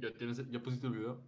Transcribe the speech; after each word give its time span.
¿Ya, 0.00 0.12
tienes, 0.14 0.50
¿Ya 0.50 0.62
pusiste 0.62 0.86
el 0.86 0.94
video? 0.94 1.22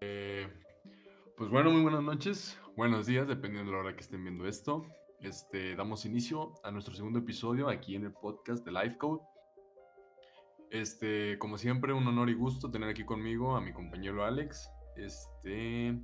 Eh, 0.00 0.48
pues 1.36 1.48
bueno, 1.48 1.70
muy 1.70 1.82
buenas 1.82 2.02
noches, 2.02 2.58
buenos 2.76 3.06
días, 3.06 3.28
dependiendo 3.28 3.70
de 3.70 3.76
la 3.76 3.84
hora 3.84 3.94
que 3.94 4.00
estén 4.02 4.22
viendo 4.22 4.46
esto. 4.46 4.86
Este, 5.20 5.76
damos 5.76 6.04
inicio 6.04 6.54
a 6.64 6.72
nuestro 6.72 6.94
segundo 6.94 7.20
episodio 7.20 7.68
aquí 7.68 7.94
en 7.94 8.06
el 8.06 8.12
podcast 8.12 8.64
de 8.64 8.72
Life 8.72 8.98
Code. 8.98 9.22
Este, 10.70 11.38
como 11.38 11.58
siempre, 11.58 11.92
un 11.92 12.06
honor 12.08 12.30
y 12.30 12.34
gusto 12.34 12.70
tener 12.70 12.88
aquí 12.88 13.04
conmigo 13.04 13.54
a 13.54 13.60
mi 13.60 13.72
compañero 13.72 14.24
Alex. 14.24 14.68
Este, 14.96 16.00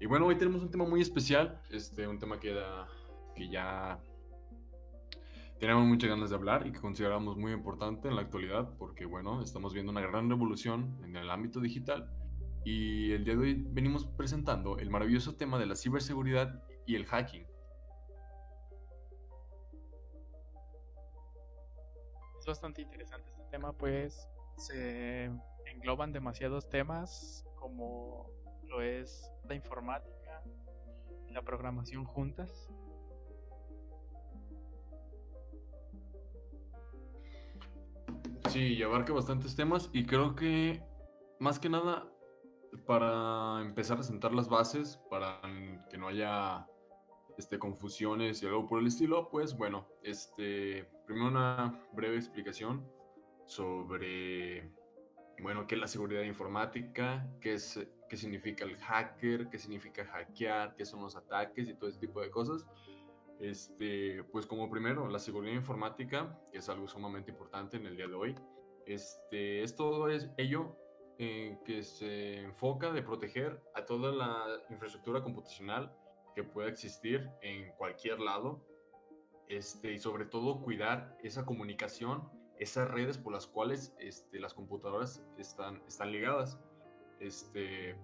y 0.00 0.06
bueno, 0.06 0.26
hoy 0.26 0.36
tenemos 0.36 0.62
un 0.62 0.70
tema 0.70 0.84
muy 0.84 1.00
especial, 1.00 1.62
este, 1.70 2.08
un 2.08 2.18
tema 2.18 2.40
que, 2.40 2.60
que 3.36 3.48
ya 3.48 4.02
tenemos 5.62 5.84
muchas 5.84 6.10
ganas 6.10 6.30
de 6.30 6.34
hablar 6.34 6.66
y 6.66 6.72
que 6.72 6.80
consideramos 6.80 7.36
muy 7.36 7.52
importante 7.52 8.08
en 8.08 8.16
la 8.16 8.22
actualidad 8.22 8.68
porque, 8.78 9.06
bueno, 9.06 9.40
estamos 9.42 9.72
viendo 9.72 9.92
una 9.92 10.00
gran 10.00 10.28
revolución 10.28 10.98
en 11.04 11.14
el 11.14 11.30
ámbito 11.30 11.60
digital 11.60 12.10
y 12.64 13.12
el 13.12 13.24
día 13.24 13.34
de 13.34 13.40
hoy 13.40 13.66
venimos 13.68 14.04
presentando 14.04 14.76
el 14.80 14.90
maravilloso 14.90 15.36
tema 15.36 15.60
de 15.60 15.66
la 15.66 15.76
ciberseguridad 15.76 16.64
y 16.84 16.96
el 16.96 17.06
hacking. 17.06 17.46
Es 22.40 22.44
bastante 22.44 22.82
interesante 22.82 23.30
este 23.30 23.44
tema, 23.52 23.72
pues 23.72 24.28
se 24.56 25.30
engloban 25.66 26.12
demasiados 26.12 26.68
temas 26.68 27.44
como 27.54 28.28
lo 28.66 28.82
es 28.82 29.30
la 29.44 29.54
informática 29.54 30.42
la 31.32 31.42
programación 31.42 32.04
juntas. 32.04 32.68
Sí, 38.52 38.74
y 38.74 38.82
abarca 38.82 39.14
bastantes 39.14 39.56
temas 39.56 39.88
y 39.94 40.04
creo 40.04 40.36
que 40.36 40.82
más 41.40 41.58
que 41.58 41.70
nada 41.70 42.06
para 42.86 43.62
empezar 43.62 43.98
a 43.98 44.02
sentar 44.02 44.34
las 44.34 44.50
bases, 44.50 45.00
para 45.08 45.40
que 45.88 45.96
no 45.96 46.08
haya 46.08 46.66
este, 47.38 47.58
confusiones 47.58 48.42
y 48.42 48.46
algo 48.46 48.66
por 48.66 48.80
el 48.80 48.88
estilo, 48.88 49.30
pues 49.30 49.56
bueno, 49.56 49.88
este, 50.02 50.84
primero 51.06 51.28
una 51.28 51.82
breve 51.94 52.16
explicación 52.16 52.86
sobre, 53.46 54.70
bueno, 55.40 55.66
qué 55.66 55.76
es 55.76 55.80
la 55.80 55.88
seguridad 55.88 56.20
informática, 56.20 57.26
qué, 57.40 57.54
es, 57.54 57.80
qué 58.10 58.18
significa 58.18 58.66
el 58.66 58.76
hacker, 58.76 59.48
qué 59.48 59.58
significa 59.58 60.04
hackear, 60.04 60.76
qué 60.76 60.84
son 60.84 61.00
los 61.00 61.16
ataques 61.16 61.70
y 61.70 61.74
todo 61.74 61.88
ese 61.88 62.00
tipo 62.00 62.20
de 62.20 62.28
cosas. 62.30 62.66
Este, 63.42 64.22
pues 64.30 64.46
como 64.46 64.70
primero, 64.70 65.08
la 65.08 65.18
seguridad 65.18 65.54
informática, 65.54 66.38
que 66.52 66.58
es 66.58 66.68
algo 66.68 66.86
sumamente 66.86 67.32
importante 67.32 67.76
en 67.76 67.86
el 67.86 67.96
día 67.96 68.06
de 68.06 68.14
hoy. 68.14 68.34
Este, 68.86 69.64
es 69.64 69.74
todo 69.74 70.08
ello 70.08 70.76
que 71.18 71.82
se 71.82 72.40
enfoca 72.40 72.92
de 72.92 73.02
proteger 73.02 73.60
a 73.74 73.84
toda 73.84 74.12
la 74.12 74.44
infraestructura 74.70 75.22
computacional 75.22 75.92
que 76.34 76.42
pueda 76.42 76.68
existir 76.68 77.30
en 77.42 77.70
cualquier 77.76 78.18
lado 78.18 78.64
este, 79.48 79.92
y 79.92 79.98
sobre 79.98 80.24
todo 80.24 80.62
cuidar 80.62 81.16
esa 81.22 81.44
comunicación, 81.44 82.28
esas 82.58 82.90
redes 82.90 83.18
por 83.18 83.32
las 83.32 83.46
cuales 83.46 83.94
este, 83.98 84.40
las 84.40 84.54
computadoras 84.54 85.22
están, 85.36 85.82
están 85.86 86.10
ligadas. 86.10 86.58
Este, 87.20 87.96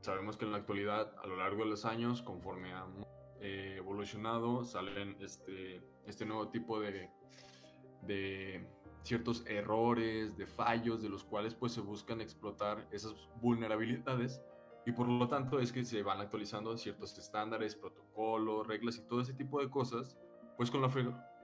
sabemos 0.00 0.36
que 0.36 0.44
en 0.44 0.52
la 0.52 0.58
actualidad, 0.58 1.14
a 1.22 1.26
lo 1.26 1.36
largo 1.36 1.64
de 1.64 1.70
los 1.70 1.84
años, 1.84 2.20
conforme 2.22 2.72
ha 2.72 2.86
eh, 3.42 3.74
evolucionado, 3.76 4.64
salen 4.64 5.16
este, 5.20 5.82
este 6.06 6.24
nuevo 6.24 6.48
tipo 6.48 6.80
de, 6.80 7.10
de 8.02 8.66
ciertos 9.02 9.44
errores, 9.46 10.36
de 10.36 10.46
fallos, 10.46 11.02
de 11.02 11.08
los 11.08 11.24
cuales 11.24 11.54
pues 11.54 11.72
se 11.72 11.80
buscan 11.80 12.20
explotar 12.20 12.86
esas 12.92 13.14
vulnerabilidades 13.40 14.40
y 14.84 14.92
por 14.92 15.08
lo 15.08 15.28
tanto 15.28 15.60
es 15.60 15.72
que 15.72 15.84
se 15.84 16.02
van 16.02 16.20
actualizando 16.20 16.76
ciertos 16.76 17.16
estándares, 17.18 17.76
protocolos, 17.76 18.66
reglas 18.66 18.98
y 18.98 19.02
todo 19.02 19.20
ese 19.20 19.34
tipo 19.34 19.60
de 19.60 19.70
cosas, 19.70 20.16
pues 20.56 20.70
con 20.70 20.82
la, 20.82 20.90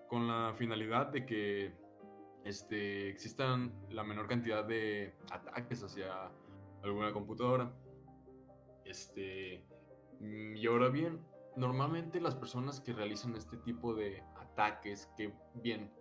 con 0.08 0.26
la 0.26 0.54
finalidad 0.56 1.08
de 1.08 1.24
que 1.24 1.72
este, 2.44 3.08
existan 3.08 3.72
la 3.90 4.02
menor 4.02 4.26
cantidad 4.26 4.64
de 4.64 5.14
ataques 5.30 5.82
hacia 5.82 6.30
alguna 6.82 7.12
computadora. 7.12 7.72
Este, 8.84 9.64
mm, 10.20 10.56
y 10.56 10.66
ahora 10.66 10.88
bien, 10.88 11.20
normalmente 11.58 12.20
las 12.20 12.36
personas 12.36 12.80
que 12.80 12.92
realizan 12.92 13.34
este 13.34 13.56
tipo 13.58 13.92
de 13.94 14.22
ataques, 14.36 15.10
que 15.16 15.34
bien, 15.54 15.92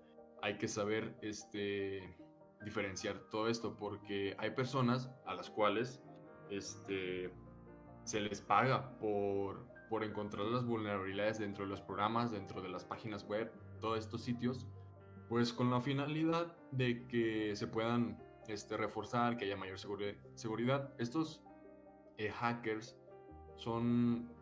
hay 0.42 0.58
que 0.58 0.68
saber 0.68 1.18
este, 1.22 2.16
diferenciar 2.64 3.20
todo 3.32 3.48
esto 3.50 3.76
porque 3.76 4.36
hay 4.38 4.52
personas 4.52 5.10
a 5.26 5.34
las 5.34 5.50
cuales 5.50 6.02
este, 6.52 7.34
se 8.04 8.20
les 8.22 8.40
paga 8.40 8.98
por, 9.00 9.68
por 9.90 10.04
encontrar 10.04 10.46
las 10.46 10.64
vulnerabilidades 10.64 11.40
dentro 11.40 11.66
de 11.66 11.72
los 11.72 11.82
programas, 11.82 12.32
dentro 12.32 12.62
de 12.62 12.70
las 12.70 12.86
páginas 12.86 13.28
web, 13.28 13.52
todos 13.82 14.00
estos 14.00 14.24
sitios, 14.24 14.68
pues 15.28 15.52
con 15.52 15.72
la 15.72 15.82
finalidad 15.82 16.56
de 16.72 17.08
que 17.08 17.56
se 17.56 17.68
puedan 17.68 18.22
este, 18.48 18.78
reforzar, 18.78 19.38
que 19.38 19.46
haya 19.46 19.58
mayor 19.58 19.80
seguridad. 19.80 20.94
Estos 21.00 21.44
eh, 22.18 22.30
hackers 22.30 22.96
son... 23.56 24.37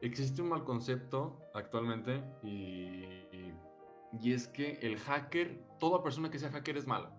Existe 0.00 0.42
un 0.42 0.50
mal 0.50 0.64
concepto 0.64 1.40
actualmente 1.54 2.22
y 2.42 3.26
y 4.20 4.32
es 4.32 4.48
que 4.48 4.78
el 4.82 4.98
hacker, 4.98 5.60
toda 5.78 6.02
persona 6.02 6.30
que 6.30 6.38
sea 6.38 6.50
hacker 6.50 6.76
es 6.76 6.86
mala. 6.86 7.10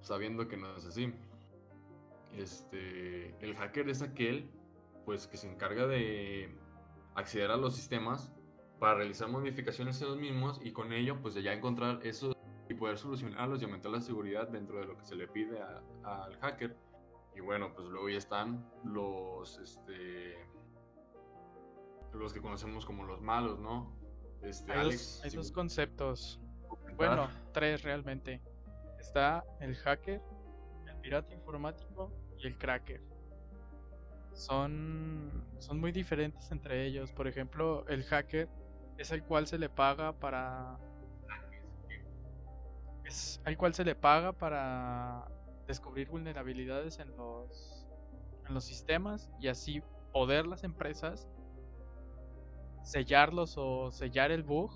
Sabiendo 0.00 0.48
que 0.48 0.56
no 0.56 0.74
es 0.76 0.84
así. 0.86 1.12
Este, 2.36 3.34
el 3.40 3.54
hacker 3.56 3.88
es 3.88 4.02
aquel 4.02 4.50
pues 5.04 5.26
que 5.26 5.36
se 5.36 5.50
encarga 5.50 5.86
de 5.86 6.56
acceder 7.14 7.50
a 7.50 7.56
los 7.56 7.76
sistemas 7.76 8.32
para 8.80 8.96
realizar 8.96 9.28
modificaciones 9.28 10.00
en 10.02 10.08
los 10.08 10.18
mismos 10.18 10.60
y 10.62 10.72
con 10.72 10.92
ello 10.92 11.20
pues 11.20 11.34
ya 11.34 11.52
encontrar 11.52 12.00
eso 12.04 12.34
y 12.68 12.74
poder 12.74 12.98
solucionarlos 12.98 13.60
y 13.60 13.66
aumentar 13.66 13.92
la 13.92 14.00
seguridad 14.00 14.48
dentro 14.48 14.78
de 14.78 14.86
lo 14.86 14.96
que 14.96 15.04
se 15.04 15.14
le 15.14 15.28
pide 15.28 15.60
al 16.02 16.36
hacker. 16.40 16.76
Y 17.36 17.40
bueno, 17.40 17.72
pues 17.74 17.88
luego 17.88 18.08
ya 18.08 18.18
están 18.18 18.68
los 18.84 19.58
este 19.58 20.38
los 22.18 22.32
que 22.32 22.40
conocemos 22.40 22.84
como 22.84 23.04
los 23.04 23.20
malos, 23.20 23.58
¿no? 23.58 23.92
Este, 24.42 24.72
hay, 24.72 24.90
dos, 25.34 25.52
conceptos. 25.52 26.40
Bueno, 26.96 27.28
tres 27.52 27.82
realmente. 27.82 28.40
Está 28.98 29.44
el 29.60 29.74
hacker, 29.76 30.20
el 30.86 30.96
pirata 31.00 31.32
informático 31.34 32.12
y 32.38 32.46
el 32.46 32.58
cracker. 32.58 33.02
Son, 34.32 35.44
son 35.58 35.80
muy 35.80 35.92
diferentes 35.92 36.50
entre 36.50 36.86
ellos. 36.86 37.12
Por 37.12 37.26
ejemplo, 37.26 37.86
el 37.88 38.04
hacker 38.04 38.48
es 38.98 39.10
el 39.12 39.22
cual 39.22 39.46
se 39.46 39.58
le 39.58 39.68
paga 39.68 40.12
para. 40.12 40.78
Es 43.04 43.40
al 43.44 43.56
cual 43.56 43.74
se 43.74 43.84
le 43.84 43.94
paga 43.94 44.32
para 44.32 45.26
descubrir 45.66 46.08
vulnerabilidades 46.08 46.98
en 46.98 47.14
los, 47.16 47.86
en 48.46 48.54
los 48.54 48.64
sistemas 48.64 49.30
y 49.40 49.48
así 49.48 49.82
poder 50.12 50.46
las 50.46 50.64
empresas 50.64 51.28
sellarlos 52.84 53.56
o 53.56 53.90
sellar 53.90 54.30
el 54.30 54.42
bug 54.42 54.70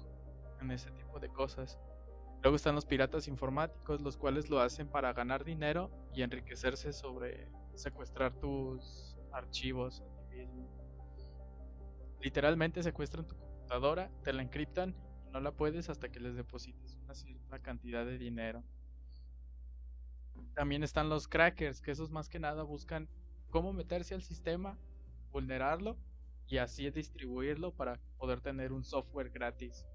en 0.60 0.70
ese 0.72 0.90
tipo 0.90 1.20
de 1.20 1.28
cosas. 1.28 1.78
Luego 2.42 2.56
están 2.56 2.74
los 2.74 2.86
piratas 2.86 3.28
informáticos, 3.28 4.00
los 4.00 4.16
cuales 4.16 4.48
lo 4.50 4.60
hacen 4.60 4.88
para 4.88 5.12
ganar 5.12 5.44
dinero 5.44 5.90
y 6.14 6.22
enriquecerse 6.22 6.92
sobre 6.92 7.50
secuestrar 7.74 8.32
tus 8.34 9.16
archivos 9.32 10.02
Literalmente 12.20 12.82
secuestran 12.82 13.26
tu 13.26 13.36
computadora, 13.36 14.10
te 14.22 14.32
la 14.32 14.42
encriptan 14.42 14.94
y 15.26 15.30
no 15.30 15.40
la 15.40 15.52
puedes 15.52 15.88
hasta 15.88 16.08
que 16.08 16.20
les 16.20 16.34
deposites 16.34 16.96
una 16.96 17.14
cierta 17.14 17.60
cantidad 17.60 18.04
de 18.04 18.18
dinero. 18.18 18.64
también 20.54 20.82
están 20.82 21.08
los 21.08 21.28
crackers, 21.28 21.80
que 21.80 21.92
esos 21.92 22.10
más 22.10 22.28
que 22.28 22.40
nada 22.40 22.64
buscan 22.64 23.08
cómo 23.50 23.72
meterse 23.72 24.14
al 24.14 24.22
sistema, 24.22 24.76
vulnerarlo 25.30 25.96
y 26.48 26.58
así 26.58 26.90
distribuirlo 26.90 27.72
para 27.72 27.98
poder 28.18 28.40
tener 28.40 28.72
un 28.72 28.84
software 28.84 29.30
gratis. 29.30 29.86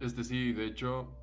Este 0.00 0.24
sí, 0.24 0.52
de 0.52 0.66
hecho, 0.66 1.16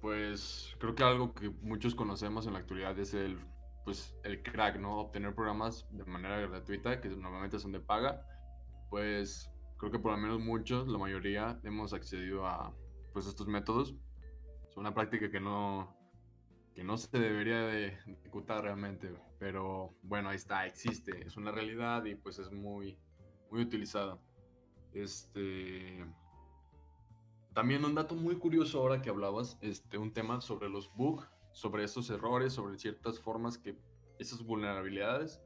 pues 0.00 0.74
creo 0.78 0.94
que 0.94 1.04
algo 1.04 1.34
que 1.34 1.50
muchos 1.62 1.94
conocemos 1.94 2.46
en 2.46 2.54
la 2.54 2.58
actualidad 2.58 2.98
es 2.98 3.14
el, 3.14 3.38
pues, 3.84 4.16
el 4.24 4.42
crack, 4.42 4.78
¿no? 4.78 4.98
Obtener 4.98 5.34
programas 5.34 5.86
de 5.90 6.04
manera 6.04 6.40
gratuita, 6.40 7.00
que 7.00 7.08
normalmente 7.08 7.60
son 7.60 7.72
de 7.72 7.80
paga. 7.80 8.26
Pues 8.88 9.52
creo 9.78 9.92
que 9.92 10.00
por 10.00 10.12
lo 10.12 10.18
menos 10.18 10.40
muchos, 10.40 10.88
la 10.88 10.98
mayoría, 10.98 11.60
hemos 11.62 11.92
accedido 11.92 12.44
a 12.44 12.74
pues, 13.12 13.26
estos 13.26 13.46
métodos. 13.46 13.94
Es 14.68 14.76
una 14.76 14.92
práctica 14.92 15.30
que 15.30 15.40
no, 15.40 15.96
que 16.74 16.84
no 16.84 16.96
se 16.96 17.18
debería 17.18 17.60
de 17.62 17.88
ejecutar 18.06 18.62
realmente, 18.62 19.12
pero 19.38 19.94
bueno, 20.02 20.28
ahí 20.28 20.36
está, 20.36 20.66
existe, 20.66 21.26
es 21.26 21.36
una 21.36 21.50
realidad 21.50 22.04
y 22.04 22.14
pues 22.14 22.38
es 22.38 22.50
muy, 22.50 22.98
muy 23.50 23.62
utilizada. 23.62 24.18
Este, 24.92 26.04
también 27.54 27.84
un 27.84 27.94
dato 27.94 28.14
muy 28.14 28.36
curioso 28.36 28.80
ahora 28.80 29.02
que 29.02 29.10
hablabas, 29.10 29.58
este, 29.60 29.98
un 29.98 30.12
tema 30.12 30.40
sobre 30.40 30.68
los 30.68 30.94
bugs, 30.94 31.28
sobre 31.52 31.84
esos 31.84 32.08
errores, 32.10 32.52
sobre 32.52 32.78
ciertas 32.78 33.18
formas 33.18 33.58
que 33.58 33.76
esas 34.18 34.44
vulnerabilidades. 34.44 35.40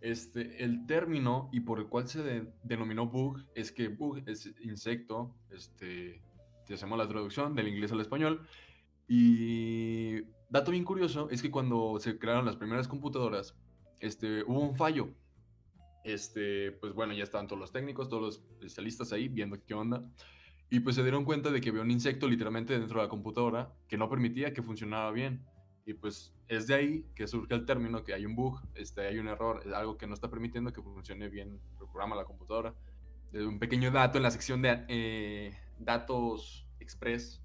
Este, 0.00 0.62
el 0.62 0.86
término 0.86 1.48
y 1.52 1.60
por 1.60 1.78
el 1.78 1.86
cual 1.86 2.08
se 2.08 2.46
denominó 2.62 3.06
bug 3.06 3.42
es 3.54 3.72
que 3.72 3.88
bug 3.88 4.22
es 4.26 4.52
insecto, 4.60 5.34
este, 5.50 6.20
si 6.66 6.74
hacemos 6.74 6.98
la 6.98 7.08
traducción 7.08 7.54
del 7.54 7.68
inglés 7.68 7.92
al 7.92 8.00
español. 8.00 8.46
Y 9.06 10.22
dato 10.54 10.70
bien 10.70 10.84
curioso 10.84 11.28
es 11.30 11.42
que 11.42 11.50
cuando 11.50 11.98
se 11.98 12.16
crearon 12.16 12.46
las 12.46 12.54
primeras 12.54 12.86
computadoras, 12.86 13.56
este, 13.98 14.44
hubo 14.44 14.60
un 14.60 14.76
fallo. 14.76 15.08
Este, 16.04 16.70
pues 16.70 16.92
bueno, 16.94 17.12
ya 17.12 17.24
estaban 17.24 17.48
todos 17.48 17.58
los 17.58 17.72
técnicos, 17.72 18.08
todos 18.08 18.22
los 18.22 18.36
especialistas 18.52 19.12
ahí 19.12 19.26
viendo 19.26 19.58
qué 19.66 19.74
onda. 19.74 20.04
Y 20.70 20.78
pues 20.78 20.94
se 20.94 21.02
dieron 21.02 21.24
cuenta 21.24 21.50
de 21.50 21.60
que 21.60 21.70
había 21.70 21.82
un 21.82 21.90
insecto 21.90 22.28
literalmente 22.28 22.78
dentro 22.78 23.00
de 23.00 23.06
la 23.06 23.08
computadora 23.08 23.72
que 23.88 23.98
no 23.98 24.08
permitía 24.08 24.54
que 24.54 24.62
funcionara 24.62 25.10
bien. 25.10 25.44
Y 25.86 25.94
pues 25.94 26.32
es 26.46 26.68
de 26.68 26.74
ahí 26.74 27.06
que 27.16 27.26
surge 27.26 27.52
el 27.52 27.66
término 27.66 28.04
que 28.04 28.14
hay 28.14 28.24
un 28.24 28.36
bug, 28.36 28.60
este, 28.76 29.08
hay 29.08 29.18
un 29.18 29.26
error, 29.26 29.60
es 29.66 29.72
algo 29.72 29.98
que 29.98 30.06
no 30.06 30.14
está 30.14 30.30
permitiendo 30.30 30.72
que 30.72 30.80
funcione 30.82 31.28
bien 31.28 31.60
el 31.80 31.86
programa, 31.88 32.14
la 32.14 32.24
computadora. 32.24 32.72
Un 33.32 33.58
pequeño 33.58 33.90
dato 33.90 34.18
en 34.18 34.22
la 34.22 34.30
sección 34.30 34.62
de 34.62 34.84
eh, 34.86 35.58
datos 35.80 36.64
express. 36.78 37.42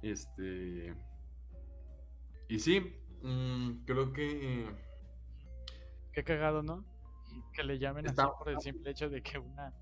Este. 0.00 0.94
Y 2.48 2.58
sí, 2.58 2.80
mm, 3.22 3.84
creo 3.84 4.12
que. 4.12 4.66
Qué 6.12 6.24
cagado, 6.24 6.62
¿no? 6.62 6.84
Que 7.52 7.62
le 7.62 7.78
llamen 7.78 8.08
así 8.08 8.22
por 8.38 8.48
el 8.48 8.60
simple 8.60 8.90
hecho 8.90 9.08
de 9.08 9.22
que 9.22 9.38
una 9.38 9.72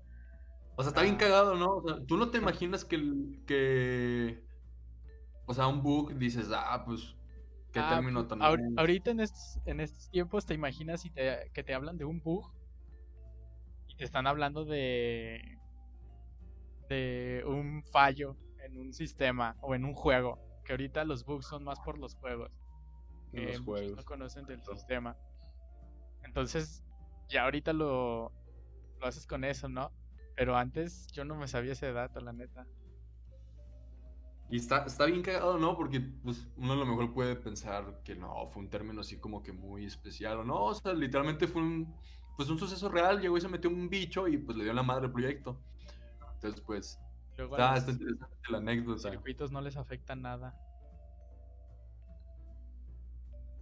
o 0.79 0.83
sea, 0.83 0.89
está 0.89 1.01
bien 1.01 1.15
cagado, 1.15 1.55
¿no? 1.55 1.77
O 1.77 1.87
sea, 1.87 2.05
tú 2.05 2.17
no 2.17 2.29
te 2.29 2.37
imaginas 2.37 2.85
que, 2.85 3.01
que 3.47 4.43
o 5.47 5.53
sea, 5.53 5.65
un 5.67 5.81
bug 5.81 6.13
dices, 6.13 6.49
ah, 6.53 6.83
pues, 6.85 7.15
qué 7.71 7.79
ah, 7.79 7.89
término 7.95 8.27
pues, 8.27 8.39
tan... 8.39 8.77
ahorita 8.77 9.09
en 9.09 9.21
estos, 9.21 9.59
en 9.65 9.79
estos 9.79 10.11
tiempos 10.11 10.45
te 10.45 10.53
imaginas 10.53 11.01
si 11.01 11.09
te, 11.09 11.49
que 11.51 11.63
te 11.63 11.73
hablan 11.73 11.97
de 11.97 12.05
un 12.05 12.21
bug 12.21 12.53
y 13.87 13.95
te 13.95 14.03
están 14.03 14.27
hablando 14.27 14.65
de, 14.65 15.57
de 16.89 17.43
un 17.47 17.83
fallo 17.91 18.37
en 18.63 18.77
un 18.77 18.93
sistema 18.93 19.55
o 19.61 19.73
en 19.73 19.83
un 19.83 19.95
juego, 19.95 20.37
que 20.67 20.73
ahorita 20.73 21.05
los 21.05 21.23
bugs 21.23 21.45
son 21.45 21.63
más 21.63 21.79
por 21.79 21.97
los 21.97 22.15
juegos. 22.15 22.51
Que 23.31 23.53
los 23.53 23.61
juegos. 23.61 23.95
no 23.95 24.03
conocen 24.03 24.45
del 24.45 24.61
sistema. 24.61 25.15
Entonces, 26.23 26.83
ya 27.29 27.45
ahorita 27.45 27.71
lo, 27.71 28.33
lo 28.99 29.07
haces 29.07 29.25
con 29.25 29.45
eso, 29.45 29.69
¿no? 29.69 29.93
Pero 30.35 30.57
antes 30.57 31.07
yo 31.13 31.23
no 31.23 31.35
me 31.35 31.47
sabía 31.47 31.71
ese 31.71 31.93
dato, 31.93 32.19
la 32.19 32.33
neta. 32.33 32.67
Y 34.49 34.57
está, 34.57 34.83
está 34.83 35.05
bien 35.05 35.21
cagado, 35.21 35.57
¿no? 35.57 35.77
Porque 35.77 36.01
pues, 36.01 36.45
uno 36.57 36.73
a 36.73 36.75
lo 36.75 36.85
mejor 36.85 37.13
puede 37.13 37.37
pensar 37.37 38.01
que 38.03 38.15
no, 38.15 38.49
fue 38.49 38.61
un 38.61 38.69
término 38.69 38.99
así 38.99 39.17
como 39.17 39.41
que 39.41 39.53
muy 39.53 39.85
especial 39.85 40.39
o 40.39 40.43
no. 40.43 40.65
O 40.65 40.75
sea, 40.75 40.93
literalmente 40.93 41.47
fue 41.47 41.61
un, 41.61 41.95
pues, 42.35 42.49
un 42.49 42.59
suceso 42.59 42.89
real. 42.89 43.21
Llegó 43.21 43.37
y 43.37 43.41
se 43.41 43.47
metió 43.47 43.69
un 43.69 43.89
bicho 43.89 44.27
y 44.27 44.37
pues 44.37 44.57
le 44.57 44.65
dio 44.65 44.73
la 44.73 44.83
madre 44.83 45.05
al 45.05 45.13
proyecto. 45.13 45.57
Entonces, 46.33 46.59
pues, 46.59 46.99
está, 47.37 47.77
está, 47.77 47.91
interesante 47.91 48.37
la 48.49 48.57
anécdota. 48.57 48.91
Los 48.91 49.01
circuitos 49.11 49.51
no 49.51 49.61
les 49.61 49.77
afecta 49.77 50.15
nada. 50.15 50.55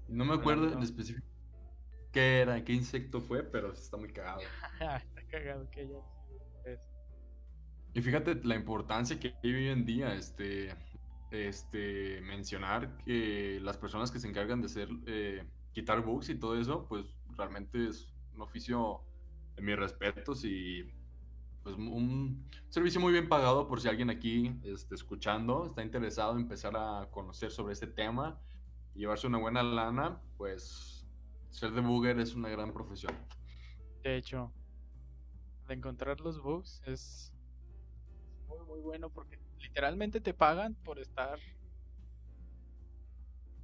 No 0.08 0.25
me 0.25 0.36
acuerdo 0.36 0.72
en 0.72 0.84
específico 0.84 1.27
qué 2.12 2.41
era, 2.41 2.63
qué 2.63 2.74
insecto 2.74 3.22
fue, 3.22 3.44
pero 3.44 3.74
está 3.74 3.98
muy 3.98 4.12
cagado. 4.13 4.39
está 4.79 5.27
cagado 5.29 5.70
que 5.72 5.88
ya 5.88 6.00
y 7.96 8.01
fíjate 8.01 8.41
la 8.44 8.55
importancia 8.55 9.17
que 9.17 9.34
hay 9.41 9.53
hoy 9.53 9.67
en 9.70 9.86
día, 9.86 10.13
este, 10.13 10.75
este, 11.32 12.20
mencionar 12.22 12.98
que 13.05 13.58
las 13.62 13.77
personas 13.77 14.12
que 14.12 14.20
se 14.20 14.27
encargan 14.27 14.60
de 14.60 14.65
hacer, 14.65 14.89
eh, 15.05 15.46
quitar 15.72 16.01
bugs 16.01 16.27
y 16.27 16.36
todo 16.36 16.60
eso, 16.60 16.86
pues 16.89 17.05
realmente 17.38 17.88
es 17.88 18.13
un 18.34 18.41
oficio 18.41 19.00
de 19.55 19.62
mis 19.62 19.77
respetos 19.77 20.44
y 20.44 20.84
pues 21.65 21.77
un 21.77 22.48
servicio 22.69 23.01
muy 23.01 23.12
bien 23.12 23.27
pagado 23.27 23.67
por 23.67 23.81
si 23.81 23.88
alguien 23.88 24.12
aquí 24.12 24.55
este, 24.63 24.93
escuchando 24.93 25.65
está 25.65 25.81
interesado 25.81 26.34
en 26.34 26.41
empezar 26.41 26.77
a 26.77 27.10
conocer 27.10 27.50
sobre 27.50 27.74
este 27.74 27.88
tema 27.88 28.39
y 28.93 29.00
llevarse 29.00 29.25
una 29.25 29.39
buena 29.39 29.63
lana, 29.63 30.22
pues 30.38 31.07
ser 31.50 31.72
debugger 31.72 32.19
es 32.19 32.36
una 32.36 32.50
gran 32.50 32.72
profesión. 32.72 33.15
De 34.03 34.15
hecho, 34.15 34.53
de 35.67 35.74
encontrar 35.74 36.22
los 36.22 36.39
bugs 36.39 36.84
es 36.86 37.34
muy, 38.48 38.81
bueno 38.81 39.10
porque 39.10 39.39
literalmente 39.57 40.22
te 40.22 40.36
pagan 40.36 40.75
por 40.75 41.00
estar 41.00 41.39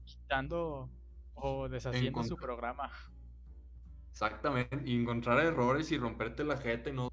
quitando 0.06 0.90
o 1.36 1.70
deshaciendo 1.70 2.24
su 2.24 2.36
programa. 2.36 2.90
Exactamente, 4.10 4.82
y 4.86 5.00
encontrar 5.00 5.38
errores 5.46 5.92
y 5.92 6.00
romperte 6.00 6.44
la 6.44 6.58
jeta 6.58 6.90
y 6.90 6.94
no 6.94 7.12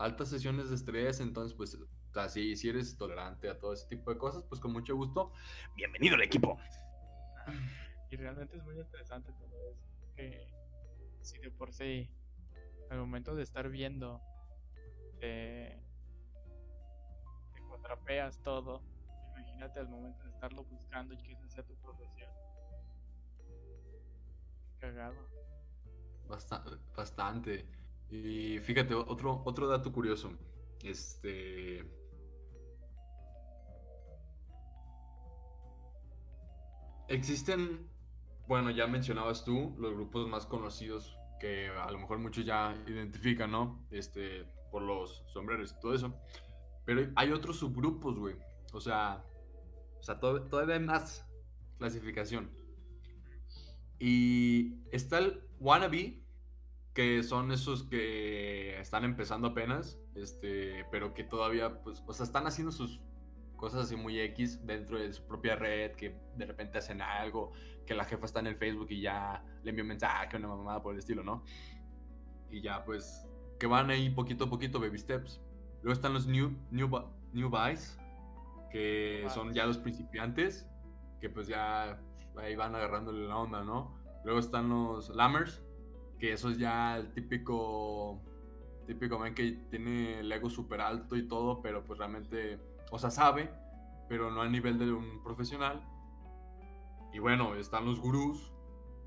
altas 0.00 0.30
sesiones 0.30 0.70
de 0.70 0.76
estrés, 0.76 1.20
entonces 1.20 1.54
pues 1.54 1.78
así 2.14 2.56
si 2.56 2.68
eres 2.70 2.96
tolerante 2.96 3.48
a 3.48 3.58
todo 3.58 3.74
ese 3.74 3.86
tipo 3.86 4.10
de 4.10 4.18
cosas, 4.18 4.42
pues 4.48 4.60
con 4.60 4.72
mucho 4.72 4.96
gusto, 4.96 5.32
bienvenido 5.76 6.14
al 6.14 6.22
equipo. 6.22 6.58
Y 8.10 8.16
realmente 8.16 8.56
es 8.56 8.64
muy 8.64 8.78
estresante 8.80 9.30
todo 9.32 9.70
eso, 9.70 9.86
que 10.16 10.50
si 11.20 11.38
de 11.38 11.50
por 11.50 11.72
sí 11.72 12.10
al 12.90 12.98
momento 12.98 13.34
de 13.34 13.42
estar 13.42 13.68
viendo 13.68 14.20
te, 15.20 15.80
te 17.54 17.60
contrapeas 17.68 18.42
todo. 18.42 18.82
Imagínate 19.36 19.80
al 19.80 19.88
momento 19.88 20.24
de 20.24 20.30
estarlo 20.30 20.64
buscando 20.64 21.14
y 21.14 21.18
que 21.18 21.32
esa 21.32 21.48
sea 21.48 21.62
tu 21.64 21.76
profesión. 21.76 22.30
cagado. 24.80 25.28
Bastante, 26.26 26.70
bastante. 26.96 27.79
Y 28.10 28.58
fíjate, 28.58 28.94
otro, 28.94 29.42
otro 29.44 29.68
dato 29.68 29.92
curioso. 29.92 30.32
Este. 30.82 31.84
Existen, 37.08 37.88
bueno, 38.46 38.70
ya 38.70 38.86
mencionabas 38.86 39.44
tú, 39.44 39.74
los 39.78 39.94
grupos 39.94 40.28
más 40.28 40.46
conocidos 40.46 41.16
que 41.40 41.68
a 41.68 41.90
lo 41.90 41.98
mejor 41.98 42.18
muchos 42.18 42.44
ya 42.44 42.74
identifican, 42.86 43.50
¿no? 43.50 43.84
Este, 43.90 44.44
por 44.70 44.82
los 44.82 45.24
sombreros 45.32 45.74
y 45.76 45.80
todo 45.80 45.94
eso. 45.94 46.14
Pero 46.84 47.10
hay 47.16 47.32
otros 47.32 47.58
subgrupos, 47.58 48.18
güey. 48.18 48.36
O 48.72 48.80
sea, 48.80 49.24
o 49.98 50.02
sea 50.02 50.20
todavía 50.20 50.76
hay 50.76 50.80
más 50.80 51.26
clasificación. 51.78 52.50
Y 53.98 54.74
está 54.92 55.18
el 55.18 55.42
wannabe, 55.58 56.22
que 56.94 57.22
son 57.22 57.52
esos 57.52 57.84
que 57.84 58.78
están 58.80 59.04
empezando 59.04 59.48
apenas, 59.48 59.98
este, 60.14 60.84
pero 60.90 61.14
que 61.14 61.24
todavía, 61.24 61.82
pues, 61.82 62.02
o 62.06 62.12
sea, 62.12 62.24
están 62.24 62.46
haciendo 62.46 62.72
sus 62.72 63.00
cosas 63.56 63.84
así 63.84 63.96
muy 63.96 64.18
X 64.18 64.66
dentro 64.66 64.98
de 64.98 65.12
su 65.12 65.22
propia 65.24 65.54
red, 65.54 65.92
que 65.92 66.16
de 66.36 66.46
repente 66.46 66.78
hacen 66.78 67.02
algo, 67.02 67.52
que 67.86 67.94
la 67.94 68.04
jefa 68.04 68.24
está 68.24 68.40
en 68.40 68.48
el 68.48 68.56
Facebook 68.56 68.88
y 68.90 69.02
ya 69.02 69.44
le 69.62 69.70
envió 69.70 69.84
un 69.84 69.88
mensaje, 69.88 70.36
una 70.36 70.48
mamada 70.48 70.82
por 70.82 70.94
el 70.94 70.98
estilo, 70.98 71.22
¿no? 71.22 71.44
Y 72.50 72.62
ya 72.62 72.84
pues 72.84 73.26
que 73.58 73.66
van 73.66 73.90
ahí 73.90 74.10
poquito 74.10 74.44
a 74.44 74.50
poquito, 74.50 74.80
baby 74.80 74.98
steps. 74.98 75.40
Luego 75.82 75.92
están 75.92 76.14
los 76.14 76.26
new, 76.26 76.56
new, 76.70 76.88
new 77.32 77.50
buys, 77.50 77.98
que 78.70 79.26
son 79.32 79.52
ya 79.52 79.66
los 79.66 79.78
principiantes, 79.78 80.66
que 81.20 81.28
pues 81.28 81.46
ya 81.46 82.00
ahí 82.36 82.56
van 82.56 82.74
agarrándole 82.74 83.28
la 83.28 83.36
onda, 83.36 83.62
¿no? 83.62 83.94
Luego 84.24 84.40
están 84.40 84.68
los 84.70 85.10
lammers, 85.10 85.62
que 86.20 86.32
eso 86.34 86.50
es 86.50 86.58
ya 86.58 86.96
el 86.96 87.12
típico, 87.12 88.20
típico 88.86 89.18
man 89.18 89.34
que 89.34 89.52
tiene 89.70 90.20
el 90.20 90.30
ego 90.30 90.50
súper 90.50 90.80
alto 90.80 91.16
y 91.16 91.26
todo, 91.26 91.60
pero 91.62 91.84
pues 91.84 91.98
realmente 91.98 92.60
o 92.90 92.98
sea, 92.98 93.10
sabe, 93.10 93.50
pero 94.08 94.30
no 94.30 94.42
a 94.42 94.48
nivel 94.48 94.78
de 94.78 94.92
un 94.92 95.22
profesional. 95.22 95.80
Y 97.12 97.18
bueno, 97.18 97.54
están 97.54 97.86
los 97.86 98.00
gurús, 98.00 98.52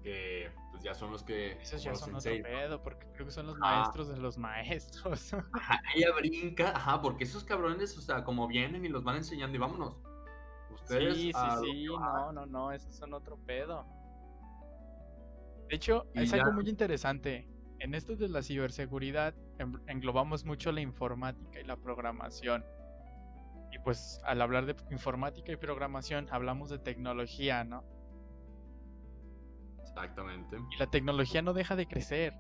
que 0.02 0.52
pues 0.72 0.84
ya 0.84 0.94
son 0.94 1.12
los 1.12 1.24
que... 1.24 1.62
Esos 1.62 1.84
ya 1.84 1.96
son 1.96 2.16
otro 2.16 2.32
pedo, 2.42 2.82
porque 2.82 3.08
creo 3.14 3.26
que 3.26 3.32
son 3.32 3.48
los 3.48 3.58
maestros 3.58 4.08
de 4.08 4.18
los 4.18 4.38
maestros. 4.38 5.34
Ajá, 5.54 5.82
ella 5.96 6.14
brinca, 6.16 6.70
ajá, 6.76 7.02
porque 7.02 7.26
esos 7.26 7.44
cabrones, 7.44 7.98
o 7.98 8.02
sea, 8.02 8.24
como 8.24 8.48
vienen 8.48 8.86
y 8.86 8.90
los 8.90 9.04
van 9.04 9.18
enseñando 9.18 9.56
y 9.58 9.60
vámonos. 9.60 9.98
Ustedes 10.74 11.16
sí, 11.16 11.32
sí, 11.32 11.50
sí, 11.62 11.86
no, 11.86 12.32
no, 12.32 12.46
no, 12.46 12.72
esos 12.72 12.96
son 12.96 13.14
otro 13.14 13.38
pedo. 13.46 13.86
De 15.70 15.76
hecho, 15.76 16.06
es 16.14 16.34
algo 16.34 16.52
muy 16.54 16.70
interesante. 16.70 17.48
En 17.80 17.96
esto 17.96 18.16
de 18.16 18.30
la 18.30 18.42
ciberseguridad 18.42 19.34
englobamos 19.88 20.46
mucho 20.46 20.72
la 20.72 20.82
informática 20.82 21.60
y 21.60 21.64
la 21.64 21.76
programación. 21.76 22.64
Y 23.72 23.80
pues 23.80 24.22
al 24.24 24.42
hablar 24.42 24.66
de 24.66 24.76
informática 24.92 25.52
y 25.52 25.58
programación 25.58 26.28
hablamos 26.32 26.70
de 26.70 26.80
tecnología, 26.80 27.64
¿no? 27.64 27.84
Exactamente. 29.82 30.58
Y 30.72 30.78
la 30.78 30.88
tecnología 30.88 31.42
no 31.42 31.54
deja 31.54 31.76
de 31.76 31.88
crecer. 31.88 32.34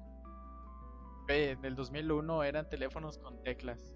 Ve, 1.27 1.51
en 1.51 1.65
el 1.65 1.75
2001 1.75 2.43
eran 2.43 2.69
teléfonos 2.69 3.17
con 3.17 3.41
teclas. 3.43 3.95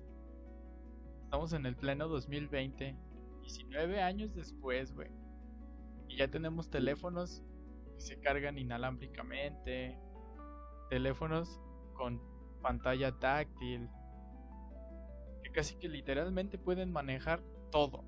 Estamos 1.23 1.53
en 1.53 1.65
el 1.65 1.75
pleno 1.75 2.07
2020, 2.07 2.95
19 3.41 4.01
años 4.01 4.33
después, 4.33 4.93
güey. 4.93 5.11
Y 6.07 6.17
ya 6.17 6.27
tenemos 6.27 6.69
teléfonos 6.69 7.43
se 7.97 8.19
cargan 8.19 8.57
inalámbricamente, 8.57 9.99
teléfonos 10.89 11.59
con 11.93 12.21
pantalla 12.61 13.17
táctil, 13.19 13.89
que 15.43 15.51
casi 15.51 15.75
que 15.77 15.89
literalmente 15.89 16.57
pueden 16.57 16.91
manejar 16.91 17.41
todo 17.71 18.03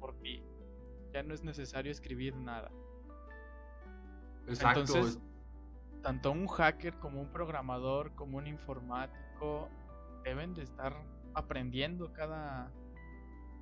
por 0.00 0.18
ti. 0.20 0.42
Ya 1.12 1.22
no 1.22 1.34
es 1.34 1.44
necesario 1.44 1.92
escribir 1.92 2.36
nada. 2.36 2.70
Exacto. 4.46 4.80
Entonces, 4.80 5.20
tanto 6.02 6.32
un 6.32 6.46
hacker 6.46 6.98
como 6.98 7.20
un 7.20 7.32
programador, 7.32 8.14
como 8.14 8.38
un 8.38 8.46
informático, 8.46 9.70
deben 10.22 10.54
de 10.54 10.62
estar 10.62 10.94
aprendiendo 11.34 12.12
cada, 12.12 12.70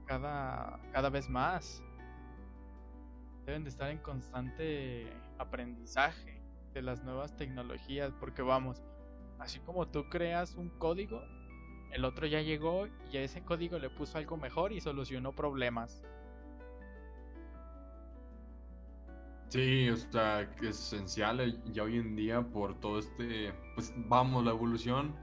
cada, 0.07 0.81
cada 0.93 1.11
vez 1.11 1.29
más. 1.29 1.83
Deben 3.47 3.65
de 3.65 3.71
estar 3.71 3.91
en 3.91 3.99
constante 3.99 5.13
aprendizaje 5.39 6.41
de 6.75 6.83
las 6.83 7.03
nuevas 7.03 7.37
tecnologías, 7.37 8.13
porque 8.21 8.43
vamos, 8.43 8.83
así 9.39 9.59
como 9.61 9.89
tú 9.89 10.09
creas 10.09 10.55
un 10.55 10.71
código, 10.79 11.21
el 11.93 12.05
otro 12.05 12.27
ya 12.27 12.41
llegó 12.41 12.87
y 13.11 13.17
a 13.19 13.23
ese 13.23 13.43
código 13.43 13.79
le 13.79 13.91
puso 13.91 14.19
algo 14.19 14.37
mejor 14.37 14.73
y 14.73 14.81
solucionó 14.81 15.33
problemas. 15.33 16.03
Sí, 19.49 19.91
o 19.91 19.97
sea, 19.99 20.41
es 20.63 20.93
esencial 20.93 21.41
eh, 21.41 21.55
ya 21.73 21.83
hoy 21.83 21.99
en 21.99 22.17
día 22.17 22.41
por 22.41 22.75
todo 22.81 22.99
este, 22.99 23.53
pues 23.75 23.93
vamos, 24.09 24.43
la 24.43 24.53
evolución. 24.53 25.15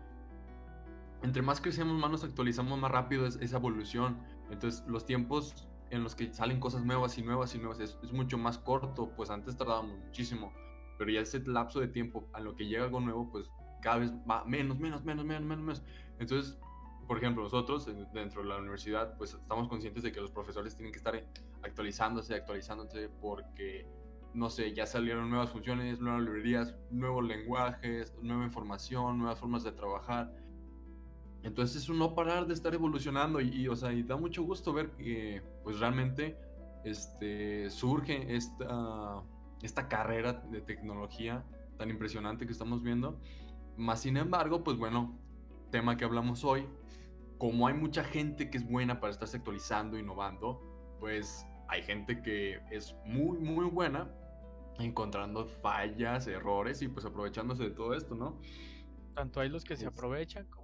Entre 1.23 1.41
más 1.41 1.60
crecemos, 1.60 1.99
más 1.99 2.12
nos 2.12 2.23
actualizamos, 2.23 2.77
más 2.77 2.91
rápido 2.91 3.25
es 3.25 3.38
esa 3.38 3.58
evolución. 3.58 4.19
Entonces, 4.51 4.86
los 4.88 5.03
tiempos 5.03 5.67
en 5.91 6.04
los 6.04 6.15
que 6.15 6.34
salen 6.34 6.60
cosas 6.60 6.84
nuevas 6.86 7.17
y 7.17 7.23
nuevas 7.23 7.56
y 7.56 7.58
nuevas 7.58 7.80
es, 7.80 7.97
es 8.04 8.12
mucho 8.12 8.38
más 8.38 8.58
corto, 8.58 9.12
pues 9.15 9.30
antes 9.30 9.58
tardábamos 9.58 9.97
muchísimo, 9.97 10.54
pero 10.97 11.12
ya 11.12 11.21
ese 11.21 11.39
lapso 11.45 11.80
de 11.80 11.88
tiempo 11.88 12.30
a 12.34 12.39
lo 12.39 12.56
que 12.56 12.65
llega 12.67 12.84
algo 12.84 12.99
nuevo, 12.99 13.30
pues 13.30 13.49
cada 13.82 13.97
vez 13.97 14.12
va 14.30 14.43
menos, 14.45 14.80
menos, 14.80 15.04
menos, 15.04 15.25
menos, 15.25 15.45
menos, 15.45 15.63
menos. 15.63 15.84
Entonces, 16.19 16.60
por 17.08 17.17
ejemplo, 17.17 17.43
nosotros 17.43 17.89
dentro 18.13 18.43
de 18.43 18.49
la 18.49 18.58
universidad, 18.58 19.17
pues 19.17 19.34
estamos 19.34 19.67
conscientes 19.67 20.04
de 20.04 20.12
que 20.12 20.21
los 20.21 20.32
profesores 20.32 20.75
tienen 20.75 20.91
que 20.91 20.97
estar 20.97 21.15
actualizándose, 21.63 22.36
actualizándose, 22.36 23.10
porque 23.21 23.88
no 24.34 24.49
sé, 24.49 24.73
ya 24.73 24.86
salieron 24.86 25.30
nuevas 25.30 25.49
funciones, 25.49 25.99
nuevas 25.99 26.21
librerías, 26.21 26.75
nuevos 26.91 27.23
lenguajes, 27.23 28.13
nueva 28.21 28.45
información, 28.45 29.17
nuevas 29.17 29.39
formas 29.39 29.63
de 29.63 29.71
trabajar. 29.71 30.32
Entonces 31.43 31.84
es 31.84 31.89
un 31.89 31.99
no 31.99 32.15
parar 32.15 32.47
de 32.47 32.54
estar 32.54 32.73
evolucionando 32.73 33.39
y, 33.39 33.67
o 33.67 33.75
sea, 33.75 33.93
y 33.93 34.04
da 34.04 34.17
mucho 34.17 34.43
gusto 34.43 34.73
ver 34.73 34.91
que 34.91 35.41
pues 35.63 35.80
realmente 35.80 36.38
este, 36.84 37.69
surge 37.69 38.36
esta, 38.36 39.21
esta 39.62 39.88
carrera 39.88 40.34
de 40.34 40.62
tecnología 40.62 41.43
tan 41.78 41.89
impresionante 41.89 42.45
que 42.45 42.52
estamos 42.52 42.84
viendo. 42.84 43.19
Más 43.78 44.02
sin 44.02 44.17
embargo, 44.17 44.63
pues 44.63 44.78
bueno, 44.78 45.17
tema 45.71 45.95
que 45.95 46.04
hablamos 46.04 46.43
hoy, 46.43 46.67
como 47.38 47.67
hay 47.67 47.73
mucha 47.73 48.04
gente 48.04 48.49
que 48.49 48.58
es 48.58 48.69
buena 48.69 48.99
para 48.99 49.12
estarse 49.12 49.38
actualizando, 49.38 49.97
innovando, 49.97 50.62
pues 50.99 51.45
hay 51.69 51.82
gente 51.84 52.21
que 52.21 52.60
es 52.69 52.95
muy, 53.06 53.38
muy 53.38 53.65
buena 53.65 54.10
encontrando 54.80 55.45
fallas, 55.45 56.28
errores 56.28 56.82
y 56.82 56.88
pues 56.88 57.06
aprovechándose 57.06 57.63
de 57.63 57.71
todo 57.71 57.93
esto, 57.93 58.15
¿no? 58.15 58.39
Tanto 59.15 59.39
hay 59.39 59.49
los 59.49 59.63
que 59.63 59.75
se 59.75 59.86
aprovechan 59.86 60.45
como 60.47 60.59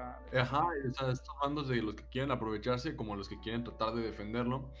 para... 0.00 0.42
Ajá, 0.42 0.66
o 0.88 0.92
sea, 0.92 1.10
estos 1.10 1.34
bandos 1.42 1.68
de 1.68 1.82
los 1.82 1.94
que 1.94 2.08
quieren 2.08 2.30
aprovecharse 2.30 2.96
como 2.96 3.16
los 3.16 3.28
que 3.28 3.38
quieren 3.40 3.64
tratar 3.64 3.94
de 3.94 4.02
defenderlo. 4.02 4.72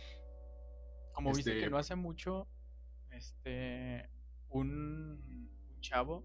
Como 1.12 1.32
viste 1.32 1.58
que 1.58 1.70
no 1.70 1.78
hace 1.78 1.96
mucho, 1.96 2.48
este, 3.10 4.08
un, 4.48 5.50
un 5.70 5.80
chavo, 5.80 6.24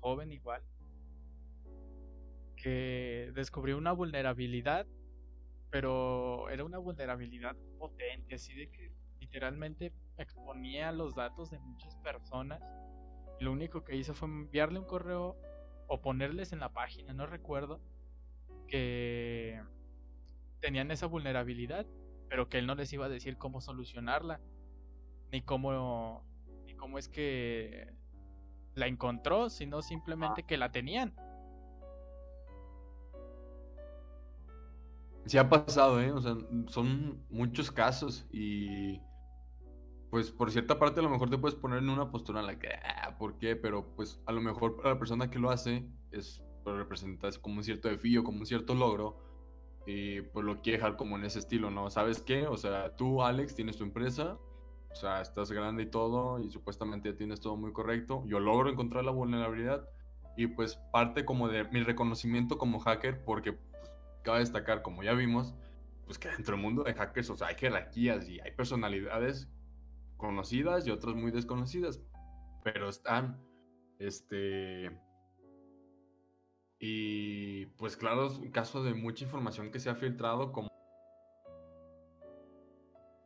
joven 0.00 0.32
igual, 0.32 0.62
que 2.56 3.32
descubrió 3.34 3.78
una 3.78 3.92
vulnerabilidad, 3.92 4.86
pero 5.70 6.48
era 6.50 6.64
una 6.64 6.78
vulnerabilidad 6.78 7.56
potente, 7.78 8.34
así 8.34 8.54
de 8.54 8.70
que 8.70 8.92
literalmente 9.20 9.92
exponía 10.18 10.92
los 10.92 11.14
datos 11.14 11.50
de 11.50 11.58
muchas 11.58 11.96
personas. 11.96 12.62
Y 13.38 13.44
lo 13.44 13.52
único 13.52 13.84
que 13.84 13.96
hizo 13.96 14.12
fue 14.12 14.28
enviarle 14.28 14.78
un 14.78 14.84
correo 14.84 15.36
o 15.88 16.00
ponerles 16.00 16.52
en 16.52 16.60
la 16.60 16.72
página, 16.72 17.12
no 17.12 17.26
recuerdo, 17.26 17.80
que 18.70 19.60
tenían 20.60 20.90
esa 20.90 21.06
vulnerabilidad, 21.06 21.86
pero 22.28 22.48
que 22.48 22.58
él 22.58 22.66
no 22.66 22.74
les 22.74 22.92
iba 22.92 23.06
a 23.06 23.08
decir 23.08 23.36
cómo 23.36 23.60
solucionarla, 23.60 24.40
ni 25.32 25.42
cómo, 25.42 26.24
ni 26.64 26.74
cómo 26.74 26.98
es 26.98 27.08
que 27.08 27.92
la 28.74 28.86
encontró, 28.86 29.50
sino 29.50 29.82
simplemente 29.82 30.44
que 30.44 30.56
la 30.56 30.70
tenían. 30.70 31.14
Sí 35.26 35.36
ha 35.38 35.48
pasado, 35.48 36.00
¿eh? 36.00 36.12
O 36.12 36.20
sea, 36.20 36.36
son 36.68 37.24
muchos 37.28 37.70
casos 37.70 38.26
y 38.32 39.00
pues 40.10 40.32
por 40.32 40.50
cierta 40.50 40.78
parte 40.78 40.98
a 41.00 41.02
lo 41.02 41.10
mejor 41.10 41.30
te 41.30 41.38
puedes 41.38 41.56
poner 41.56 41.78
en 41.78 41.88
una 41.88 42.10
postura 42.10 42.40
en 42.40 42.46
la 42.46 42.58
que, 42.58 42.68
ah, 42.68 43.16
¿por 43.18 43.38
qué? 43.38 43.54
Pero 43.54 43.94
pues 43.94 44.20
a 44.26 44.32
lo 44.32 44.40
mejor 44.40 44.76
para 44.76 44.90
la 44.90 44.98
persona 44.98 45.30
que 45.30 45.38
lo 45.38 45.50
hace 45.50 45.86
es, 46.10 46.42
pues, 46.64 46.76
representas 46.76 47.38
como 47.38 47.56
un 47.56 47.64
cierto 47.64 47.88
desafío, 47.88 48.24
como 48.24 48.40
un 48.40 48.46
cierto 48.46 48.74
logro, 48.74 49.18
y 49.86 50.20
pues 50.20 50.44
lo 50.44 50.60
quiere 50.60 50.78
dejar 50.78 50.96
como 50.96 51.16
en 51.16 51.24
ese 51.24 51.38
estilo, 51.38 51.70
¿no? 51.70 51.90
¿Sabes 51.90 52.22
qué? 52.22 52.46
O 52.46 52.56
sea, 52.56 52.96
tú, 52.96 53.22
Alex, 53.22 53.54
tienes 53.54 53.76
tu 53.76 53.84
empresa, 53.84 54.38
o 54.90 54.94
sea, 54.94 55.20
estás 55.20 55.50
grande 55.52 55.84
y 55.84 55.86
todo, 55.86 56.38
y 56.38 56.50
supuestamente 56.50 57.12
tienes 57.12 57.40
todo 57.40 57.56
muy 57.56 57.72
correcto, 57.72 58.24
yo 58.26 58.40
logro 58.40 58.70
encontrar 58.70 59.04
la 59.04 59.10
vulnerabilidad, 59.10 59.88
y 60.36 60.46
pues 60.46 60.76
parte 60.92 61.24
como 61.24 61.48
de 61.48 61.64
mi 61.64 61.82
reconocimiento 61.82 62.58
como 62.58 62.78
hacker, 62.78 63.24
porque 63.24 63.52
pues, 63.52 63.92
cabe 64.22 64.40
destacar, 64.40 64.82
como 64.82 65.02
ya 65.02 65.12
vimos, 65.12 65.54
pues 66.06 66.18
que 66.18 66.28
dentro 66.28 66.56
del 66.56 66.62
mundo 66.62 66.82
de 66.82 66.94
hackers, 66.94 67.30
o 67.30 67.36
sea, 67.36 67.48
hay 67.48 67.54
jerarquías 67.56 68.28
y 68.28 68.40
hay 68.40 68.50
personalidades 68.52 69.48
conocidas 70.16 70.86
y 70.86 70.90
otras 70.90 71.14
muy 71.14 71.30
desconocidas, 71.30 72.00
pero 72.62 72.88
están, 72.88 73.40
este, 73.98 74.90
y 76.82 77.66
pues 77.76 77.94
claro, 77.98 78.26
es 78.26 78.38
un 78.38 78.50
caso 78.50 78.82
de 78.82 78.94
mucha 78.94 79.24
información 79.24 79.70
que 79.70 79.78
se 79.78 79.90
ha 79.90 79.94
filtrado 79.94 80.50
como 80.50 80.70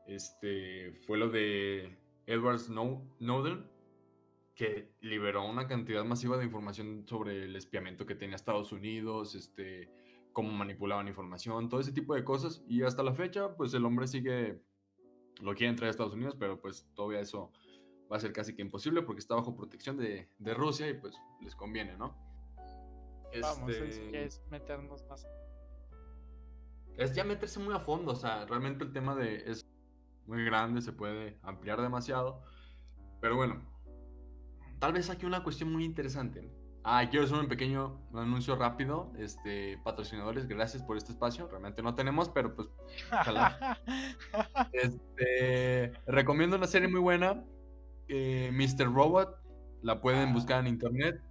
este 0.09 0.93
fue 1.07 1.19
lo 1.19 1.31
de 1.31 1.97
Edward 2.27 2.59
Snowden 2.59 3.71
que 4.57 4.93
liberó 5.01 5.49
una 5.49 5.69
cantidad 5.69 6.05
masiva 6.05 6.37
de 6.37 6.45
información 6.45 7.05
sobre 7.07 7.45
el 7.45 7.55
espiamiento 7.55 8.07
que 8.07 8.17
tenía 8.17 8.37
Estados 8.37 8.73
Unidos, 8.73 9.37
este 9.37 9.89
cómo 10.33 10.51
manipulaban 10.51 11.07
información, 11.07 11.69
todo 11.69 11.81
ese 11.81 11.93
tipo 11.93 12.17
de 12.17 12.25
cosas 12.25 12.65
y 12.69 12.83
hasta 12.83 13.05
la 13.05 13.15
fecha 13.15 13.57
pues 13.57 13.73
el 13.73 13.85
hombre 13.85 14.09
sigue 14.09 14.61
lo 15.41 15.55
quieren 15.55 15.77
traer 15.77 15.89
a 15.89 15.91
Estados 15.93 16.15
Unidos, 16.15 16.37
pero 16.37 16.61
pues 16.61 16.89
todavía 16.95 17.21
eso 17.21 17.53
va 18.11 18.17
a 18.17 18.21
ser 18.21 18.33
casi 18.33 18.55
que 18.57 18.63
imposible 18.63 19.03
porque 19.03 19.21
está 19.21 19.37
bajo 19.37 19.55
protección 19.55 19.97
de, 19.97 20.29
de 20.39 20.55
Rusia 20.55 20.89
y 20.89 20.95
pues 20.95 21.15
les 21.41 21.55
conviene, 21.55 21.97
¿no? 21.97 22.34
Vamos, 23.41 23.71
este 23.71 24.25
es, 24.25 24.43
meternos 24.51 25.05
más. 25.09 25.27
Es 26.97 27.15
ya 27.15 27.25
meterse 27.25 27.59
muy 27.59 27.75
a 27.75 27.81
fondo, 27.81 28.13
o 28.13 28.17
sea, 28.17 28.47
realmente 28.47 28.85
el 28.85 28.93
tema 28.93 29.15
de 29.15 29.51
es 29.51 29.67
muy 30.27 30.45
grande, 30.45 30.81
se 30.81 30.93
puede 30.93 31.39
ampliar 31.43 31.81
demasiado, 31.81 32.43
pero 33.21 33.37
bueno, 33.37 33.61
tal 34.79 34.93
vez 34.93 35.11
aquí 35.11 35.27
una 35.27 35.43
cuestión 35.43 35.73
muy 35.73 35.85
interesante. 35.85 36.51
Ah, 36.87 37.09
quiero 37.09 37.25
hacer 37.25 37.39
un 37.39 37.49
pequeño 37.49 37.99
anuncio 38.13 38.57
rápido. 38.57 39.11
Este, 39.19 39.79
patrocinadores, 39.83 40.47
gracias 40.47 40.83
por 40.83 40.99
este 40.99 41.13
espacio. 41.13 41.49
Realmente 41.49 41.83
no 41.83 41.95
tenemos, 41.95 42.29
pero 42.29 42.55
pues 42.55 42.69
ojalá. 43.11 43.79
este, 44.73 45.95
recomiendo 46.07 46.57
una 46.57 46.67
serie 46.67 46.87
muy 46.89 47.01
buena. 47.01 47.43
Eh, 48.09 48.51
Mr. 48.53 48.93
Robot. 48.93 49.35
La 49.81 50.03
pueden 50.03 50.35
buscar 50.35 50.61
en 50.61 50.67
internet. 50.67 51.23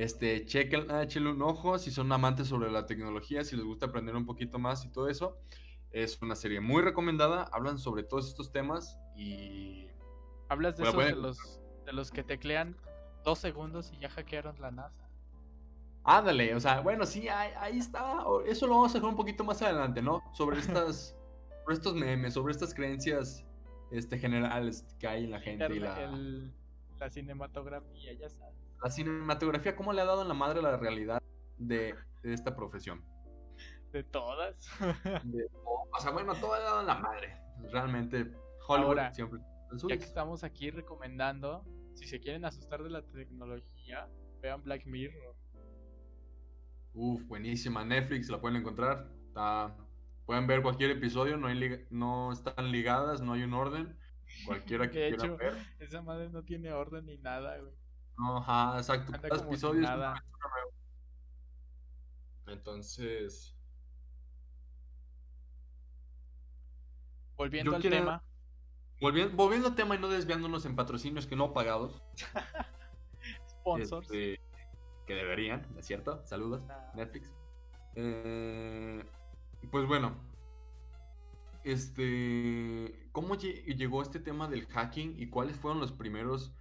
Este, 0.00 0.46
chequen, 0.46 0.90
échenle 0.90 1.30
un 1.30 1.42
ojo 1.42 1.78
si 1.78 1.90
son 1.90 2.10
amantes 2.10 2.48
sobre 2.48 2.70
la 2.70 2.86
tecnología, 2.86 3.44
si 3.44 3.54
les 3.54 3.66
gusta 3.66 3.84
aprender 3.84 4.16
un 4.16 4.24
poquito 4.24 4.58
más 4.58 4.82
y 4.86 4.88
todo 4.88 5.10
eso. 5.10 5.36
Es 5.90 6.22
una 6.22 6.34
serie 6.36 6.58
muy 6.58 6.80
recomendada. 6.80 7.50
Hablan 7.52 7.78
sobre 7.78 8.02
todos 8.02 8.26
estos 8.26 8.50
temas 8.50 8.98
y. 9.14 9.88
Hablas 10.48 10.78
de 10.78 10.84
esos 10.84 11.04
de 11.04 11.12
los, 11.12 11.60
de 11.84 11.92
los 11.92 12.10
que 12.10 12.22
teclean 12.22 12.78
dos 13.24 13.40
segundos 13.40 13.92
y 13.92 13.98
ya 13.98 14.08
hackearon 14.08 14.58
la 14.58 14.70
NASA. 14.70 15.06
Ándale, 16.04 16.54
o 16.54 16.60
sea, 16.60 16.80
bueno, 16.80 17.04
sí, 17.04 17.28
ahí, 17.28 17.78
está. 17.78 18.24
Eso 18.46 18.66
lo 18.68 18.76
vamos 18.76 18.92
a 18.92 18.94
dejar 18.94 19.10
un 19.10 19.16
poquito 19.16 19.44
más 19.44 19.60
adelante, 19.60 20.00
¿no? 20.00 20.22
Sobre 20.32 20.58
estas, 20.60 21.14
sobre 21.62 21.74
estos 21.74 21.94
memes, 21.94 22.32
sobre 22.32 22.52
estas 22.52 22.72
creencias 22.72 23.44
este, 23.90 24.18
generales 24.18 24.86
que 24.98 25.06
hay 25.06 25.24
en 25.24 25.30
la 25.30 25.40
gente. 25.40 25.74
y 25.74 25.78
la... 25.78 26.10
la 26.98 27.10
cinematografía, 27.10 28.14
ya 28.14 28.30
sabes. 28.30 28.69
La 28.82 28.90
cinematografía, 28.90 29.76
¿cómo 29.76 29.92
le 29.92 30.00
ha 30.00 30.06
dado 30.06 30.22
en 30.22 30.28
la 30.28 30.34
madre 30.34 30.62
la 30.62 30.76
realidad 30.76 31.22
de, 31.58 31.94
esta 32.22 32.56
profesión? 32.56 33.04
De 33.92 34.02
todas. 34.04 34.68
o 35.92 36.00
sea, 36.00 36.10
bueno, 36.12 36.34
todo 36.34 36.56
le 36.56 36.62
ha 36.62 36.64
dado 36.64 36.80
en 36.80 36.86
la 36.86 36.94
madre. 36.94 37.36
Realmente, 37.70 38.32
Hollywood 38.66 38.98
siempre. 39.12 39.40
Ya 39.88 39.98
que 39.98 40.04
estamos 40.04 40.42
aquí 40.44 40.70
recomendando, 40.70 41.64
si 41.94 42.06
se 42.06 42.20
quieren 42.20 42.44
asustar 42.44 42.82
de 42.82 42.90
la 42.90 43.02
tecnología, 43.02 44.08
vean 44.40 44.62
Black 44.62 44.86
Mirror. 44.86 45.36
Uf, 46.94 47.22
buenísima. 47.26 47.84
Netflix 47.84 48.28
la 48.30 48.40
pueden 48.40 48.58
encontrar. 48.58 49.08
Pueden 50.26 50.46
ver 50.46 50.62
cualquier 50.62 50.90
episodio, 50.92 51.36
no, 51.36 51.48
hay 51.48 51.86
no 51.90 52.32
están 52.32 52.72
ligadas, 52.72 53.20
no 53.20 53.34
hay 53.34 53.42
un 53.42 53.54
orden. 53.54 53.96
Cualquiera 54.46 54.90
que 54.90 55.08
quiera 55.08 55.34
ver. 55.34 55.54
Esa 55.78 56.02
madre 56.02 56.30
no 56.30 56.44
tiene 56.44 56.72
orden 56.72 57.06
ni 57.06 57.18
nada, 57.18 57.58
güey. 57.58 57.72
No, 58.20 58.36
ajá, 58.36 58.76
exacto. 58.76 59.12
Cada 59.12 59.42
episodio 59.42 59.80
nada. 59.80 60.22
Entonces. 62.46 63.56
Volviendo 67.38 67.74
al 67.74 67.82
tema. 67.82 68.22
Volviendo, 69.00 69.68
al 69.68 69.74
tema 69.74 69.94
y 69.94 69.98
no 69.98 70.08
desviándonos 70.08 70.66
en 70.66 70.76
patrocinios 70.76 71.26
que 71.26 71.34
no 71.34 71.54
pagados. 71.54 72.02
Sponsors. 73.48 74.10
Este, 74.10 74.38
que 75.06 75.14
deberían, 75.14 75.66
¿es 75.78 75.86
cierto? 75.86 76.22
Saludos, 76.26 76.62
ah. 76.68 76.92
Netflix. 76.94 77.32
Eh, 77.94 79.02
pues 79.70 79.86
bueno. 79.86 80.14
Este. 81.64 83.08
¿Cómo 83.12 83.36
llegó 83.36 84.02
este 84.02 84.20
tema 84.20 84.46
del 84.46 84.66
hacking 84.66 85.14
y 85.18 85.30
cuáles 85.30 85.56
fueron 85.56 85.80
los 85.80 85.92
primeros 85.92 86.52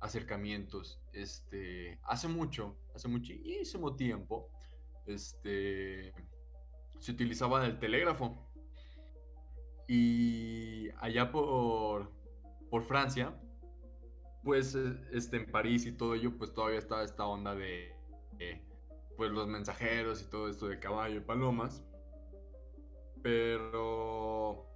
acercamientos? 0.00 1.00
Este. 1.12 1.98
Hace 2.04 2.28
mucho, 2.28 2.76
hace 2.94 3.08
muchísimo 3.08 3.96
tiempo. 3.96 4.50
Este. 5.06 6.12
Se 6.98 7.12
utilizaba 7.12 7.64
el 7.66 7.78
telégrafo 7.78 8.46
y 9.88 10.88
allá 10.98 11.30
por, 11.30 12.10
por 12.70 12.82
Francia, 12.82 13.34
pues 14.42 14.74
eh, 14.74 14.96
este, 15.12 15.36
en 15.36 15.50
París 15.50 15.86
y 15.86 15.92
todo 15.92 16.14
ello, 16.14 16.36
pues 16.36 16.52
todavía 16.52 16.78
estaba 16.78 17.04
esta 17.04 17.26
onda 17.26 17.54
de, 17.54 17.94
pues 19.16 19.30
los 19.30 19.46
mensajeros 19.46 20.22
y 20.22 20.24
todo 20.30 20.48
esto 20.48 20.68
de 20.68 20.80
caballo 20.80 21.16
y 21.16 21.20
palomas. 21.20 21.84
Pero 23.22 24.66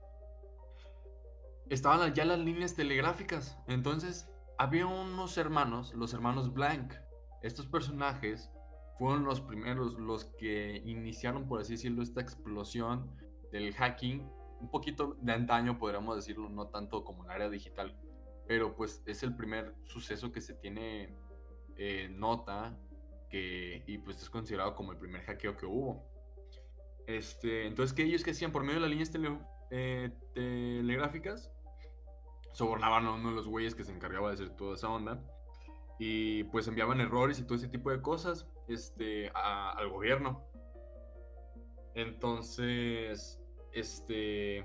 estaban 1.69 2.15
ya 2.15 2.25
las 2.25 2.39
líneas 2.39 2.75
telegráficas. 2.75 3.59
Entonces 3.67 4.29
había 4.61 4.87
unos 4.87 5.39
hermanos, 5.39 5.95
los 5.95 6.13
hermanos 6.13 6.53
Blank. 6.53 6.93
Estos 7.41 7.67
personajes 7.67 8.51
fueron 8.99 9.25
los 9.25 9.41
primeros, 9.41 9.95
los 9.95 10.27
que 10.39 10.83
iniciaron, 10.85 11.49
por 11.49 11.63
así 11.63 11.73
decirlo, 11.73 12.03
esta 12.03 12.21
explosión 12.21 13.11
del 13.53 13.73
hacking 13.73 14.31
un 14.61 14.71
poquito 14.71 15.17
de 15.23 15.33
antaño, 15.33 15.79
podríamos 15.79 16.15
decirlo, 16.15 16.51
no 16.51 16.67
tanto 16.69 17.05
como 17.05 17.25
en 17.25 17.31
área 17.31 17.49
digital, 17.49 17.99
pero 18.47 18.77
pues 18.77 19.03
es 19.07 19.23
el 19.23 19.35
primer 19.35 19.75
suceso 19.85 20.31
que 20.31 20.43
se 20.43 20.53
tiene 20.53 21.17
eh, 21.79 22.11
nota 22.11 22.79
que, 23.31 23.83
y 23.87 23.97
pues 23.97 24.21
es 24.21 24.29
considerado 24.29 24.75
como 24.75 24.93
el 24.93 24.99
primer 24.99 25.23
hackeo 25.23 25.57
que 25.57 25.65
hubo. 25.65 26.05
Este, 27.07 27.67
entonces, 27.67 27.95
¿qué 27.95 28.03
ellos 28.03 28.23
que 28.23 28.33
hacían? 28.33 28.53
Por 28.53 28.65
medio 28.65 28.75
de 28.75 28.81
las 28.83 28.91
líneas 28.91 29.11
eh, 29.71 30.11
telegráficas, 30.35 31.51
sobornaban 32.53 33.07
a 33.07 33.15
uno 33.15 33.31
de 33.31 33.37
los 33.37 33.47
güeyes 33.47 33.75
que 33.75 33.85
se 33.85 33.93
encargaba 33.93 34.29
de 34.29 34.35
hacer 34.35 34.51
toda 34.51 34.75
esa 34.75 34.89
onda 34.89 35.23
y 35.99 36.45
pues 36.45 36.67
enviaban 36.67 37.01
errores 37.01 37.39
y 37.39 37.45
todo 37.45 37.57
ese 37.57 37.69
tipo 37.69 37.91
de 37.91 38.01
cosas 38.01 38.47
este, 38.69 39.31
al 39.35 39.89
gobierno. 39.91 40.43
Entonces, 41.95 43.39
este, 43.73 44.65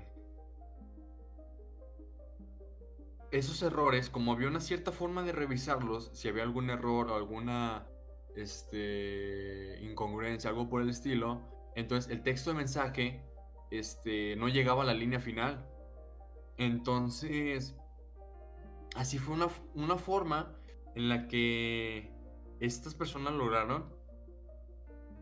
esos 3.30 3.62
errores, 3.62 4.08
como 4.08 4.32
había 4.32 4.48
una 4.48 4.60
cierta 4.60 4.92
forma 4.92 5.22
de 5.22 5.32
revisarlos, 5.32 6.10
si 6.14 6.28
había 6.28 6.42
algún 6.42 6.70
error 6.70 7.10
o 7.10 7.16
alguna 7.16 7.86
este, 8.34 9.78
incongruencia, 9.82 10.50
algo 10.50 10.68
por 10.68 10.82
el 10.82 10.88
estilo, 10.88 11.42
entonces 11.74 12.10
el 12.10 12.22
texto 12.22 12.50
de 12.50 12.56
mensaje 12.56 13.22
este, 13.70 14.36
no 14.36 14.48
llegaba 14.48 14.84
a 14.84 14.86
la 14.86 14.94
línea 14.94 15.20
final. 15.20 15.68
Entonces, 16.58 17.76
así 18.94 19.18
fue 19.18 19.34
una, 19.34 19.48
una 19.74 19.96
forma 19.96 20.56
en 20.94 21.08
la 21.08 21.28
que 21.28 22.12
estas 22.60 22.94
personas 22.94 23.34
lograron 23.34 23.94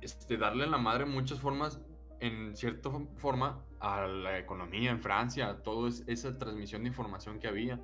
este, 0.01 0.37
darle 0.37 0.65
a 0.65 0.69
la 0.69 0.79
madre 0.79 1.07
muchas 1.07 1.41
formas, 1.41 1.81
en 2.21 2.55
cierta 2.57 2.91
forma, 3.17 3.65
a 3.81 4.07
la 4.07 4.39
economía 4.39 4.91
en 4.91 5.01
Francia, 5.01 5.49
a 5.49 5.63
toda 5.63 5.91
esa 6.07 6.39
transmisión 6.39 6.83
de 6.83 6.89
información 6.89 7.39
que 7.41 7.49
había. 7.49 7.81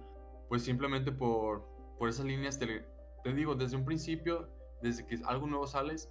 Pues 0.48 0.62
simplemente 0.62 1.12
por, 1.12 1.66
por 1.98 2.08
esas 2.08 2.26
líneas, 2.26 2.58
te, 2.58 2.84
te 3.24 3.32
digo, 3.32 3.54
desde 3.54 3.76
un 3.76 3.84
principio, 3.84 4.48
desde 4.82 5.06
que 5.06 5.18
algo 5.24 5.46
nuevo 5.46 5.66
sales, 5.66 6.10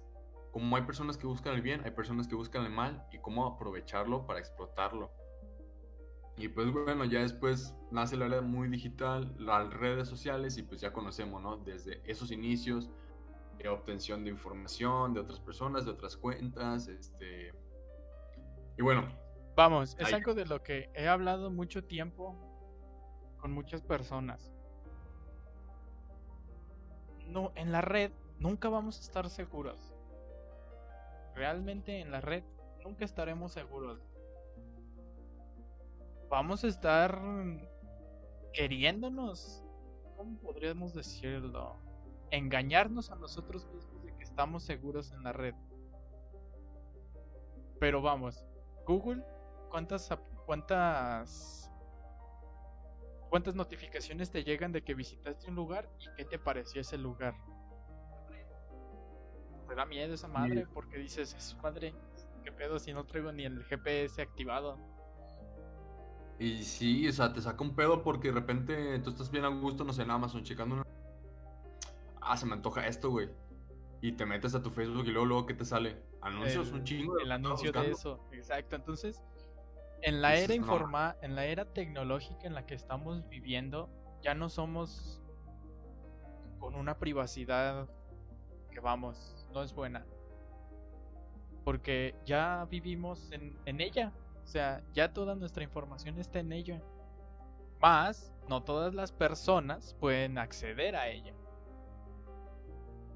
como 0.52 0.76
hay 0.76 0.82
personas 0.82 1.16
que 1.16 1.26
buscan 1.26 1.54
el 1.54 1.62
bien, 1.62 1.82
hay 1.84 1.92
personas 1.92 2.26
que 2.26 2.34
buscan 2.34 2.64
el 2.64 2.72
mal 2.72 3.06
y 3.12 3.18
cómo 3.18 3.46
aprovecharlo 3.46 4.26
para 4.26 4.40
explotarlo. 4.40 5.12
Y 6.36 6.48
pues 6.48 6.72
bueno, 6.72 7.04
ya 7.04 7.20
después 7.20 7.74
nace 7.90 8.16
la 8.16 8.26
era 8.26 8.40
muy 8.40 8.68
digital, 8.68 9.34
las 9.38 9.72
redes 9.74 10.08
sociales 10.08 10.56
y 10.56 10.62
pues 10.62 10.80
ya 10.80 10.92
conocemos, 10.92 11.42
¿no? 11.42 11.58
Desde 11.58 12.00
esos 12.10 12.30
inicios, 12.30 12.90
de 13.58 13.68
obtención 13.68 14.24
de 14.24 14.30
información 14.30 15.12
de 15.12 15.20
otras 15.20 15.38
personas, 15.40 15.84
de 15.84 15.90
otras 15.90 16.16
cuentas, 16.16 16.88
este... 16.88 17.52
Y 18.78 18.82
bueno, 18.82 19.06
Vamos, 19.56 19.96
es 19.98 20.12
algo 20.12 20.32
de 20.32 20.46
lo 20.46 20.62
que 20.62 20.90
he 20.94 21.06
hablado 21.06 21.50
mucho 21.50 21.84
tiempo 21.84 22.34
con 23.38 23.52
muchas 23.52 23.82
personas. 23.82 24.50
No, 27.26 27.52
en 27.56 27.70
la 27.70 27.82
red 27.82 28.10
nunca 28.38 28.68
vamos 28.68 28.98
a 28.98 29.00
estar 29.02 29.28
seguros. 29.28 29.92
Realmente 31.34 32.00
en 32.00 32.10
la 32.10 32.20
red 32.20 32.42
nunca 32.82 33.04
estaremos 33.04 33.52
seguros. 33.52 34.00
Vamos 36.30 36.62
a 36.62 36.68
estar 36.68 37.20
queriéndonos, 38.52 39.64
¿cómo 40.16 40.38
podríamos 40.38 40.94
decirlo? 40.94 41.76
Engañarnos 42.30 43.10
a 43.10 43.16
nosotros 43.16 43.66
mismos 43.74 44.04
de 44.04 44.14
que 44.14 44.22
estamos 44.22 44.62
seguros 44.62 45.10
en 45.10 45.24
la 45.24 45.32
red. 45.32 45.56
Pero 47.80 48.00
vamos, 48.00 48.46
Google 48.86 49.24
cuántas 49.70 50.08
cuántas 50.46 51.68
cuántas 53.28 53.56
notificaciones 53.56 54.30
te 54.30 54.44
llegan 54.44 54.70
de 54.70 54.84
que 54.84 54.94
visitaste 54.94 55.48
un 55.48 55.56
lugar 55.56 55.90
y 55.98 56.14
qué 56.16 56.24
te 56.24 56.38
pareció 56.38 56.82
ese 56.82 56.96
lugar. 56.96 57.34
Te 59.66 59.74
da 59.74 59.84
miedo 59.84 60.14
esa 60.14 60.28
madre 60.28 60.64
porque 60.72 60.98
dices, 60.98 61.34
es 61.34 61.56
madre, 61.60 61.92
qué 62.44 62.52
pedo 62.52 62.78
si 62.78 62.92
no 62.92 63.04
traigo 63.04 63.32
ni 63.32 63.46
el 63.46 63.64
GPS 63.64 64.22
activado. 64.22 64.78
Y 66.40 66.64
sí, 66.64 67.06
o 67.06 67.12
sea, 67.12 67.34
te 67.34 67.42
saca 67.42 67.62
un 67.62 67.74
pedo 67.76 68.02
porque 68.02 68.28
de 68.28 68.34
repente 68.34 68.98
tú 69.00 69.10
estás 69.10 69.30
bien 69.30 69.44
a 69.44 69.48
gusto, 69.48 69.84
no 69.84 69.92
sé, 69.92 70.02
en 70.02 70.10
Amazon, 70.10 70.42
checando 70.42 70.76
una... 70.76 70.86
Ah, 72.22 72.34
se 72.34 72.46
me 72.46 72.54
antoja 72.54 72.86
esto, 72.86 73.10
güey. 73.10 73.28
Y 74.00 74.12
te 74.12 74.24
metes 74.24 74.54
a 74.54 74.62
tu 74.62 74.70
Facebook 74.70 75.04
y 75.04 75.10
luego, 75.10 75.26
luego, 75.26 75.46
¿qué 75.46 75.52
te 75.52 75.66
sale? 75.66 76.02
Anuncios, 76.22 76.72
un 76.72 76.82
chingo. 76.82 77.18
El 77.18 77.30
anuncio 77.30 77.70
de 77.70 77.90
eso, 77.90 78.26
exacto. 78.32 78.74
Entonces, 78.74 79.22
en 80.00 80.22
la 80.22 80.34
era 80.34 80.54
informa 80.54 81.14
en 81.20 81.34
la 81.34 81.44
era 81.44 81.66
tecnológica 81.66 82.46
en 82.46 82.54
la 82.54 82.64
que 82.64 82.74
estamos 82.74 83.28
viviendo, 83.28 83.90
ya 84.22 84.32
no 84.32 84.48
somos 84.48 85.20
con 86.58 86.74
una 86.74 86.96
privacidad 86.96 87.86
que 88.70 88.80
vamos, 88.80 89.46
no 89.52 89.62
es 89.62 89.74
buena. 89.74 90.06
Porque 91.64 92.14
ya 92.24 92.66
vivimos 92.70 93.30
en, 93.30 93.58
en 93.66 93.82
ella. 93.82 94.10
Sea, 94.50 94.82
ya 94.92 95.12
toda 95.12 95.36
nuestra 95.36 95.62
información 95.62 96.18
está 96.18 96.40
en 96.40 96.50
ella. 96.50 96.82
Más, 97.80 98.34
no 98.48 98.64
todas 98.64 98.92
las 98.94 99.12
personas 99.12 99.94
pueden 100.00 100.38
acceder 100.38 100.96
a 100.96 101.06
ella. 101.06 101.32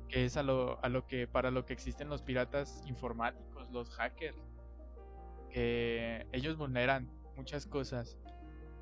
Que 0.09 0.27
es 0.27 0.37
a 0.37 0.45
lo, 0.45 0.79
a 0.85 0.89
lo 0.89 1.09
que, 1.09 1.27
para 1.27 1.51
lo 1.51 1.67
que 1.67 1.73
existen 1.73 2.09
los 2.09 2.23
piratas 2.23 2.85
informáticos, 2.87 3.69
los 3.73 3.91
hackers. 3.91 4.39
Que 5.51 6.25
ellos 6.31 6.57
vulneran 6.57 7.11
muchas 7.35 7.67
cosas. 7.67 8.17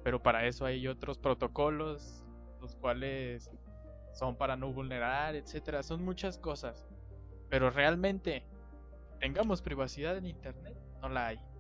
Pero 0.05 0.23
para 0.23 0.45
eso 0.45 0.67
hay 0.67 0.87
otros 0.89 1.17
protocolos, 1.17 2.23
los 2.61 2.77
cuales 2.77 3.51
son 4.13 4.37
para 4.37 4.57
no 4.57 4.71
vulnerar, 4.75 5.37
etcétera. 5.37 5.83
Son 5.83 6.05
muchas 6.05 6.37
cosas. 6.37 6.87
Pero 7.49 7.71
realmente, 7.71 8.45
tengamos 9.21 9.63
privacidad 9.63 10.19
en 10.19 10.27
internet, 10.27 10.77
no 11.01 11.09
la 11.09 11.29
hay. 11.29 11.52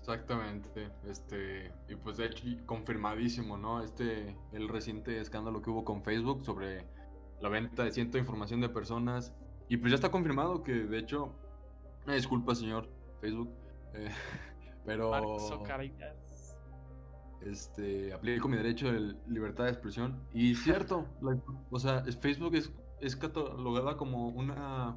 Exactamente, 0.00 0.90
este, 1.06 1.72
y 1.88 1.94
pues 1.94 2.16
de 2.16 2.26
hecho 2.26 2.42
confirmadísimo, 2.64 3.58
¿no? 3.58 3.82
Este, 3.84 4.34
el 4.52 4.68
reciente 4.68 5.20
escándalo 5.20 5.60
que 5.60 5.68
hubo 5.68 5.84
con 5.84 6.02
Facebook 6.02 6.42
sobre 6.44 6.86
la 7.40 7.50
venta 7.50 7.84
de 7.84 7.92
ciento 7.92 8.16
información 8.16 8.60
de 8.62 8.70
personas, 8.70 9.34
y 9.68 9.76
pues 9.76 9.90
ya 9.92 9.96
está 9.96 10.10
confirmado 10.10 10.62
que 10.62 10.72
de 10.72 10.98
hecho, 10.98 11.34
me 12.06 12.14
disculpa 12.14 12.54
señor 12.54 12.88
Facebook, 13.20 13.50
eh, 13.94 14.10
pero 14.86 15.14
este, 17.42 18.12
aplico 18.12 18.48
mi 18.48 18.56
derecho 18.56 18.92
de 18.92 19.16
libertad 19.28 19.64
de 19.64 19.70
expresión. 19.70 20.20
Y 20.32 20.54
cierto, 20.54 21.06
o 21.70 21.78
sea, 21.78 22.04
Facebook 22.20 22.54
es, 22.54 22.72
es 23.00 23.16
catalogada 23.16 23.96
como 23.96 24.28
una, 24.28 24.96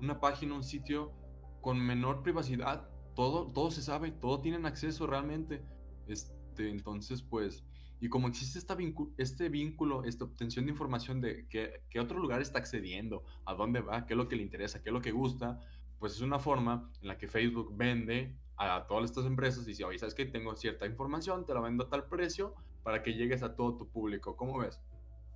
una 0.00 0.20
página, 0.20 0.54
un 0.54 0.64
sitio 0.64 1.12
con 1.60 1.78
menor 1.78 2.22
privacidad. 2.22 2.89
Todo, 3.14 3.46
todo 3.52 3.70
se 3.70 3.82
sabe, 3.82 4.10
todo 4.10 4.40
tienen 4.40 4.66
acceso 4.66 5.06
realmente. 5.06 5.62
Este, 6.06 6.70
entonces, 6.70 7.22
pues, 7.22 7.64
y 8.00 8.08
como 8.08 8.28
existe 8.28 8.58
esta 8.58 8.76
este 9.18 9.48
vínculo, 9.48 10.04
esta 10.04 10.24
obtención 10.24 10.64
de 10.64 10.72
información 10.72 11.20
de 11.20 11.46
que, 11.48 11.82
que 11.90 12.00
otro 12.00 12.18
lugar 12.18 12.40
está 12.40 12.58
accediendo, 12.58 13.24
a 13.44 13.54
dónde 13.54 13.80
va, 13.80 14.06
qué 14.06 14.14
es 14.14 14.16
lo 14.16 14.28
que 14.28 14.36
le 14.36 14.42
interesa, 14.42 14.82
qué 14.82 14.88
es 14.88 14.92
lo 14.94 15.02
que 15.02 15.12
gusta, 15.12 15.60
pues 15.98 16.14
es 16.14 16.22
una 16.22 16.38
forma 16.38 16.90
en 17.02 17.08
la 17.08 17.18
que 17.18 17.28
Facebook 17.28 17.76
vende 17.76 18.34
a 18.56 18.86
todas 18.86 19.04
estas 19.04 19.26
empresas 19.26 19.64
y 19.64 19.68
dice, 19.68 19.84
oye, 19.84 19.98
¿sabes 19.98 20.14
qué? 20.14 20.24
Tengo 20.24 20.56
cierta 20.56 20.86
información, 20.86 21.44
te 21.44 21.52
la 21.52 21.60
vendo 21.60 21.84
a 21.84 21.88
tal 21.88 22.08
precio 22.08 22.54
para 22.82 23.02
que 23.02 23.14
llegues 23.14 23.42
a 23.42 23.54
todo 23.54 23.76
tu 23.76 23.88
público. 23.88 24.36
¿Cómo 24.36 24.58
ves? 24.58 24.80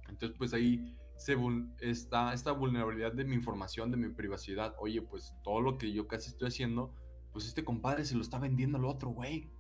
Entonces, 0.09 0.37
pues 0.39 0.55
ahí 0.55 0.97
se 1.17 1.37
está 1.81 2.33
esta 2.33 2.53
vulnerabilidad 2.53 3.13
de 3.13 3.25
mi 3.25 3.35
información, 3.35 3.91
de 3.91 3.97
mi 3.97 4.09
privacidad. 4.09 4.75
Oye, 4.79 5.01
pues 5.03 5.35
todo 5.43 5.61
lo 5.61 5.79
que 5.79 5.93
yo 5.93 6.07
casi 6.09 6.31
estoy 6.31 6.49
haciendo, 6.49 6.95
pues 7.35 7.47
este 7.47 7.65
compadre 7.65 8.05
se 8.05 8.15
lo 8.15 8.23
está 8.23 8.39
vendiendo 8.39 8.79
al 8.79 8.85
otro, 8.85 9.11
güey. 9.11 9.51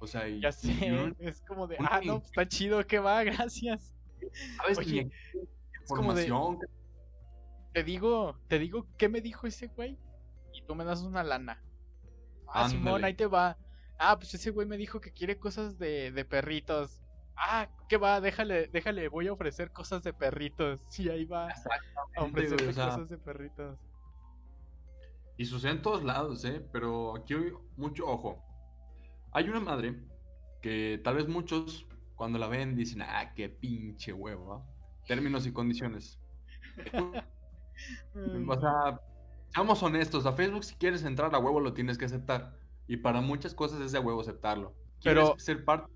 O 0.00 0.06
sea, 0.08 0.28
y, 0.28 0.40
ya 0.40 0.50
sé, 0.50 1.14
es 1.20 1.40
como 1.42 1.68
de, 1.68 1.76
ah, 1.78 2.00
no, 2.04 2.18
pues, 2.18 2.26
está 2.26 2.48
chido, 2.48 2.84
que 2.84 2.98
va, 2.98 3.22
gracias. 3.24 3.94
¿Sabes? 4.58 4.76
Oye, 4.76 5.10
es 5.32 5.88
como 5.88 6.12
de, 6.12 6.26
te 7.72 7.84
digo, 7.84 8.36
te 8.48 8.58
digo, 8.58 8.88
¿qué 8.98 9.08
me 9.08 9.20
dijo 9.20 9.46
ese 9.46 9.68
güey? 9.68 9.96
Y 10.52 10.62
tú 10.66 10.74
me 10.74 10.84
das 10.84 11.02
una 11.02 11.22
lana. 11.22 11.62
Ah, 12.48 12.68
Simón, 12.68 13.04
ahí 13.04 13.14
te 13.14 13.26
va. 13.26 13.56
Ah, 13.98 14.16
pues 14.18 14.34
ese 14.34 14.50
güey 14.50 14.66
me 14.66 14.76
dijo 14.76 15.00
que 15.00 15.12
quiere 15.12 15.38
cosas 15.38 15.78
de, 15.78 16.10
de 16.10 16.24
perritos. 16.24 17.00
Ah, 17.36 17.68
¿qué 17.88 17.98
va? 17.98 18.20
Déjale, 18.20 18.66
déjale, 18.68 19.08
voy 19.08 19.28
a 19.28 19.32
ofrecer 19.32 19.70
cosas 19.70 20.02
de 20.02 20.12
perritos. 20.12 20.80
Sí, 20.90 21.08
ahí 21.08 21.24
va 21.24 21.48
a 22.16 22.22
ofrecer 22.24 22.66
cosas 22.66 23.08
de 23.08 23.18
perritos. 23.18 23.78
Y 25.36 25.44
sucede 25.44 25.72
en 25.72 25.82
todos 25.82 26.02
lados, 26.02 26.44
¿eh? 26.44 26.64
Pero 26.72 27.16
aquí 27.16 27.34
hay 27.34 27.52
mucho 27.76 28.06
ojo. 28.06 28.42
Hay 29.32 29.48
una 29.48 29.60
madre 29.60 30.00
que 30.62 31.00
tal 31.04 31.16
vez 31.16 31.28
muchos 31.28 31.86
cuando 32.14 32.38
la 32.38 32.48
ven 32.48 32.74
dicen, 32.74 33.02
ah, 33.02 33.32
qué 33.34 33.48
pinche 33.48 34.12
huevo. 34.12 34.64
Términos 35.06 35.46
y 35.46 35.52
condiciones. 35.52 36.18
o 36.94 38.60
sea, 38.60 39.00
Seamos 39.56 39.82
honestos, 39.82 40.26
a 40.26 40.32
Facebook 40.32 40.64
si 40.64 40.74
quieres 40.74 41.02
entrar 41.02 41.34
a 41.34 41.38
huevo 41.38 41.60
lo 41.60 41.72
tienes 41.72 41.96
que 41.96 42.04
aceptar. 42.04 42.54
Y 42.86 42.98
para 42.98 43.22
muchas 43.22 43.54
cosas 43.54 43.80
es 43.80 43.90
de 43.90 43.98
huevo 43.98 44.20
aceptarlo. 44.20 44.74
Pero 45.02 45.34
ser 45.38 45.64
parte? 45.64 45.90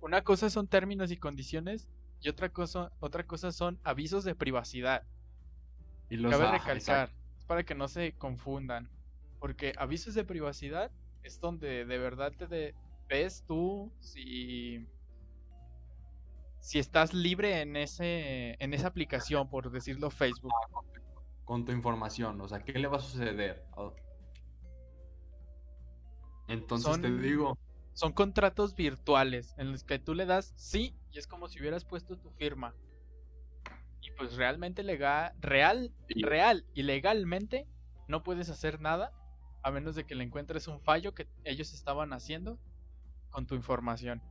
Una 0.00 0.22
cosa 0.22 0.48
son 0.48 0.68
términos 0.68 1.10
y 1.10 1.16
condiciones 1.16 1.88
y 2.20 2.28
otra 2.28 2.50
cosa, 2.50 2.92
otra 3.00 3.26
cosa 3.26 3.50
son 3.50 3.80
avisos 3.82 4.22
de 4.22 4.36
privacidad. 4.36 5.02
Y 6.08 6.16
los 6.16 6.30
Cabe 6.30 6.52
recalcar, 6.52 7.10
para 7.46 7.64
que 7.64 7.74
no 7.74 7.88
se 7.88 8.12
confundan. 8.12 8.90
Porque 9.38 9.72
avisos 9.76 10.14
de 10.14 10.24
privacidad 10.24 10.90
es 11.22 11.40
donde 11.40 11.84
de 11.84 11.98
verdad 11.98 12.32
te 12.32 12.74
ves 13.08 13.44
tú 13.46 13.92
si 14.00 14.86
si 16.60 16.78
estás 16.78 17.12
libre 17.12 17.60
en 17.60 17.76
ese 17.76 18.56
en 18.58 18.72
esa 18.72 18.88
aplicación, 18.88 19.50
por 19.50 19.70
decirlo 19.70 20.10
Facebook 20.10 20.52
con 21.44 21.64
tu 21.64 21.72
información? 21.72 22.40
O 22.40 22.48
sea, 22.48 22.62
¿qué 22.62 22.72
le 22.78 22.88
va 22.88 22.96
a 22.96 23.00
suceder? 23.00 23.64
Oh. 23.76 23.94
Entonces 26.48 27.00
te 27.00 27.10
digo. 27.10 27.58
Son 27.92 28.12
contratos 28.12 28.74
virtuales 28.74 29.54
en 29.56 29.70
los 29.70 29.84
que 29.84 30.00
tú 30.00 30.14
le 30.14 30.26
das 30.26 30.52
sí 30.56 30.96
y 31.12 31.18
es 31.18 31.28
como 31.28 31.48
si 31.48 31.60
hubieras 31.60 31.84
puesto 31.84 32.18
tu 32.18 32.30
firma. 32.30 32.74
Pues 34.16 34.36
realmente 34.36 34.82
legal, 34.82 35.32
real, 35.40 35.92
real 36.08 36.64
y 36.74 36.82
legalmente 36.82 37.66
no 38.08 38.22
puedes 38.22 38.48
hacer 38.48 38.80
nada 38.80 39.12
a 39.62 39.70
menos 39.70 39.94
de 39.94 40.06
que 40.06 40.14
le 40.14 40.24
encuentres 40.24 40.68
un 40.68 40.80
fallo 40.80 41.14
que 41.14 41.26
ellos 41.44 41.72
estaban 41.72 42.12
haciendo 42.12 42.58
con 43.30 43.46
tu 43.46 43.54
información. 43.54 44.22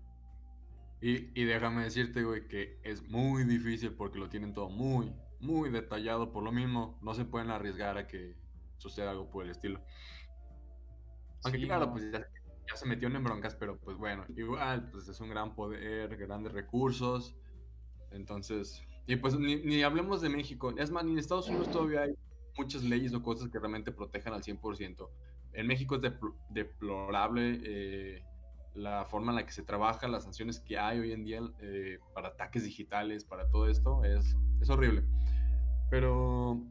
Y, 1.02 1.38
y 1.39 1.43
déjame 1.43 1.84
decirte, 1.84 2.24
güey, 2.24 2.48
que 2.48 2.80
es 2.84 3.04
muy 3.10 3.43
difícil 3.43 3.93
porque 3.93 4.19
lo 4.19 4.30
tienen 4.30 4.54
todo 4.54 4.69
muy, 4.69 5.13
muy 5.41 5.69
detallado 5.69 6.32
por 6.32 6.43
lo 6.43 6.52
mismo, 6.52 6.98
no 7.02 7.13
se 7.13 7.26
pueden 7.26 7.50
arriesgar 7.50 7.98
a 7.98 8.08
que 8.08 8.38
suceda 8.78 9.12
algo 9.12 9.30
por 9.30 9.43
el 9.43 9.52
estilo. 9.52 9.82
Aunque 11.43 11.62
claro, 11.63 11.91
pues 11.91 12.10
ya, 12.12 12.26
se 12.76 12.86
metieron 12.86 13.17
en 13.17 13.24
broncas, 13.24 13.56
pero 13.56 13.78
pues 13.78 13.98
bueno, 13.98 14.26
igual, 14.38 14.89
pues 14.91 15.08
es 15.10 15.19
un 15.19 15.30
gran 15.30 15.56
poder, 15.56 16.15
grandes 16.15 16.54
recursos, 16.54 17.36
entonces, 18.12 18.82
y 19.06 19.16
pues 19.18 19.38
ni, 19.38 19.82
hablemos 19.84 20.22
de 20.22 20.30
México, 20.30 20.74
es 20.78 20.92
más, 20.92 21.04
ni 21.04 21.12
en 21.12 21.20
Estados 21.20 21.50
Unidos 21.50 21.72
todavía 21.72 22.04
hay 22.04 22.16
muchas 22.58 22.84
leyes 22.84 23.13
o 23.13 23.22
cosas 23.22 23.50
que 23.50 23.60
realmente 23.60 23.92
protejan 23.92 24.34
al 24.34 24.44
100%. 24.44 25.10
En 25.54 25.68
México 25.68 25.96
es 25.96 26.02
deplorable 26.50 27.62
eh, 27.63 28.24
la 28.76 29.06
forma 29.06 29.32
en 29.32 29.36
la 29.38 29.46
que 29.46 29.52
se 29.52 29.63
trabaja, 29.63 30.08
las 30.08 30.24
sanciones 30.24 30.60
que 30.60 30.78
hay 30.78 31.00
hoy 31.00 31.12
en 31.12 31.24
día 31.24 31.42
eh, 31.60 32.00
para 32.13 32.30
ataques 32.30 32.63
digitales, 32.63 33.26
para 33.26 33.50
todo 33.50 33.68
esto, 33.68 34.04
es, 34.04 34.36
es 34.62 34.70
horrible. 34.70 35.04
Pero. 35.89 36.62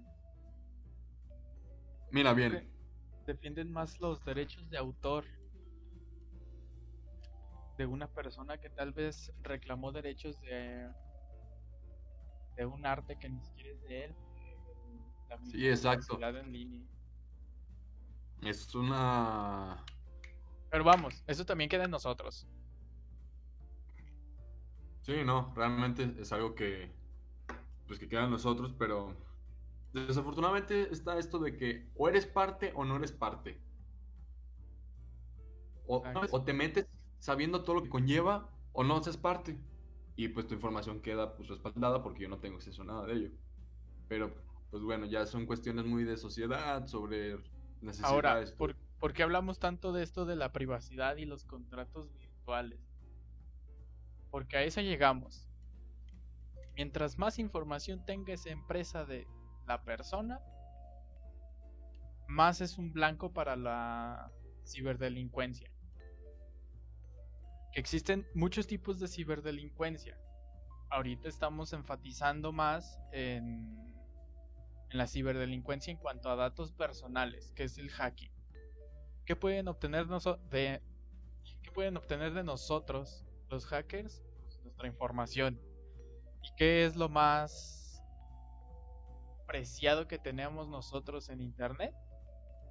Mira 2.10 2.32
bien. 2.34 2.68
Defienden 3.26 3.70
más 3.70 4.00
los 4.00 4.24
derechos 4.24 4.68
de 4.68 4.78
autor 4.78 5.24
de 7.78 7.86
una 7.86 8.08
persona 8.08 8.58
que 8.58 8.68
tal 8.68 8.92
vez 8.92 9.32
reclamó 9.42 9.92
derechos 9.92 10.40
de 10.40 10.88
de 12.56 12.66
un 12.66 12.84
arte 12.86 13.18
que 13.18 13.28
ni 13.28 13.40
siquiera 13.40 13.70
es 13.70 13.82
de 13.82 14.04
él. 14.04 14.14
Sí, 15.50 15.68
exacto. 15.68 16.18
Es 18.42 18.74
una. 18.74 19.84
Pero 20.70 20.84
vamos, 20.84 21.22
eso 21.26 21.44
también 21.44 21.70
queda 21.70 21.84
en 21.84 21.90
nosotros. 21.90 22.46
Sí, 25.02 25.24
no, 25.24 25.52
realmente 25.54 26.14
es 26.18 26.32
algo 26.32 26.54
que 26.54 26.90
pues 27.86 27.98
que 27.98 28.08
quedan 28.08 28.30
nosotros, 28.30 28.74
pero 28.78 29.16
desafortunadamente 29.92 30.92
está 30.92 31.18
esto 31.18 31.38
de 31.38 31.56
que 31.56 31.90
o 31.94 32.08
eres 32.08 32.26
parte 32.26 32.72
o 32.74 32.84
no 32.84 32.96
eres 32.96 33.12
parte. 33.12 33.60
O, 35.86 36.42
te 36.42 36.52
metes 36.54 36.86
sabiendo 37.18 37.64
todo 37.64 37.76
lo 37.76 37.82
que 37.82 37.90
conlleva 37.90 38.48
o 38.72 38.82
no 38.82 39.02
seas 39.02 39.16
parte. 39.16 39.58
Y 40.16 40.28
pues 40.28 40.46
tu 40.46 40.54
información 40.54 41.00
queda 41.00 41.34
pues 41.36 41.48
respaldada 41.48 42.02
porque 42.02 42.22
yo 42.22 42.28
no 42.28 42.38
tengo 42.38 42.56
acceso 42.56 42.82
a 42.82 42.84
nada 42.84 43.06
de 43.06 43.14
ello. 43.14 43.30
Pero 44.08 44.34
pues 44.70 44.82
bueno, 44.82 45.06
ya 45.06 45.26
son 45.26 45.46
cuestiones 45.46 45.84
muy 45.84 46.04
de 46.04 46.16
sociedad, 46.16 46.86
sobre 46.86 47.36
necesidades. 47.80 48.12
Ahora, 48.12 48.76
¿por 48.98 49.12
qué 49.12 49.22
hablamos 49.22 49.58
tanto 49.58 49.92
de 49.92 50.02
esto 50.02 50.26
de 50.26 50.36
la 50.36 50.52
privacidad 50.52 51.16
y 51.16 51.24
los 51.24 51.44
contratos 51.44 52.12
virtuales? 52.14 52.80
Porque 54.30 54.56
a 54.56 54.62
eso 54.62 54.80
llegamos. 54.80 55.48
Mientras 56.74 57.18
más 57.18 57.38
información 57.38 58.04
tenga 58.06 58.32
esa 58.32 58.50
empresa 58.50 59.04
de 59.04 59.26
la 59.66 59.82
persona, 59.82 60.40
más 62.28 62.60
es 62.60 62.78
un 62.78 62.92
blanco 62.92 63.32
para 63.32 63.56
la 63.56 64.30
ciberdelincuencia. 64.64 65.71
Existen 67.74 68.26
muchos 68.34 68.66
tipos 68.66 69.00
de 69.00 69.08
ciberdelincuencia. 69.08 70.18
ahorita 70.90 71.26
estamos 71.28 71.72
enfatizando 71.72 72.52
más 72.52 72.98
en, 73.12 73.94
en 74.90 74.98
la 74.98 75.06
ciberdelincuencia 75.06 75.90
en 75.90 75.96
cuanto 75.96 76.28
a 76.28 76.36
datos 76.36 76.72
personales, 76.72 77.50
que 77.52 77.64
es 77.64 77.78
el 77.78 77.90
hacking. 77.90 78.30
¿Qué 79.24 79.36
pueden 79.36 79.68
obtener 79.68 80.06
de 80.06 80.82
qué 81.62 81.70
pueden 81.72 81.96
obtener 81.96 82.34
de 82.34 82.44
nosotros 82.44 83.24
los 83.48 83.64
hackers? 83.66 84.22
Pues 84.42 84.60
nuestra 84.62 84.86
información. 84.86 85.58
¿Y 86.42 86.54
qué 86.56 86.84
es 86.84 86.96
lo 86.96 87.08
más 87.08 88.02
preciado 89.46 90.08
que 90.08 90.18
tenemos 90.18 90.68
nosotros 90.68 91.30
en 91.30 91.40
internet? 91.40 91.94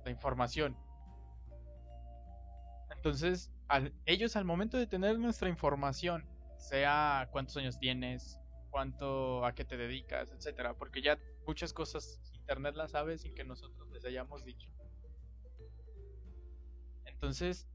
La 0.05 0.11
información. 0.11 0.77
Entonces, 2.95 3.51
ellos 4.05 4.35
al 4.35 4.45
momento 4.45 4.77
de 4.77 4.87
tener 4.87 5.17
nuestra 5.19 5.49
información, 5.49 6.27
sea 6.57 7.29
cuántos 7.31 7.57
años 7.57 7.79
tienes, 7.79 8.39
cuánto 8.69 9.45
a 9.45 9.53
qué 9.53 9.65
te 9.65 9.77
dedicas, 9.77 10.31
etcétera, 10.31 10.73
porque 10.75 11.01
ya 11.01 11.17
muchas 11.45 11.73
cosas 11.73 12.19
internet 12.33 12.75
las 12.75 12.91
sabe 12.91 13.17
sin 13.17 13.33
que 13.33 13.43
nosotros 13.43 13.89
les 13.91 14.03
hayamos 14.05 14.43
dicho. 14.43 14.69
Entonces, 17.05 17.67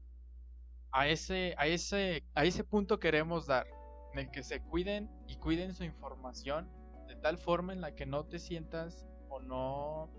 a 0.91 1.07
ese, 1.07 1.55
a 1.57 1.67
ese, 1.67 2.23
a 2.33 2.43
ese 2.43 2.63
punto 2.63 2.99
queremos 2.99 3.47
dar, 3.47 3.67
en 4.13 4.19
el 4.19 4.31
que 4.31 4.43
se 4.43 4.61
cuiden 4.61 5.09
y 5.27 5.37
cuiden 5.37 5.73
su 5.73 5.83
información 5.83 6.69
de 7.07 7.15
tal 7.15 7.37
forma 7.37 7.73
en 7.73 7.81
la 7.81 7.95
que 7.95 8.05
no 8.05 8.25
te 8.25 8.39
sientas 8.39 9.05
o 9.29 9.39
no, 9.39 10.11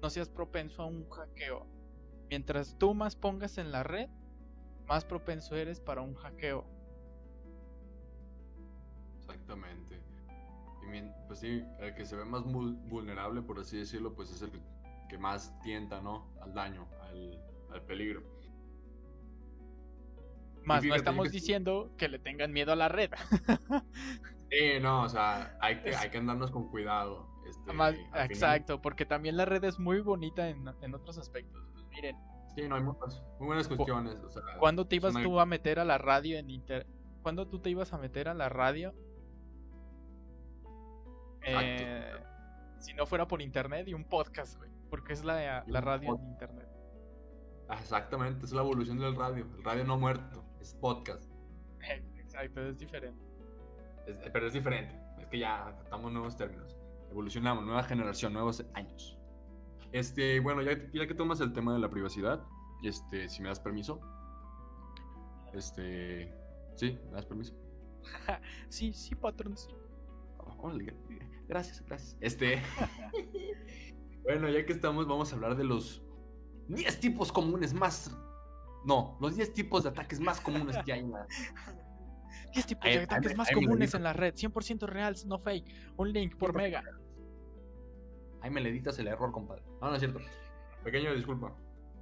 no 0.00 0.10
seas 0.10 0.28
propenso 0.28 0.82
a 0.82 0.86
un 0.86 1.08
hackeo. 1.08 1.66
Mientras 2.28 2.76
tú 2.78 2.94
más 2.94 3.16
pongas 3.16 3.58
en 3.58 3.72
la 3.72 3.82
red, 3.82 4.08
más 4.88 5.04
propenso 5.04 5.54
eres 5.54 5.80
para 5.80 6.00
un 6.00 6.14
hackeo. 6.14 6.64
Exactamente. 9.18 10.00
Y 10.82 11.02
pues 11.26 11.40
sí, 11.40 11.62
el 11.80 11.94
que 11.94 12.06
se 12.06 12.16
ve 12.16 12.24
más 12.24 12.42
vulnerable, 12.44 13.42
por 13.42 13.58
así 13.58 13.78
decirlo, 13.78 14.14
pues 14.14 14.30
es 14.30 14.40
el 14.40 14.50
que 15.10 15.18
más 15.18 15.58
tienta, 15.60 16.00
¿no? 16.00 16.26
Al 16.40 16.54
daño, 16.54 16.88
al, 17.02 17.38
al 17.70 17.82
peligro. 17.82 18.22
Más 20.64 20.82
no 20.84 20.94
estamos 20.94 21.30
diciendo 21.30 21.92
que 21.96 22.08
le 22.08 22.18
tengan 22.18 22.52
miedo 22.52 22.72
a 22.72 22.76
la 22.76 22.88
red. 22.88 23.10
sí, 24.50 24.80
no, 24.80 25.02
o 25.02 25.08
sea, 25.08 25.56
hay 25.60 25.82
que, 25.82 25.94
hay 25.94 26.10
que 26.10 26.18
andarnos 26.18 26.50
con 26.50 26.68
cuidado. 26.68 27.26
Este, 27.46 27.72
exacto, 28.24 28.80
porque 28.80 29.06
también 29.06 29.36
la 29.36 29.44
red 29.44 29.64
es 29.64 29.78
muy 29.78 30.00
bonita 30.00 30.48
en, 30.48 30.66
en 30.82 30.94
otros 30.94 31.18
aspectos. 31.18 31.62
Pues 31.72 31.86
miren, 31.88 32.16
Sí, 32.54 32.68
no 32.68 32.76
hay 32.76 32.82
muchas, 32.82 33.22
muy 33.38 33.46
buenas 33.46 33.68
cuestiones. 33.68 34.18
O 34.20 34.58
¿Cuándo 34.58 34.86
te 34.86 34.96
ibas 34.96 35.14
tú 35.14 35.38
a 35.38 35.46
meter 35.46 35.78
a 35.78 35.84
la 35.84 35.98
radio 35.98 36.38
en 36.38 36.50
inter... 36.50 36.86
¿Cuándo 37.22 37.46
tú 37.46 37.60
te 37.60 37.70
ibas 37.70 37.92
a 37.92 37.98
meter 37.98 38.28
a 38.28 38.34
la 38.34 38.48
radio? 38.48 38.94
Eh, 41.42 42.12
si 42.78 42.94
no 42.94 43.06
fuera 43.06 43.26
por 43.26 43.42
internet 43.42 43.86
y 43.88 43.94
un 43.94 44.04
podcast, 44.04 44.56
güey. 44.56 44.70
Porque 44.90 45.12
es 45.12 45.24
la, 45.24 45.64
la 45.66 45.80
radio 45.80 46.16
en 46.16 46.28
internet. 46.28 46.68
Exactamente, 47.70 48.46
es 48.46 48.52
la 48.52 48.62
evolución 48.62 48.98
del 48.98 49.14
radio. 49.14 49.46
El 49.56 49.64
radio 49.64 49.84
no 49.84 49.98
muerto, 49.98 50.44
es 50.60 50.74
podcast. 50.74 51.30
Exacto, 52.16 52.62
es 52.62 52.78
diferente. 52.78 53.22
pero 54.32 54.46
es 54.46 54.52
diferente. 54.52 54.98
Es 55.18 55.26
que 55.26 55.38
ya 55.38 55.66
adaptamos 55.66 56.12
nuevos 56.12 56.36
términos. 56.36 56.76
Evolucionamos, 57.10 57.64
nueva 57.64 57.82
generación, 57.82 58.32
nuevos 58.32 58.64
años. 58.74 59.17
Este, 59.92 60.40
bueno, 60.40 60.62
ya, 60.62 60.72
ya 60.92 61.06
que 61.06 61.14
tomas 61.14 61.40
el 61.40 61.52
tema 61.52 61.72
de 61.72 61.78
la 61.78 61.90
privacidad, 61.90 62.44
este, 62.82 63.28
si 63.28 63.42
me 63.42 63.48
das 63.48 63.60
permiso. 63.60 64.00
Este, 65.54 66.32
sí, 66.76 66.98
me 67.06 67.12
das 67.12 67.26
permiso. 67.26 67.54
sí, 68.68 68.92
sí, 68.92 69.14
patrón, 69.14 69.56
sí. 69.56 69.68
Oh, 70.38 70.72
gracias, 71.48 71.82
gracias. 71.86 72.16
Este, 72.20 72.62
bueno, 74.22 74.48
ya 74.48 74.64
que 74.64 74.72
estamos, 74.72 75.06
vamos 75.06 75.32
a 75.32 75.36
hablar 75.36 75.56
de 75.56 75.64
los 75.64 76.02
10 76.68 77.00
tipos 77.00 77.32
comunes 77.32 77.72
más. 77.72 78.16
No, 78.84 79.18
los 79.20 79.36
10 79.36 79.52
tipos 79.52 79.82
de 79.84 79.90
ataques 79.90 80.20
más 80.20 80.40
comunes 80.40 80.76
que 80.84 80.92
hay 80.92 81.00
en 81.00 81.12
la. 81.12 81.26
10 82.52 82.66
tipos 82.66 82.84
de 82.84 82.98
ataques 83.00 83.36
más 83.36 83.50
comunes 83.50 83.94
en 83.94 84.02
la 84.02 84.12
red, 84.12 84.34
100% 84.34 84.86
real, 84.86 85.14
no 85.26 85.38
fake. 85.38 85.66
Un 85.96 86.12
link 86.12 86.36
por 86.36 86.54
mega. 86.54 86.82
Ahí 88.48 88.54
me 88.54 88.62
le 88.62 88.70
editas 88.70 88.98
el 88.98 89.08
error, 89.08 89.30
compadre. 89.30 89.62
No, 89.82 89.88
no 89.88 89.94
es 89.94 90.00
cierto. 90.00 90.20
Pequeño 90.82 91.14
disculpa. 91.14 91.54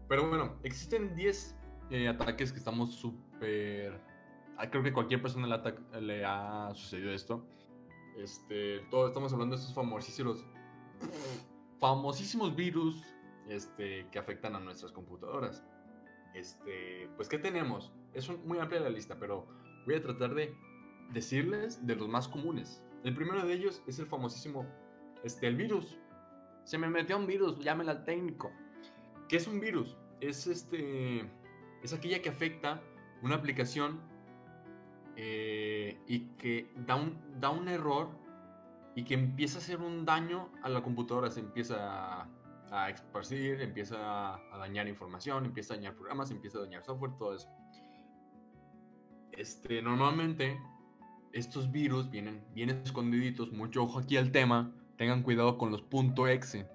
Pero 0.08 0.28
bueno, 0.28 0.60
existen 0.62 1.16
10 1.16 1.56
eh, 1.90 2.06
ataques 2.06 2.52
que 2.52 2.58
estamos 2.58 2.94
súper... 2.94 4.00
Ah, 4.56 4.70
creo 4.70 4.84
que 4.84 4.92
cualquier 4.92 5.20
persona 5.20 5.48
le, 5.48 6.00
le, 6.00 6.24
ha 6.24 6.70
sucedido 6.72 7.10
esto. 7.10 7.44
Este, 8.16 8.78
todos 8.92 9.08
estamos 9.08 9.32
hablando 9.32 9.56
de 9.56 9.60
estos 9.60 9.74
famosísimos, 9.74 10.46
famosísimos 11.80 12.54
virus 12.54 13.02
este, 13.48 14.06
que 14.12 14.18
afectan 14.20 14.54
a 14.54 14.60
nuestras 14.60 14.92
computadoras. 14.92 15.64
Este, 16.32 17.10
pues, 17.16 17.28
¿qué 17.28 17.38
tenemos? 17.38 17.92
Es 18.12 18.30
muy 18.44 18.60
amplia 18.60 18.78
la 18.78 18.90
lista, 18.90 19.18
pero 19.18 19.48
voy 19.84 19.96
a 19.96 20.00
tratar 20.00 20.32
de 20.36 20.54
decirles 21.12 21.84
de 21.84 21.96
los 21.96 22.08
más 22.08 22.28
comunes. 22.28 22.84
El 23.02 23.16
primero 23.16 23.44
de 23.44 23.52
ellos 23.52 23.82
es 23.88 23.98
el 23.98 24.06
famosísimo, 24.06 24.64
este, 25.24 25.48
el 25.48 25.56
virus 25.56 25.98
se 26.66 26.78
me 26.78 26.88
metió 26.88 27.16
un 27.16 27.28
virus, 27.28 27.60
llámela 27.60 27.92
al 27.92 28.04
técnico. 28.04 28.50
¿Qué 29.28 29.36
es 29.36 29.46
un 29.46 29.60
virus? 29.60 29.96
Es 30.20 30.48
este. 30.48 31.24
Es 31.82 31.92
aquella 31.92 32.20
que 32.20 32.28
afecta 32.28 32.82
una 33.22 33.36
aplicación 33.36 34.00
eh, 35.14 35.96
y 36.08 36.20
que 36.38 36.72
da 36.74 36.96
un, 36.96 37.40
da 37.40 37.50
un 37.50 37.68
error 37.68 38.08
y 38.96 39.04
que 39.04 39.14
empieza 39.14 39.58
a 39.58 39.60
hacer 39.60 39.78
un 39.78 40.04
daño 40.04 40.50
a 40.64 40.68
la 40.68 40.82
computadora. 40.82 41.30
Se 41.30 41.38
empieza 41.38 42.22
a, 42.22 42.28
a 42.72 42.90
esparcir, 42.90 43.60
empieza 43.60 44.34
a 44.34 44.58
dañar 44.58 44.88
información, 44.88 45.44
empieza 45.44 45.74
a 45.74 45.76
dañar 45.76 45.94
programas, 45.94 46.32
empieza 46.32 46.58
a 46.58 46.62
dañar 46.62 46.84
software, 46.84 47.12
todo 47.16 47.36
eso. 47.36 47.48
Este, 49.30 49.80
normalmente 49.82 50.58
estos 51.32 51.70
virus 51.70 52.10
vienen, 52.10 52.44
vienen 52.54 52.82
escondiditos, 52.84 53.52
mucho 53.52 53.84
ojo 53.84 54.00
aquí 54.00 54.16
al 54.16 54.32
tema, 54.32 54.72
tengan 54.96 55.22
cuidado 55.22 55.58
con 55.58 55.70
los 55.70 55.84
.exe. 56.28 56.66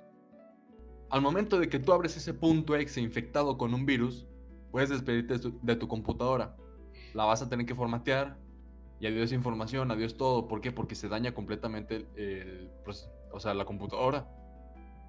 Al 1.10 1.22
momento 1.22 1.60
de 1.60 1.68
que 1.68 1.80
tú 1.80 1.92
abres 1.92 2.16
ese 2.16 2.34
.exe 2.80 3.02
infectado 3.02 3.58
con 3.58 3.74
un 3.74 3.86
virus, 3.86 4.28
puedes 4.72 4.90
despedirte 4.90 5.38
de 5.62 5.76
tu, 5.76 5.88
computadora. 5.88 6.56
La 7.14 7.26
vas 7.26 7.42
a 7.42 7.50
tener 7.50 7.66
que 7.66 7.76
formatear 7.76 8.38
y 9.00 9.08
adiós 9.08 9.34
información, 9.34 9.92
adiós 9.92 10.16
todo. 10.16 10.48
¿Por 10.48 10.62
qué? 10.62 10.72
Porque 10.72 10.96
se 10.96 11.10
daña 11.10 11.34
completamente 11.34 12.08
o 13.32 13.40
sea, 13.40 13.54
la 13.54 13.66
computadora. 13.66 14.28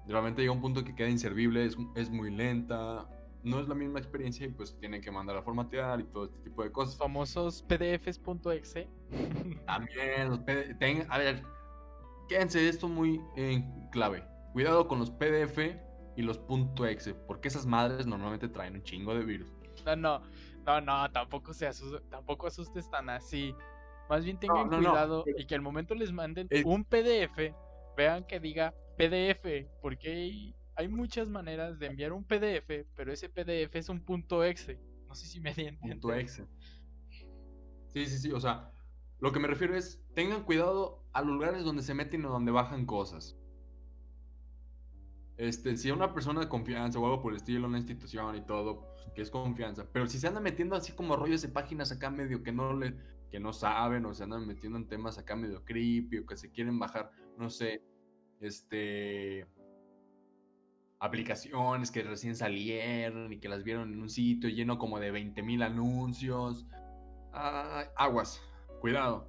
Realmente 0.07 0.41
llega 0.41 0.51
un 0.51 0.61
punto 0.61 0.83
que 0.83 0.93
queda 0.95 1.09
inservible, 1.09 1.65
es, 1.65 1.77
es 1.95 2.09
muy 2.09 2.29
lenta, 2.29 3.07
no 3.43 3.59
es 3.59 3.67
la 3.67 3.75
misma 3.75 3.99
experiencia 3.99 4.45
y 4.45 4.49
pues 4.49 4.77
tienen 4.79 5.01
que 5.01 5.11
mandar 5.11 5.37
a 5.37 5.41
formatear 5.41 5.99
y 5.99 6.03
todo 6.05 6.25
este 6.25 6.39
tipo 6.39 6.63
de 6.63 6.71
cosas. 6.71 6.97
Famosos 6.97 7.63
pdfs.exe. 7.63 8.87
También, 9.65 10.29
los 10.29 10.39
PDF, 10.39 11.09
a 11.09 11.17
ver, 11.17 11.43
Quédense 12.27 12.67
esto 12.67 12.87
muy 12.87 13.21
en 13.35 13.89
clave. 13.89 14.23
Cuidado 14.53 14.87
con 14.87 14.99
los 14.99 15.11
PDF 15.11 15.57
y 16.15 16.21
los 16.21 16.39
.exe, 16.87 17.13
porque 17.13 17.47
esas 17.47 17.65
madres 17.65 18.05
normalmente 18.05 18.47
traen 18.47 18.75
un 18.75 18.83
chingo 18.83 19.15
de 19.15 19.25
virus. 19.25 19.51
No, 19.85 19.95
no, 19.95 20.21
no, 20.65 20.81
no, 20.81 21.11
tampoco 21.11 21.53
se 21.53 21.69
tampoco 22.09 22.47
asustes 22.47 22.89
tan 22.89 23.09
así. 23.09 23.53
Más 24.09 24.23
bien 24.23 24.37
tengan 24.37 24.69
cuidado 24.69 25.23
y 25.37 25.45
que 25.45 25.55
al 25.55 25.61
momento 25.61 25.95
les 25.95 26.11
manden 26.11 26.47
un 26.65 26.83
PDF, 26.85 27.53
vean 27.97 28.25
que 28.25 28.39
diga 28.39 28.73
PDF, 28.97 29.67
porque 29.81 30.53
hay, 30.75 30.87
muchas 30.87 31.27
maneras 31.27 31.79
de 31.79 31.87
enviar 31.87 32.13
un 32.13 32.23
PDF, 32.23 32.85
pero 32.95 33.11
ese 33.11 33.29
PDF 33.29 33.75
es 33.75 33.89
un 33.89 34.03
punto 34.03 34.43
.exe. 34.43 34.79
No 35.07 35.15
sé 35.15 35.25
si 35.25 35.39
me 35.39 35.49
entienden. 35.49 35.99
Punto 35.99 36.13
.exe. 36.13 36.45
Sí, 37.93 38.05
sí, 38.05 38.17
sí, 38.17 38.31
o 38.31 38.39
sea, 38.39 38.72
lo 39.23 39.31
que 39.31 39.39
me 39.39 39.47
refiero 39.47 39.73
es, 39.73 40.03
tengan 40.15 40.43
cuidado 40.43 41.01
a 41.13 41.21
lugares 41.21 41.63
donde 41.63 41.81
se 41.81 41.93
meten 41.93 42.25
o 42.25 42.29
donde 42.29 42.51
bajan 42.51 42.85
cosas. 42.85 43.37
Este, 45.37 45.77
si 45.77 45.91
una 45.91 46.13
persona 46.13 46.41
de 46.41 46.49
confianza 46.49 46.99
o 46.99 47.05
algo 47.05 47.21
por 47.21 47.31
el 47.31 47.37
estilo, 47.37 47.69
una 47.69 47.77
institución 47.77 48.35
y 48.35 48.41
todo, 48.41 48.85
que 49.15 49.21
es 49.21 49.31
confianza. 49.31 49.87
Pero 49.93 50.07
si 50.07 50.19
se 50.19 50.27
andan 50.27 50.43
metiendo 50.43 50.75
así 50.75 50.91
como 50.91 51.15
rollos 51.15 51.41
de 51.41 51.47
páginas 51.47 51.89
acá 51.93 52.09
medio 52.09 52.43
que 52.43 52.51
no 52.51 52.73
le, 52.73 52.97
que 53.31 53.39
no 53.39 53.53
saben, 53.53 54.05
o 54.05 54.13
se 54.13 54.23
andan 54.23 54.45
metiendo 54.45 54.77
en 54.77 54.89
temas 54.89 55.17
acá 55.17 55.37
medio 55.37 55.63
creepy, 55.63 56.17
o 56.17 56.25
que 56.25 56.35
se 56.35 56.51
quieren 56.51 56.77
bajar, 56.77 57.09
no 57.37 57.49
sé, 57.49 57.81
este 58.41 59.47
aplicaciones 60.99 61.91
que 61.91 62.03
recién 62.03 62.35
salieron 62.35 63.31
y 63.31 63.39
que 63.39 63.47
las 63.47 63.63
vieron 63.63 63.93
en 63.93 64.01
un 64.01 64.09
sitio 64.09 64.49
lleno 64.49 64.77
como 64.77 64.99
de 64.99 65.11
20 65.11 65.41
mil 65.43 65.61
anuncios. 65.63 66.67
Ah, 67.31 67.85
aguas, 67.95 68.41
cuidado, 68.83 69.25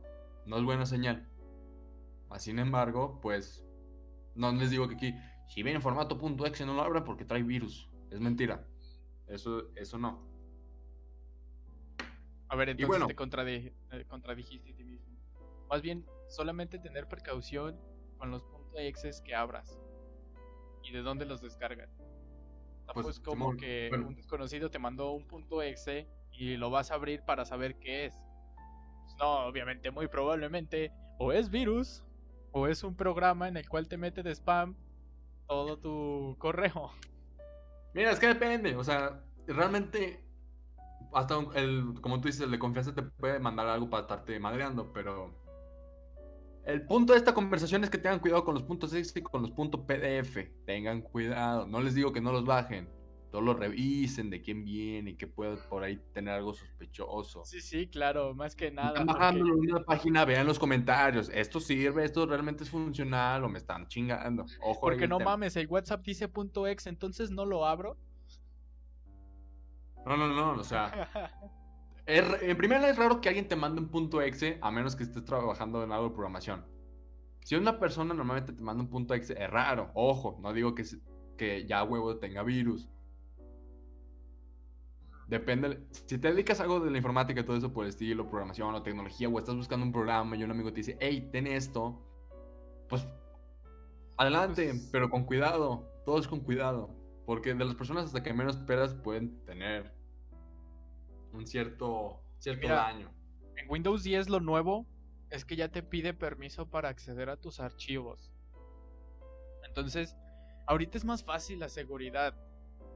no 0.47 0.57
es 0.59 0.65
buena 0.65 0.85
señal. 0.85 1.29
Sin 2.39 2.59
embargo, 2.59 3.21
pues 3.23 3.65
no 4.35 4.51
les 4.51 4.71
digo 4.71 4.89
que 4.89 4.97
aquí, 4.97 5.15
si 5.47 5.63
viene 5.63 5.77
en 5.77 5.83
formato 5.83 6.19
.exe 6.45 6.67
no 6.67 6.75
lo 6.75 6.83
abra 6.83 7.05
porque 7.05 7.25
trae 7.25 7.45
virus. 7.45 7.89
Es 8.11 8.19
mentira. 8.19 8.67
Eso, 9.29 9.69
eso 9.77 9.97
no. 9.97 10.21
A 12.49 12.57
ver, 12.57 12.71
entonces 12.71 13.07
te 13.07 13.13
eh, 13.13 14.05
contradijiste 14.09 14.73
a 14.73 14.75
ti 14.75 14.83
mismo. 14.83 15.07
Más 15.71 15.83
bien, 15.83 16.05
solamente 16.27 16.81
tener 16.81 17.07
precaución 17.07 17.81
con 18.19 18.33
los 18.33 18.45
.exes 18.77 19.21
que 19.21 19.37
abras 19.37 19.79
y 20.83 20.91
de 20.91 21.03
dónde 21.03 21.27
los 21.27 21.41
descargas. 21.41 21.97
Tampoco 22.87 23.03
Pues, 23.03 23.19
es 23.19 23.21
como 23.21 23.53
Simón, 23.53 23.57
que 23.57 23.87
bueno. 23.91 24.09
un 24.09 24.17
desconocido 24.17 24.69
te 24.69 24.81
mandó 24.81 25.13
un 25.13 25.29
punto 25.29 25.63
.exe 25.63 26.09
y 26.33 26.57
lo 26.57 26.71
vas 26.71 26.91
a 26.91 26.95
abrir 26.95 27.23
para 27.23 27.45
saber 27.45 27.79
qué 27.79 28.07
es. 28.07 28.24
No, 29.19 29.47
obviamente, 29.47 29.91
muy 29.91 30.09
probablemente 30.09 30.93
o 31.19 31.33
es 31.33 31.51
virus 31.51 32.03
o 32.53 32.67
es 32.67 32.85
un 32.85 32.97
programa 32.97 33.49
en 33.49 33.57
el 33.57 33.69
cual 33.69 33.89
te 33.89 33.97
mete 33.97 34.23
de 34.23 34.33
spam 34.35 34.77
todo 35.49 35.79
tu 35.79 36.37
correo. 36.39 36.91
Mira, 37.93 38.11
es 38.11 38.19
que 38.19 38.27
depende, 38.27 38.75
o 38.75 38.83
sea, 38.83 39.23
realmente, 39.47 40.25
hasta 41.13 41.39
el, 41.55 41.95
como 42.01 42.21
tú 42.21 42.29
dices, 42.29 42.43
el 42.43 42.51
de 42.51 42.59
confianza 42.59 42.95
te 42.95 43.03
puede 43.03 43.39
mandar 43.39 43.69
algo 43.69 43.89
para 43.89 44.03
estarte 44.03 44.39
madreando, 44.41 44.93
pero 44.93 45.33
el 46.65 46.87
punto 46.87 47.13
de 47.13 47.19
esta 47.19 47.35
conversación 47.35 47.85
es 47.85 47.91
que 47.91 47.99
tengan 47.99 48.21
cuidado 48.21 48.45
con 48.45 48.55
los 48.55 48.63
puntos 48.63 48.93
.exe 48.95 49.21
y 49.21 49.23
con 49.23 49.43
los 49.43 49.51
puntos 49.53 49.83
.pdf, 49.83 50.65
tengan 50.65 51.03
cuidado, 51.03 51.67
no 51.67 51.81
les 51.81 51.95
digo 51.95 52.13
que 52.13 52.21
no 52.21 52.33
los 52.33 52.45
bajen, 52.45 52.89
todos 53.35 53.45
los 53.47 53.59
revisen 53.59 54.31
de 54.31 54.41
quién 54.41 54.65
viene 54.65 55.11
y 55.11 55.17
que 55.17 55.27
puede 55.27 55.57
por 55.57 55.83
ahí 55.83 55.97
tener 56.13 56.35
algo 56.35 56.55
sospechoso. 56.55 57.45
Sí, 57.45 57.61
sí, 57.61 57.89
claro, 57.89 58.33
más 58.33 58.55
que 58.55 58.71
nada. 58.71 58.91
Están 58.91 59.07
porque- 59.09 59.19
bajándolo 59.19 59.55
en 59.55 59.73
una 59.73 59.85
página, 59.85 60.25
vean 60.25 60.47
los 60.47 60.57
comentarios, 60.57 61.29
esto 61.31 61.59
sirve, 61.59 62.05
esto 62.05 62.27
realmente 62.27 62.63
es 62.63 62.71
funcional 62.71 63.43
o 63.43 63.49
me 63.49 63.59
están 63.59 63.89
chingando. 63.89 64.45
Ojo 64.63 64.83
Porque 64.83 65.09
no 65.09 65.19
tema. 65.19 65.33
mames, 65.33 65.57
el 65.57 65.67
WhatsApp 65.67 66.05
dice 66.05 66.29
punto 66.29 66.69
.exe, 66.69 66.89
entonces 66.89 67.33
no 67.33 67.45
lo 67.45 67.67
abro. 67.67 67.97
No, 70.07 70.17
no, 70.17 70.29
no, 70.29 70.53
o 70.53 70.63
sea, 70.63 70.93
Es 72.07 72.25
en 72.41 72.57
primera 72.57 72.89
es 72.89 72.97
raro 72.97 73.21
que 73.21 73.31
alguien 73.31 73.49
te 73.49 73.57
mande 73.57 73.81
un 73.81 73.89
punto 73.89 74.23
exe 74.23 74.59
a 74.63 74.71
menos 74.71 74.95
que 74.95 75.03
estés 75.03 75.25
trabajando 75.25 75.83
en 75.83 75.91
algo 75.91 76.11
de 76.11 76.15
programación. 76.15 76.65
Si 77.41 77.57
una 77.57 77.81
persona 77.81 78.15
normalmente 78.15 78.53
te 78.53 78.63
manda 78.63 78.81
un 78.85 78.91
punto 78.91 79.13
exe, 79.13 79.33
es 79.43 79.51
raro. 79.51 79.91
Ojo, 79.95 80.39
no 80.41 80.53
digo 80.53 80.73
que, 80.77 80.85
que 81.37 81.67
ya 81.67 81.83
huevo 81.83 82.17
tenga 82.19 82.45
virus. 82.45 82.89
Depende. 85.29 85.81
Si 86.07 86.19
te 86.19 86.29
dedicas 86.33 86.61
a 86.61 86.65
algo 86.65 86.81
de 86.81 86.91
la 86.91 86.99
informática 86.99 87.41
y 87.41 87.45
todo 87.45 87.57
eso 87.57 87.73
por 87.73 87.85
el 87.85 87.91
estilo, 87.91 88.29
programación 88.29 88.75
o 88.75 88.83
tecnología, 88.83 89.29
o 89.29 89.39
estás 89.39 89.57
buscando 89.57 89.87
un 89.87 89.93
programa 89.93 90.37
y 90.37 90.45
un 90.45 90.51
amigo 90.51 90.71
te 90.71 90.77
dice, 90.77 90.97
hey, 91.01 91.29
ten 91.33 91.47
esto, 91.47 92.03
pues 92.89 93.07
adelante, 94.17 94.69
Pues- 94.69 94.89
pero 94.93 95.09
con 95.11 95.25
cuidado. 95.25 95.89
Todo 96.05 96.19
es 96.19 96.29
con 96.29 96.41
cuidado. 96.41 96.95
Porque 97.25 97.55
de 97.55 97.65
las 97.65 97.75
personas 97.75 98.05
hasta 98.05 98.23
que 98.23 98.35
menos 98.35 98.57
esperas 98.57 98.95
pueden 98.95 99.43
tener 99.47 99.95
un 101.33 101.47
cierto, 101.47 102.21
cierto 102.39 102.61
Mira, 102.63 102.75
daño. 102.77 103.11
En 103.57 103.71
Windows 103.71 104.03
10 104.03 104.29
lo 104.29 104.41
nuevo 104.41 104.87
es 105.31 105.45
que 105.47 105.57
ya 105.57 105.69
te 105.71 105.83
pide 105.83 106.13
permiso 106.13 106.69
para 106.69 106.91
acceder 106.91 107.31
a 107.31 107.39
tus 107.39 107.61
archivos. 107.61 108.31
Entonces, 109.67 110.15
ahorita 110.67 110.99
es 110.99 111.05
más 111.07 111.25
fácil 111.25 111.61
la 111.61 111.69
seguridad. 111.71 112.37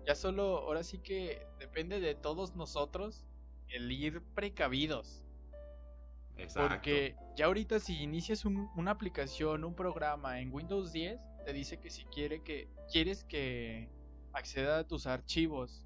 Ya 0.06 0.14
solo, 0.14 0.58
ahora 0.58 0.82
sí 0.82 0.98
que 1.00 1.46
depende 1.58 2.00
de 2.00 2.14
todos 2.14 2.56
nosotros 2.56 3.26
el 3.68 3.90
ir 3.92 4.22
precavidos. 4.34 5.22
Exacto. 6.36 6.74
Porque 6.74 7.16
ya 7.36 7.46
ahorita 7.46 7.78
si 7.80 8.02
inicias 8.02 8.44
un- 8.44 8.70
una 8.76 8.92
aplicación, 8.92 9.64
un 9.64 9.74
programa 9.74 10.40
en 10.40 10.52
Windows 10.52 10.92
10, 10.92 11.20
te 11.44 11.52
dice 11.52 11.78
que 11.78 11.90
si 11.90 12.04
quiere 12.06 12.42
que 12.42 12.70
quieres 12.90 13.24
que 13.24 13.90
acceda 14.32 14.78
a 14.78 14.84
tus 14.84 15.06
archivos, 15.06 15.84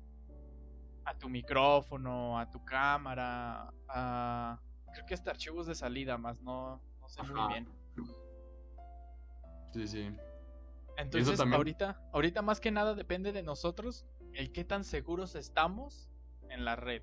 a 1.05 1.17
tu 1.19 1.29
micrófono, 1.29 2.39
a 2.39 2.49
tu 2.51 2.65
cámara, 2.65 3.73
a 3.89 4.61
creo 4.93 5.07
que 5.07 5.15
hasta 5.15 5.31
archivos 5.31 5.67
de 5.67 5.75
salida, 5.75 6.19
más 6.19 6.41
no, 6.43 6.81
no 7.01 7.09
sé 7.09 7.23
Ajá. 7.23 7.33
muy 7.33 7.49
bien. 7.49 7.69
Sí, 9.73 9.89
sí. 9.89 10.17
Entonces, 10.97 11.41
ahorita, 11.41 12.01
ahorita 12.13 12.43
más 12.43 12.61
que 12.61 12.71
nada 12.71 12.95
depende 12.95 13.33
de 13.33 13.43
nosotros 13.43 14.07
el 14.35 14.53
qué 14.53 14.65
tan 14.65 14.85
seguros 14.85 15.35
estamos 15.35 16.11
en 16.49 16.65
la 16.65 16.77
red. 16.77 17.03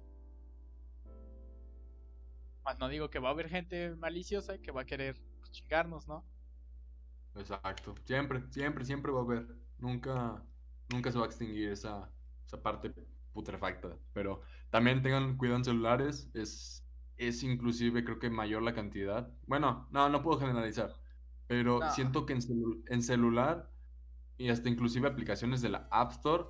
Más 2.63 2.77
no 2.79 2.87
digo 2.89 3.09
que 3.09 3.19
va 3.19 3.29
a 3.29 3.31
haber 3.31 3.49
gente 3.49 3.95
maliciosa 3.95 4.57
que 4.59 4.71
va 4.71 4.81
a 4.81 4.85
querer 4.85 5.21
chingarnos, 5.51 6.07
¿no? 6.07 6.25
Exacto. 7.35 7.95
Siempre, 8.05 8.43
siempre, 8.51 8.85
siempre 8.85 9.11
va 9.11 9.19
a 9.19 9.23
haber. 9.23 9.47
Nunca, 9.77 10.43
nunca 10.89 11.11
se 11.11 11.17
va 11.17 11.25
a 11.25 11.27
extinguir 11.27 11.69
esa, 11.69 12.11
esa 12.45 12.61
parte 12.61 12.93
putrefacta. 13.33 13.97
Pero 14.13 14.41
también 14.69 15.01
tengan 15.01 15.37
cuidado 15.37 15.57
en 15.59 15.65
celulares. 15.65 16.29
Es, 16.33 16.85
es 17.17 17.43
inclusive 17.43 18.03
creo 18.03 18.19
que 18.19 18.29
mayor 18.29 18.61
la 18.63 18.73
cantidad. 18.73 19.31
Bueno, 19.47 19.87
no, 19.91 20.09
no 20.09 20.21
puedo 20.21 20.39
generalizar. 20.39 20.95
Pero 21.47 21.79
No. 21.79 21.91
siento 21.91 22.25
que 22.25 22.33
en, 22.33 22.41
celu- 22.41 22.83
en 22.87 23.01
celular 23.03 23.71
y 24.39 24.49
hasta 24.49 24.69
inclusive 24.69 25.07
aplicaciones 25.07 25.61
de 25.61 25.69
la 25.69 25.87
App 25.91 26.11
Store, 26.13 26.45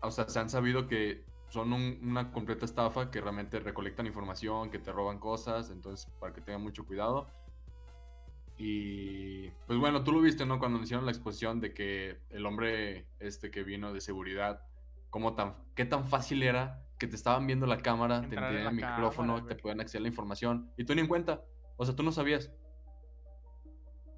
o 0.00 0.10
sea, 0.10 0.26
se 0.28 0.38
han 0.38 0.48
sabido 0.48 0.86
que 0.86 1.24
son 1.50 1.72
un- 1.74 1.98
una 2.02 2.32
completa 2.32 2.64
estafa, 2.64 3.10
que 3.10 3.20
realmente 3.20 3.60
recolectan 3.60 4.06
información, 4.06 4.70
que 4.70 4.78
te 4.78 4.90
roban 4.92 5.18
cosas, 5.18 5.68
entonces 5.70 6.06
para 6.18 6.32
que 6.32 6.40
tengan 6.40 6.62
mucho 6.62 6.86
cuidado. 6.86 7.26
Y 8.56 9.48
pues 9.66 9.78
bueno, 9.78 10.04
tú 10.04 10.12
lo 10.12 10.20
viste, 10.20 10.46
¿no? 10.46 10.58
Cuando 10.58 10.80
hicieron 10.80 11.04
la 11.04 11.10
exposición 11.12 11.60
de 11.60 11.74
que 11.74 12.20
el 12.30 12.46
hombre 12.46 13.08
este 13.18 13.50
que 13.50 13.64
vino 13.64 13.92
de 13.92 14.00
seguridad, 14.00 14.62
cómo 15.10 15.34
tan, 15.34 15.56
qué 15.74 15.84
tan 15.84 16.04
fácil 16.06 16.42
era 16.42 16.86
que 16.98 17.08
te 17.08 17.16
estaban 17.16 17.46
viendo 17.48 17.66
la 17.66 17.78
cámara, 17.78 18.20
te 18.20 18.26
Entrar 18.26 18.44
en 18.52 18.56
tenían 18.58 18.78
el 18.78 18.86
micrófono, 18.86 19.34
cámara, 19.36 19.56
te 19.56 19.60
podían 19.60 19.80
acceder 19.80 20.00
a 20.00 20.04
la 20.04 20.08
información 20.08 20.70
y 20.76 20.84
tú 20.84 20.94
ni 20.94 21.00
en 21.00 21.08
cuenta. 21.08 21.42
O 21.76 21.84
sea, 21.84 21.96
tú 21.96 22.04
no 22.04 22.12
sabías. 22.12 22.52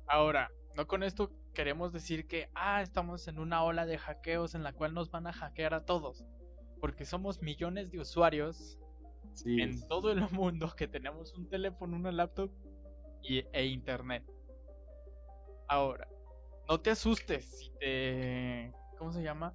Ahora, 0.07 0.51
no 0.77 0.87
con 0.87 1.03
esto 1.03 1.31
queremos 1.55 1.93
decir 1.93 2.27
que, 2.27 2.51
ah, 2.55 2.83
estamos 2.83 3.27
en 3.29 3.39
una 3.39 3.63
ola 3.65 3.87
de 3.87 3.97
hackeos 3.97 4.55
en 4.55 4.63
la 4.63 4.73
cual 4.73 4.93
nos 4.93 5.11
van 5.11 5.27
a 5.27 5.33
hackear 5.33 5.73
a 5.73 5.85
todos. 5.85 6.25
Porque 6.81 7.07
somos 7.07 7.41
millones 7.41 7.91
de 7.91 8.01
usuarios 8.01 8.79
Sí. 9.33 9.61
en 9.61 9.87
todo 9.89 10.13
el 10.13 10.21
mundo 10.31 10.73
que 10.77 10.87
tenemos 10.87 11.35
un 11.35 11.49
teléfono, 11.49 11.97
una 11.97 12.13
laptop 12.13 12.51
y, 13.23 13.45
e 13.53 13.67
internet. 13.67 14.25
Ahora, 15.69 16.09
no 16.69 16.81
te 16.81 16.91
asustes 16.91 17.59
si 17.59 17.71
te... 17.81 18.73
¿Cómo 18.99 19.13
se 19.13 19.23
llama? 19.23 19.53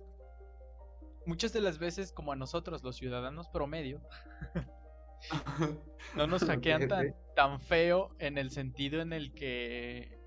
Muchas 1.26 1.54
de 1.54 1.62
las 1.62 1.78
veces, 1.78 2.12
como 2.12 2.32
a 2.32 2.36
nosotros, 2.36 2.84
los 2.84 2.96
ciudadanos 2.98 3.48
promedio, 3.50 4.02
no 6.16 6.28
nos 6.28 6.44
hackean 6.44 6.88
tan 7.36 7.60
feo 7.62 8.16
en 8.20 8.38
el 8.38 8.52
sentido 8.52 9.02
en 9.02 9.14
el 9.14 9.34
que 9.34 10.19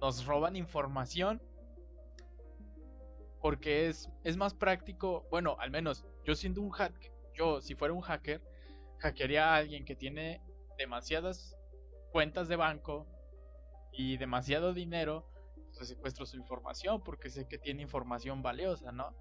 nos 0.00 0.24
roban 0.26 0.56
información. 0.56 1.42
Porque 3.40 3.88
es, 3.88 4.10
es 4.22 4.36
más 4.36 4.52
práctico, 4.52 5.26
bueno, 5.30 5.56
al 5.60 5.70
menos 5.70 6.04
yo 6.24 6.34
siendo 6.34 6.60
un 6.60 6.70
hack, 6.70 6.94
yo 7.34 7.60
si 7.62 7.74
fuera 7.74 7.94
un 7.94 8.02
hacker, 8.02 8.42
hackearía 8.98 9.54
a 9.54 9.56
alguien 9.56 9.84
que 9.86 9.96
tiene 9.96 10.42
demasiadas 10.76 11.56
cuentas 12.12 12.48
de 12.48 12.56
banco 12.56 13.06
y 13.92 14.18
demasiado 14.18 14.74
dinero, 14.74 15.26
pues 15.74 15.88
secuestro 15.88 16.26
su 16.26 16.36
información 16.36 17.02
porque 17.02 17.30
sé 17.30 17.46
que 17.48 17.58
tiene 17.58 17.82
información 17.82 18.42
valiosa, 18.42 18.92
¿no? 18.92 19.14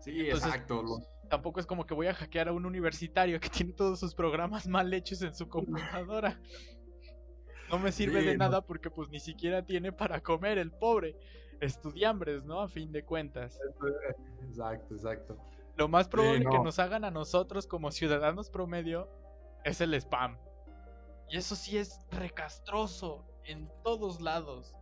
Sí, 0.00 0.20
Entonces, 0.20 0.48
exacto. 0.48 0.84
Tampoco 1.28 1.58
es 1.58 1.66
como 1.66 1.86
que 1.86 1.94
voy 1.94 2.06
a 2.06 2.14
hackear 2.14 2.48
a 2.48 2.52
un 2.52 2.64
universitario 2.64 3.40
que 3.40 3.48
tiene 3.48 3.72
todos 3.72 3.98
sus 3.98 4.14
programas 4.14 4.68
mal 4.68 4.92
hechos 4.94 5.22
en 5.22 5.34
su 5.34 5.48
computadora. 5.48 6.40
No 7.70 7.78
me 7.78 7.90
sirve 7.92 8.20
Sí, 8.20 8.26
de 8.26 8.32
no. 8.36 8.44
nada 8.44 8.60
porque 8.60 8.90
pues 8.90 9.08
ni 9.08 9.20
siquiera 9.20 9.64
tiene 9.64 9.92
para 9.92 10.20
comer 10.20 10.58
el 10.58 10.70
pobre. 10.72 11.16
Estudiambres, 11.60 12.44
¿no? 12.44 12.60
A 12.60 12.68
fin 12.68 12.92
de 12.92 13.04
cuentas. 13.04 13.58
Exacto, 14.48 14.94
exacto. 14.94 15.36
Lo 15.76 15.88
más 15.88 16.08
probable 16.08 16.40
que 16.40 16.44
no. 16.58 16.64
nos 16.64 16.78
hagan 16.78 17.04
a 17.04 17.10
nosotros 17.10 17.66
como 17.66 17.90
ciudadanos 17.90 18.50
promedio 18.50 19.08
es 19.64 19.80
el 19.80 19.94
spam. 19.94 20.38
Y 21.28 21.36
eso 21.38 21.56
sí 21.56 21.76
es 21.76 22.00
recastroso 22.10 23.26
en 23.44 23.68
todos 23.82 24.20
lados. 24.20 24.74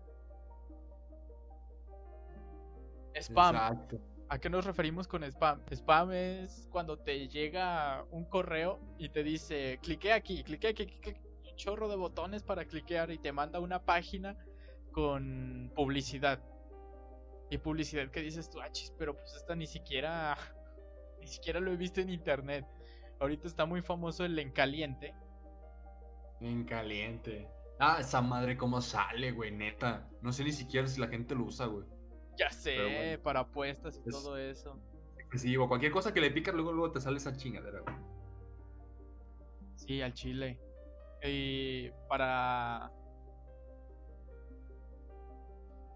Spam. 3.14 3.54
Exacto. 3.56 4.00
¿A 4.28 4.38
qué 4.38 4.50
nos 4.50 4.64
referimos 4.64 5.06
con 5.06 5.22
spam? 5.22 5.62
Spam 5.70 6.12
es 6.12 6.66
cuando 6.70 6.98
te 6.98 7.28
llega 7.28 8.04
un 8.10 8.24
correo 8.24 8.80
y 8.98 9.08
te 9.10 9.22
dice, 9.22 9.78
clique 9.82 10.12
aquí, 10.12 10.42
clique 10.42 10.68
aquí, 10.68 10.86
clique 10.86 11.10
aquí", 11.10 11.20
un 11.54 11.56
chorro 11.56 11.88
de 11.88 11.94
botones 11.96 12.42
para 12.42 12.64
cliquear 12.64 13.12
y 13.12 13.18
te 13.18 13.30
manda 13.32 13.60
una 13.60 13.84
página 13.84 14.36
con 14.90 15.70
publicidad. 15.74 16.42
Y 17.50 17.58
publicidad 17.58 18.10
que 18.10 18.20
dices 18.20 18.50
tú, 18.50 18.60
ah, 18.60 18.70
chis, 18.72 18.92
pero 18.98 19.14
pues 19.14 19.34
esta 19.36 19.54
ni 19.54 19.66
siquiera, 19.66 20.36
ni 21.20 21.26
siquiera 21.28 21.60
lo 21.60 21.70
he 21.72 21.76
visto 21.76 22.00
en 22.00 22.10
internet. 22.10 22.66
Ahorita 23.20 23.46
está 23.46 23.64
muy 23.66 23.82
famoso 23.82 24.24
el 24.24 24.36
en 24.38 24.50
caliente. 24.50 25.14
En 26.40 26.64
caliente. 26.64 27.48
Ah, 27.78 27.98
esa 28.00 28.20
madre 28.20 28.56
cómo 28.56 28.80
sale, 28.80 29.30
güey, 29.32 29.52
neta. 29.52 30.08
No 30.22 30.32
sé 30.32 30.42
ni 30.42 30.52
siquiera 30.52 30.86
si 30.88 31.00
la 31.00 31.08
gente 31.08 31.34
lo 31.36 31.44
usa, 31.44 31.66
güey. 31.66 31.86
Ya 32.36 32.50
sé, 32.50 32.76
bueno, 32.76 33.22
para 33.22 33.40
apuestas 33.40 33.96
y 34.04 34.08
es- 34.08 34.14
todo 34.14 34.36
eso. 34.36 34.76
Sí, 35.34 35.56
o 35.56 35.68
cualquier 35.68 35.92
cosa 35.92 36.12
que 36.12 36.20
le 36.20 36.30
picas, 36.32 36.54
luego, 36.54 36.72
luego 36.72 36.92
te 36.92 37.00
sale 37.00 37.16
esa 37.18 37.36
chingadera, 37.36 37.80
güey. 37.80 37.94
Sí, 39.76 40.00
al 40.02 40.12
chile. 40.14 40.60
Y 41.26 41.90
para 42.08 42.90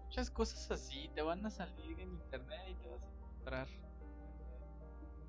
muchas 0.05 0.31
cosas 0.31 0.71
así 0.71 1.09
te 1.13 1.21
van 1.21 1.45
a 1.45 1.49
salir 1.51 1.99
en 1.99 2.09
internet 2.13 2.61
y 2.71 2.75
te 2.75 2.89
vas 2.89 3.03
a 3.03 3.09
encontrar. 3.09 3.67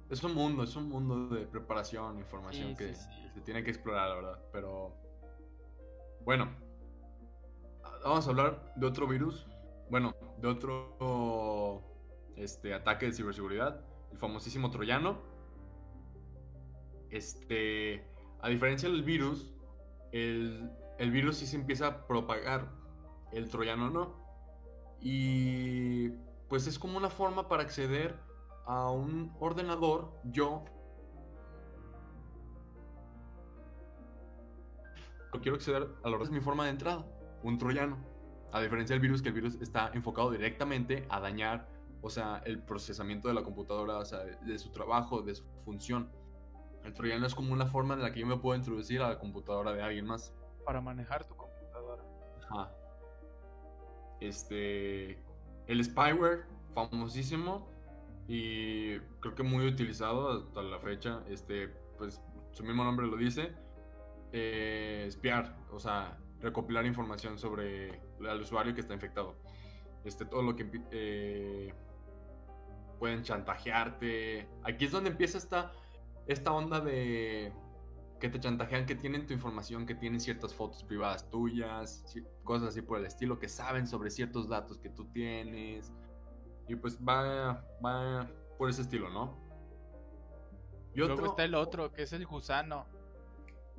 Es 0.09 0.25
un 0.25 0.35
mundo, 0.35 0.65
es 0.65 0.75
un 0.75 0.89
mundo 0.89 1.29
de 1.29 1.47
preparación, 1.47 2.19
información 2.19 2.71
Sí, 2.71 2.77
que 2.77 2.95
sí, 2.95 3.05
sí. 3.15 3.31
se 3.35 3.41
tiene 3.43 3.63
que 3.63 3.71
explorar, 3.71 4.09
la 4.09 4.15
verdad. 4.17 4.43
Pero 4.53 4.95
bueno, 6.25 6.49
vamos 8.03 8.27
a 8.27 8.31
hablar 8.31 8.73
de 8.77 8.87
otro 8.87 9.07
virus. 9.07 9.47
Bueno, 9.91 10.15
de 10.39 10.49
otro 10.49 11.83
este, 12.37 12.73
ataque 12.75 13.07
de 13.07 13.13
ciberseguridad, 13.13 13.85
el 14.11 14.19
famosísimo 14.19 14.71
troyano. 14.71 15.19
Este, 17.11 18.05
a 18.41 18.49
diferencia 18.49 18.89
del 18.89 19.03
virus, 19.03 19.53
el, 20.13 20.71
el 20.99 21.11
virus 21.11 21.37
sí 21.37 21.47
se 21.47 21.57
empieza 21.57 21.87
a 21.87 22.07
propagar, 22.07 22.69
el 23.33 23.49
troyano 23.49 23.91
no. 23.91 24.15
Y 25.01 26.11
pues 26.49 26.67
es 26.67 26.79
como 26.79 26.99
una 26.99 27.11
forma 27.11 27.49
para 27.49 27.63
acceder 27.63 28.19
a 28.67 28.91
un 28.91 29.33
ordenador, 29.41 30.13
yo 30.25 30.65
quiero 35.41 35.57
acceder 35.57 35.89
a 36.03 36.09
lo 36.09 36.23
es 36.23 36.31
mi 36.31 36.41
forma 36.41 36.65
de 36.65 36.71
entrada, 36.71 37.05
un 37.43 37.59
troyano. 37.59 37.99
A 38.53 38.61
diferencia 38.61 38.95
del 38.95 39.01
virus, 39.01 39.23
que 39.23 39.29
el 39.29 39.35
virus 39.35 39.57
está 39.61 39.91
enfocado 39.95 40.31
directamente 40.31 41.07
a 41.09 41.21
dañar, 41.21 41.69
o 42.03 42.11
sea, 42.11 42.43
el 42.45 42.61
procesamiento 42.61 43.29
de 43.29 43.35
la 43.35 43.45
computadora, 43.45 43.99
o 43.99 44.05
sea, 44.05 44.21
de 44.21 44.59
su 44.59 44.71
trabajo, 44.71 45.23
de 45.23 45.37
su 45.37 45.45
función. 45.65 46.11
El 46.85 46.95
troyano 46.95 47.27
es 47.27 47.35
como 47.35 47.53
una 47.53 47.67
forma 47.67 47.95
en 47.95 48.03
la 48.03 48.13
que 48.13 48.21
yo 48.21 48.27
me 48.27 48.37
puedo 48.39 48.57
introducir 48.57 49.03
a 49.03 49.09
la 49.11 49.19
computadora 49.19 49.73
de 49.73 49.83
alguien 49.83 50.07
más. 50.07 50.35
Para 50.65 50.81
manejar 50.81 51.27
tu 51.27 51.37
computadora. 51.37 52.03
Ajá. 52.51 52.71
Este. 54.21 55.23
El 55.67 55.85
spyware, 55.85 56.47
famosísimo. 56.75 57.69
Y 58.29 58.99
creo 59.21 59.35
que 59.35 59.43
muy 59.43 59.67
utilizado 59.67 60.31
hasta 60.39 60.63
la 60.63 60.79
fecha. 60.81 61.23
Este, 61.29 61.69
pues 61.99 62.21
su 62.53 62.65
mismo 62.65 62.85
nombre 62.85 63.07
lo 63.07 63.17
dice. 63.17 63.53
eh, 64.33 65.05
espiar, 65.07 65.57
o 65.73 65.79
sea, 65.79 66.19
recopilar 66.41 66.87
información 66.87 67.39
sobre 67.39 67.89
el 68.21 68.41
usuario 68.41 68.75
que 68.75 68.81
está 68.81 68.95
infectado. 68.95 69.37
Este, 70.05 70.25
todo 70.25 70.43
lo 70.43 70.57
que 70.57 70.71
eh, 70.93 71.75
pueden 72.99 73.23
chantajearte. 73.23 74.49
Aquí 74.63 74.85
es 74.87 74.93
donde 74.93 75.11
empieza 75.11 75.39
esta, 75.39 75.73
esta 76.33 76.53
onda 76.53 76.81
de 76.81 77.53
que 78.21 78.29
te 78.29 78.39
chantajean, 78.39 78.87
que 78.87 78.95
tienen 78.95 79.27
tu 79.27 79.33
información, 79.33 79.87
que 79.87 79.95
tienen 79.95 80.21
ciertas 80.21 80.55
fotos 80.55 80.85
privadas 80.85 81.29
tuyas, 81.31 82.05
cosas 82.45 82.69
así 82.71 82.83
por 82.83 82.99
el 82.99 83.07
estilo, 83.07 83.39
que 83.39 83.49
saben 83.49 83.87
sobre 83.87 84.11
ciertos 84.11 84.49
datos 84.49 84.79
que 84.79 84.91
tú 84.91 85.07
tienes. 85.13 85.93
Y 86.69 86.77
pues 86.77 86.99
va, 86.99 87.65
va 87.85 88.31
por 88.59 88.69
ese 88.71 88.83
estilo, 88.83 89.09
¿no? 89.11 89.37
Y 90.95 91.01
Luego 91.01 91.15
otro, 91.15 91.27
está 91.27 91.45
el 91.45 91.55
otro, 91.55 91.93
que 91.93 92.03
es 92.03 92.13
el 92.13 92.27
gusano. 92.27 92.87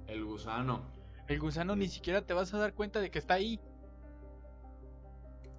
el 0.08 0.24
gusano. 0.26 0.92
El 1.28 1.40
gusano 1.40 1.76
ni 1.76 1.88
siquiera 1.88 2.26
te 2.26 2.34
vas 2.34 2.54
a 2.54 2.58
dar 2.60 2.74
cuenta 2.74 3.00
de 3.00 3.12
que 3.12 3.20
está 3.20 3.36
ahí. 3.36 3.60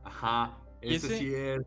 Ajá, 0.05 0.59
¿Y 0.81 0.95
ese 0.95 1.07
ese? 1.07 1.19
sí 1.19 1.35
es. 1.35 1.61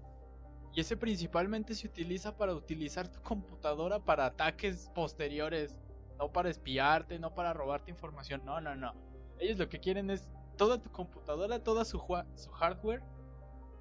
Y 0.76 0.82
ese 0.82 0.98
principalmente 0.98 1.74
se 1.74 1.88
utiliza 1.88 2.36
para 2.36 2.54
utilizar 2.54 3.08
tu 3.08 3.22
computadora 3.22 4.00
para 4.00 4.26
ataques 4.26 4.92
posteriores. 4.94 5.74
No 6.20 6.32
para 6.32 6.50
espiarte, 6.50 7.18
no 7.18 7.34
para 7.34 7.54
robarte 7.54 7.92
información. 7.92 8.44
No, 8.44 8.60
no, 8.60 8.76
no. 8.76 8.94
Ellos 9.40 9.58
lo 9.58 9.70
que 9.70 9.80
quieren 9.80 10.10
es 10.10 10.30
toda 10.58 10.82
tu 10.82 10.92
computadora, 10.92 11.64
toda 11.64 11.86
su, 11.86 12.02
su 12.36 12.52
hardware 12.52 13.02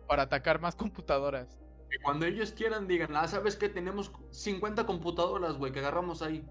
para 0.07 0.23
atacar 0.23 0.61
más 0.61 0.77
computadoras. 0.77 1.59
Que 1.91 1.99
cuando 2.03 2.27
ellos 2.27 2.53
quieran 2.53 2.87
digan, 2.87 3.15
ah, 3.17 3.27
¿sabes 3.27 3.57
qué? 3.57 3.69
Tenemos 3.69 4.13
50 4.31 4.87
computadoras, 4.87 5.57
güey, 5.57 5.73
que 5.73 5.81
agarramos 5.81 6.23
ahí. 6.23 6.45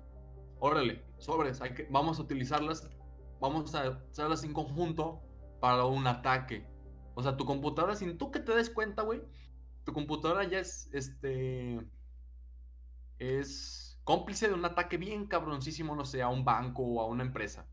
Órale, 0.59 1.03
sobres, 1.17 1.61
hay 1.61 1.73
que, 1.73 1.87
vamos 1.89 2.19
a 2.19 2.21
utilizarlas, 2.21 2.89
vamos 3.39 3.75
a 3.75 4.01
usarlas 4.11 4.43
en 4.43 4.53
conjunto 4.53 5.21
para 5.59 5.85
un 5.85 6.07
ataque. 6.07 6.65
O 7.15 7.23
sea, 7.23 7.35
tu 7.35 7.45
computadora, 7.45 7.95
sin 7.95 8.17
tú 8.17 8.31
que 8.31 8.39
te 8.39 8.55
des 8.55 8.69
cuenta, 8.69 9.03
güey, 9.03 9.21
tu 9.83 9.93
computadora 9.93 10.43
ya 10.45 10.59
es, 10.59 10.89
este, 10.93 11.79
es 13.19 13.99
cómplice 14.03 14.47
de 14.47 14.53
un 14.53 14.65
ataque 14.65 14.97
bien 14.97 15.27
cabroncísimo, 15.27 15.95
no 15.95 16.05
sé, 16.05 16.21
a 16.21 16.29
un 16.29 16.45
banco 16.45 16.83
o 16.83 17.01
a 17.01 17.07
una 17.07 17.23
empresa. 17.23 17.65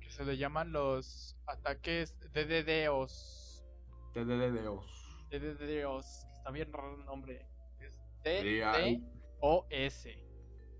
Que 0.00 0.10
se 0.10 0.24
le 0.24 0.36
llaman 0.36 0.72
los 0.72 1.36
ataques 1.46 2.18
DDDOS. 2.32 3.64
TDDOS. 4.12 5.26
DDDOS. 5.30 6.26
que 6.26 6.34
Está 6.36 6.50
bien 6.50 6.72
raro 6.72 6.96
el 6.98 7.04
nombre. 7.04 7.46
Es 7.80 8.00
DDoS. 8.22 9.02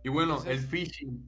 Y 0.03 0.09
bueno, 0.09 0.43
el 0.45 0.59
phishing. 0.59 1.27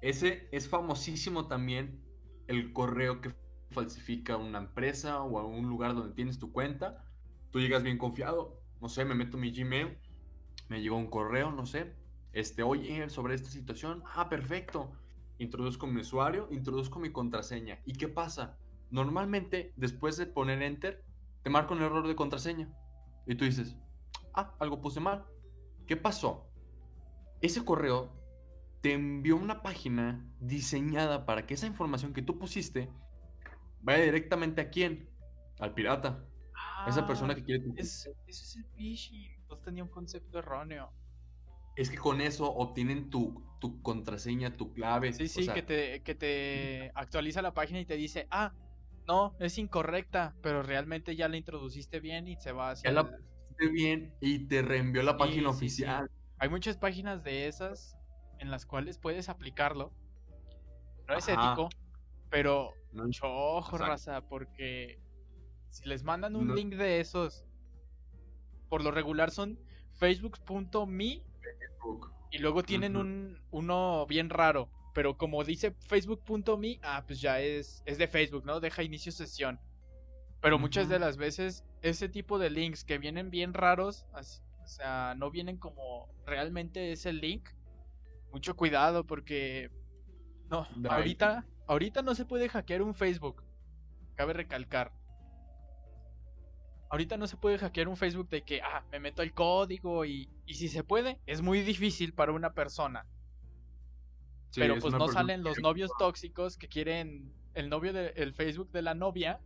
Ese 0.00 0.48
es 0.52 0.70
famosísimo 0.70 1.46
también. 1.46 2.02
El 2.46 2.72
correo 2.72 3.20
que 3.20 3.34
falsifica 3.72 4.38
una 4.38 4.56
empresa 4.56 5.22
o 5.22 5.38
a 5.38 5.44
un 5.44 5.68
lugar 5.68 5.94
donde 5.94 6.14
tienes 6.14 6.38
tu 6.38 6.50
cuenta. 6.50 7.04
Tú 7.50 7.60
llegas 7.60 7.82
bien 7.82 7.98
confiado. 7.98 8.58
No 8.80 8.88
sé, 8.88 9.04
me 9.04 9.14
meto 9.14 9.36
mi 9.36 9.52
Gmail. 9.52 9.98
Me 10.70 10.80
llegó 10.80 10.96
un 10.96 11.10
correo, 11.10 11.52
no 11.52 11.66
sé. 11.66 12.01
Este, 12.32 12.62
oye, 12.62 13.08
sobre 13.10 13.34
esta 13.34 13.50
situación. 13.50 14.02
Ah, 14.14 14.28
perfecto. 14.28 14.92
Introduzco 15.38 15.86
mi 15.86 16.00
usuario, 16.00 16.48
introduzco 16.50 16.98
mi 16.98 17.10
contraseña. 17.10 17.80
¿Y 17.84 17.94
qué 17.94 18.08
pasa? 18.08 18.58
Normalmente, 18.90 19.72
después 19.76 20.16
de 20.16 20.26
poner 20.26 20.62
enter, 20.62 21.04
te 21.42 21.50
marca 21.50 21.74
un 21.74 21.82
error 21.82 22.06
de 22.06 22.16
contraseña. 22.16 22.72
Y 23.26 23.34
tú 23.34 23.44
dices, 23.44 23.76
ah, 24.34 24.54
algo 24.60 24.80
puse 24.80 25.00
mal. 25.00 25.24
¿Qué 25.86 25.96
pasó? 25.96 26.48
Ese 27.40 27.64
correo 27.64 28.12
te 28.82 28.92
envió 28.92 29.36
una 29.36 29.62
página 29.62 30.24
diseñada 30.40 31.24
para 31.24 31.46
que 31.46 31.54
esa 31.54 31.66
información 31.66 32.12
que 32.12 32.22
tú 32.22 32.38
pusiste 32.38 32.88
vaya 33.80 34.04
directamente 34.04 34.60
a 34.60 34.70
quién? 34.70 35.08
Al 35.58 35.74
pirata. 35.74 36.24
Esa 36.86 37.06
persona 37.06 37.34
que 37.34 37.44
quiere 37.44 37.64
Ah, 37.68 37.74
Es, 37.76 38.06
el 38.56 38.64
phishing. 38.76 39.30
Entonces 39.40 39.64
tenía 39.64 39.84
un 39.84 39.90
concepto 39.90 40.38
erróneo. 40.38 40.92
Es 41.76 41.90
que 41.90 41.96
con 41.98 42.20
eso 42.22 42.50
obtienen 42.52 43.10
tu, 43.10 43.46
tu 43.60 43.82
contraseña, 43.82 44.56
tu 44.56 44.72
clave. 44.72 45.12
Sí, 45.12 45.28
o 45.34 45.42
sí, 45.42 45.42
sea, 45.42 45.54
que, 45.54 45.62
te, 45.62 46.02
que 46.02 46.14
te 46.14 46.90
actualiza 46.94 47.42
la 47.42 47.52
página 47.54 47.80
y 47.80 47.86
te 47.86 47.96
dice, 47.96 48.26
ah, 48.30 48.54
no, 49.06 49.36
es 49.40 49.58
incorrecta, 49.58 50.36
pero 50.42 50.62
realmente 50.62 51.16
ya 51.16 51.28
la 51.28 51.36
introduciste 51.36 52.00
bien 52.00 52.28
y 52.28 52.36
se 52.36 52.52
va 52.52 52.70
hacia. 52.70 52.82
Ya 52.84 52.92
la 52.92 53.04
pusiste 53.10 53.68
bien 53.72 54.16
y 54.20 54.46
te 54.48 54.62
reenvió 54.62 55.02
la 55.02 55.16
Sí, 55.16 55.18
página 55.18 55.50
sí, 55.50 55.70
sí. 55.70 55.84
oficial. 55.86 56.06
Hay 56.38 56.48
muchas 56.50 56.76
páginas 56.76 57.22
de 57.22 57.46
esas 57.48 57.96
en 58.38 58.50
las 58.50 58.66
cuales 58.66 58.98
puedes 58.98 59.28
aplicarlo. 59.28 59.94
No 61.08 61.14
es 61.14 61.28
Ajá. 61.28 61.28
ético, 61.28 61.76
pero 62.28 62.80
No, 62.92 63.04
mucho 63.04 63.26
ojo, 63.26 63.78
Exacto. 63.78 63.78
raza, 63.78 64.22
porque 64.22 65.02
si 65.70 65.88
les 65.88 66.04
mandan 66.04 66.36
un 66.36 66.48
No- 66.48 66.54
link 66.54 66.74
de 66.74 67.00
esos, 67.00 67.46
por 68.68 68.82
lo 68.82 68.90
regular 68.90 69.30
son 69.30 69.60
facebook.me 69.92 71.26
Facebook. 71.82 72.12
y 72.30 72.38
luego 72.38 72.62
tienen 72.62 72.96
un 72.96 73.38
uno 73.50 74.06
bien 74.06 74.30
raro, 74.30 74.70
pero 74.94 75.16
como 75.18 75.44
dice 75.44 75.72
facebook.me, 75.88 76.78
ah, 76.82 77.04
pues 77.06 77.20
ya 77.20 77.40
es 77.40 77.82
es 77.86 77.98
de 77.98 78.08
Facebook, 78.08 78.44
¿no? 78.46 78.60
Deja 78.60 78.82
inicio 78.82 79.12
sesión. 79.12 79.60
Pero 80.40 80.58
muchas 80.58 80.88
de 80.88 80.98
las 80.98 81.16
veces 81.16 81.64
ese 81.82 82.08
tipo 82.08 82.38
de 82.38 82.50
links 82.50 82.84
que 82.84 82.98
vienen 82.98 83.30
bien 83.30 83.52
raros, 83.54 84.06
así- 84.12 84.40
o 84.62 84.66
sea, 84.66 85.14
no 85.16 85.30
vienen 85.30 85.56
como 85.58 86.08
realmente 86.24 86.92
es 86.92 87.04
el 87.06 87.20
link, 87.20 87.48
mucho 88.32 88.56
cuidado 88.56 89.04
porque 89.06 89.70
no, 90.48 90.66
ahorita, 90.88 91.44
ahorita 91.66 92.02
no 92.02 92.14
se 92.14 92.24
puede 92.24 92.48
hackear 92.48 92.82
un 92.82 92.94
Facebook. 92.94 93.42
Cabe 94.14 94.32
recalcar. 94.32 94.92
Ahorita 96.92 97.16
no 97.16 97.26
se 97.26 97.38
puede 97.38 97.56
hackear 97.56 97.88
un 97.88 97.96
Facebook 97.96 98.28
de 98.28 98.42
que, 98.42 98.60
ah, 98.60 98.84
me 98.92 99.00
meto 99.00 99.22
el 99.22 99.32
código 99.32 100.04
y, 100.04 100.28
y 100.44 100.52
si 100.52 100.68
se 100.68 100.84
puede, 100.84 101.18
es 101.24 101.40
muy 101.40 101.62
difícil 101.62 102.12
para 102.12 102.32
una 102.32 102.52
persona. 102.52 103.06
Pero 104.54 104.78
pues 104.78 104.92
no 104.92 105.08
salen 105.08 105.42
los 105.42 105.58
novios 105.60 105.90
tóxicos 105.98 106.58
que 106.58 106.68
quieren 106.68 107.32
el 107.54 107.70
novio 107.70 107.94
del 107.94 108.34
Facebook 108.34 108.70
de 108.72 108.82
la 108.82 108.94
novia. 108.94 109.40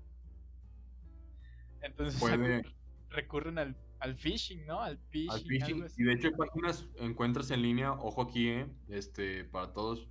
Entonces 1.82 2.20
recurren 3.10 3.58
al, 3.58 3.76
al, 4.00 4.16
phishing, 4.16 4.66
¿no? 4.66 4.80
Al 4.80 4.98
phishing. 4.98 5.86
Y 5.98 6.02
de 6.02 6.14
hecho, 6.14 6.26
en 6.26 6.36
páginas 6.36 6.88
encuentras 6.96 7.52
en 7.52 7.62
línea, 7.62 7.92
ojo 7.92 8.22
aquí, 8.22 8.48
¿eh? 8.48 8.66
este, 8.88 9.44
para 9.44 9.72
todos, 9.72 10.08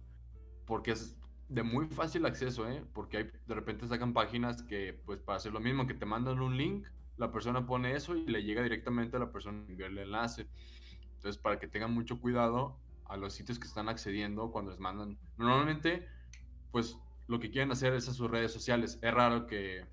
porque 0.65 0.91
es 0.91 1.17
de 1.49 1.63
muy 1.63 1.87
fácil 1.87 2.25
acceso, 2.25 2.65
¿eh? 2.69 2.81
Porque 2.93 3.17
hay, 3.17 3.23
de 3.45 3.55
repente 3.55 3.85
sacan 3.89 4.13
páginas 4.13 4.63
que, 4.63 4.93
pues, 5.05 5.19
para 5.19 5.35
hacer 5.35 5.51
lo 5.51 5.59
mismo, 5.59 5.85
que 5.85 5.95
te 5.95 6.05
mandan 6.05 6.39
un 6.39 6.55
link, 6.55 6.87
la 7.17 7.31
persona 7.31 7.65
pone 7.65 7.95
eso 7.95 8.15
y 8.15 8.25
le 8.25 8.43
llega 8.43 8.61
directamente 8.61 9.17
a 9.17 9.19
la 9.19 9.31
persona 9.31 9.65
enviar 9.67 9.91
el 9.91 9.99
enlace. 9.99 10.47
Entonces, 11.15 11.37
para 11.41 11.59
que 11.59 11.67
tengan 11.67 11.93
mucho 11.93 12.19
cuidado 12.19 12.77
a 13.05 13.17
los 13.17 13.33
sitios 13.33 13.59
que 13.59 13.67
están 13.67 13.89
accediendo 13.89 14.51
cuando 14.51 14.71
les 14.71 14.79
mandan. 14.79 15.17
Normalmente, 15.37 16.07
pues, 16.71 16.97
lo 17.27 17.39
que 17.39 17.51
quieren 17.51 17.71
hacer 17.71 17.93
es 17.93 18.07
a 18.09 18.13
sus 18.13 18.29
redes 18.29 18.51
sociales. 18.51 18.99
Es 19.01 19.13
raro 19.13 19.47
que 19.47 19.85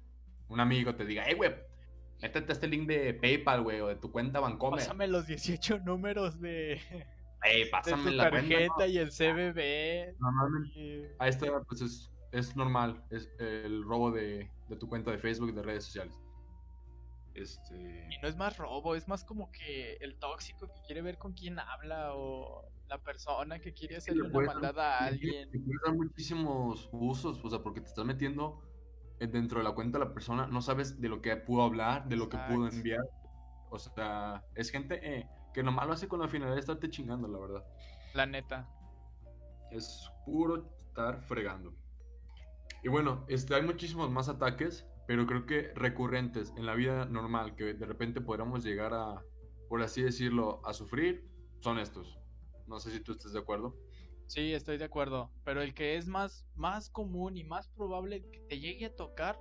un 0.48 0.60
amigo 0.60 0.94
te 0.94 1.04
diga, 1.04 1.24
hey, 1.26 1.34
güey, 1.36 1.54
métete 2.20 2.52
este 2.52 2.68
link 2.68 2.86
de 2.86 3.14
PayPal, 3.14 3.62
güey, 3.62 3.80
o 3.80 3.88
de 3.88 3.96
tu 3.96 4.10
cuenta 4.10 4.40
Bancomer. 4.40 4.80
Pásame 4.80 5.08
los 5.08 5.26
18 5.26 5.80
números 5.80 6.40
de 6.40 6.80
Ey, 7.44 7.68
pásame 7.70 8.12
la 8.12 8.30
tarjeta 8.30 8.86
y 8.86 8.98
el 8.98 9.10
CBB. 9.10 10.16
Normalmente, 10.20 11.14
a 11.18 11.28
esta 11.28 11.60
pues 11.64 11.80
es, 11.80 12.10
es 12.30 12.54
normal, 12.56 13.02
es 13.10 13.28
el 13.38 13.82
robo 13.82 14.12
de, 14.12 14.48
de, 14.68 14.76
tu 14.76 14.88
cuenta 14.88 15.10
de 15.10 15.18
Facebook 15.18 15.48
y 15.48 15.52
de 15.52 15.62
redes 15.62 15.84
sociales. 15.84 16.21
Este... 17.34 18.08
Y 18.10 18.18
no 18.20 18.28
es 18.28 18.36
más 18.36 18.56
robo, 18.56 18.94
es 18.94 19.08
más 19.08 19.24
como 19.24 19.50
que 19.50 19.94
el 20.00 20.18
tóxico 20.18 20.68
que 20.68 20.80
quiere 20.86 21.02
ver 21.02 21.18
con 21.18 21.32
quién 21.32 21.58
habla 21.58 22.14
o 22.14 22.68
la 22.88 22.98
persona 22.98 23.58
que 23.58 23.72
quiere 23.72 23.96
hacerle 23.96 24.22
una 24.22 24.52
maldad 24.52 24.78
a 24.78 24.98
alguien. 24.98 25.50
Te 25.50 25.58
dar 25.86 25.94
muchísimos 25.94 26.88
usos, 26.92 27.42
o 27.42 27.50
sea, 27.50 27.60
porque 27.60 27.80
te 27.80 27.88
estás 27.88 28.04
metiendo 28.04 28.62
dentro 29.18 29.58
de 29.58 29.64
la 29.64 29.72
cuenta 29.72 29.98
de 29.98 30.04
la 30.04 30.12
persona, 30.12 30.46
no 30.46 30.60
sabes 30.62 31.00
de 31.00 31.08
lo 31.08 31.22
que 31.22 31.36
pudo 31.36 31.62
hablar, 31.62 32.08
de 32.08 32.16
lo 32.16 32.28
que 32.28 32.38
pudo 32.48 32.68
enviar. 32.68 33.04
O 33.70 33.78
sea, 33.78 34.44
es 34.54 34.70
gente... 34.70 35.00
Eh, 35.02 35.28
que 35.52 35.62
nomás 35.62 35.86
lo 35.86 35.92
hace 35.92 36.08
con 36.08 36.20
la 36.20 36.28
finalidad 36.28 36.54
de 36.54 36.60
estarte 36.60 36.90
chingando, 36.90 37.28
la 37.28 37.38
verdad. 37.38 37.64
La 38.14 38.26
neta. 38.26 38.68
Es 39.70 40.10
puro 40.24 40.68
estar 40.88 41.22
fregando. 41.22 41.74
Y 42.82 42.88
bueno, 42.88 43.24
este, 43.28 43.54
hay 43.54 43.62
muchísimos 43.62 44.10
más 44.10 44.28
ataques, 44.28 44.86
pero 45.06 45.26
creo 45.26 45.46
que 45.46 45.72
recurrentes 45.74 46.52
en 46.56 46.66
la 46.66 46.74
vida 46.74 47.04
normal, 47.06 47.54
que 47.54 47.74
de 47.74 47.86
repente 47.86 48.20
podríamos 48.20 48.64
llegar 48.64 48.94
a, 48.94 49.22
por 49.68 49.82
así 49.82 50.02
decirlo, 50.02 50.60
a 50.64 50.72
sufrir, 50.72 51.28
son 51.60 51.78
estos. 51.78 52.18
No 52.66 52.78
sé 52.78 52.90
si 52.90 53.00
tú 53.00 53.12
estás 53.12 53.32
de 53.32 53.38
acuerdo. 53.38 53.76
Sí, 54.26 54.52
estoy 54.54 54.78
de 54.78 54.84
acuerdo. 54.84 55.30
Pero 55.44 55.60
el 55.62 55.74
que 55.74 55.96
es 55.96 56.06
más, 56.06 56.46
más 56.54 56.88
común 56.88 57.36
y 57.36 57.44
más 57.44 57.68
probable 57.68 58.22
que 58.30 58.40
te 58.48 58.60
llegue 58.60 58.86
a 58.86 58.94
tocar, 58.94 59.38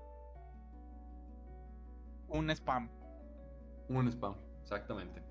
un 2.28 2.50
spam. 2.50 2.90
Un 3.90 4.08
spam, 4.08 4.36
exactamente. 4.62 5.24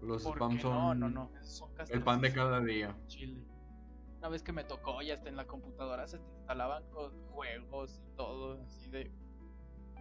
Los 0.00 0.24
spam 0.24 0.58
son. 0.60 0.72
No, 0.72 0.94
no, 0.94 1.08
no. 1.08 1.32
Son 1.42 1.70
el 1.90 2.02
pan 2.02 2.20
de 2.20 2.32
cada 2.32 2.60
día. 2.60 2.96
Chile. 3.06 3.44
Una 4.22 4.28
vez 4.28 4.44
que 4.44 4.52
me 4.52 4.62
tocó, 4.62 5.02
ya 5.02 5.14
está 5.14 5.30
en 5.30 5.34
la 5.34 5.48
computadora 5.48 6.06
se 6.06 6.16
te 6.16 6.30
instalaban 6.36 6.84
juegos 7.32 8.00
y 8.06 8.16
todo. 8.16 8.62
Así 8.64 8.88
de. 8.88 9.10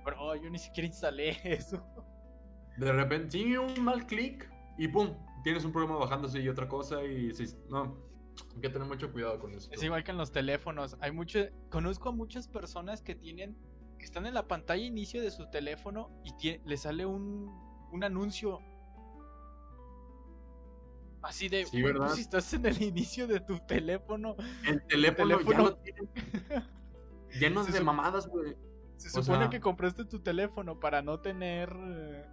Bro, 0.05 0.35
yo 0.35 0.47
ni 0.51 0.59
siquiera 0.59 0.85
instalé 0.85 1.39
eso. 1.43 1.83
De 2.77 2.91
repente, 2.91 3.31
sí, 3.31 3.57
un 3.57 3.83
mal 3.83 4.05
clic 4.05 4.47
y 4.77 4.87
pum, 4.87 5.15
tienes 5.43 5.65
un 5.65 5.71
programa 5.71 5.97
bajándose 5.97 6.39
y 6.39 6.47
otra 6.49 6.67
cosa 6.67 7.03
y 7.03 7.33
no, 7.67 7.97
hay 8.53 8.61
que 8.61 8.69
tener 8.69 8.87
mucho 8.87 9.11
cuidado 9.11 9.39
con 9.39 9.55
eso. 9.55 9.71
Es 9.71 9.81
igual 9.81 10.03
que 10.03 10.11
en 10.11 10.17
los 10.17 10.31
teléfonos. 10.31 10.97
Hay 11.01 11.11
mucho, 11.11 11.39
conozco 11.71 12.09
a 12.09 12.11
muchas 12.11 12.47
personas 12.47 13.01
que 13.01 13.15
tienen, 13.15 13.57
que 13.97 14.05
están 14.05 14.27
en 14.27 14.35
la 14.35 14.47
pantalla 14.47 14.83
inicio 14.83 15.19
de 15.23 15.31
su 15.31 15.49
teléfono 15.49 16.11
y 16.23 16.59
le 16.63 16.77
sale 16.77 17.07
un, 17.07 17.49
un 17.91 18.03
anuncio 18.03 18.59
Así 21.21 21.49
de, 21.49 21.65
sí, 21.65 21.81
¿verdad? 21.81 22.09
si 22.09 22.21
estás 22.21 22.53
en 22.53 22.65
el 22.65 22.81
inicio 22.81 23.27
de 23.27 23.39
tu 23.39 23.59
teléfono. 23.59 24.35
El 24.65 24.81
teléfono, 24.87 25.37
teléfono... 25.37 25.77
lleno 27.39 27.63
de 27.63 27.81
mamadas, 27.81 28.27
güey. 28.27 28.55
Se 28.97 29.09
supone 29.09 29.49
que 29.49 29.59
compraste 29.59 30.05
tu 30.05 30.19
teléfono 30.19 30.79
para 30.79 31.01
no 31.01 31.19
tener 31.19 31.75
eh, 31.75 32.25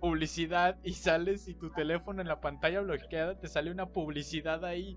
publicidad 0.00 0.78
y 0.84 0.94
sales 0.94 1.48
y 1.48 1.54
tu 1.54 1.70
teléfono 1.70 2.20
en 2.20 2.28
la 2.28 2.40
pantalla 2.40 2.80
bloqueada 2.80 3.38
te 3.38 3.48
sale 3.48 3.70
una 3.70 3.86
publicidad 3.86 4.64
ahí. 4.64 4.96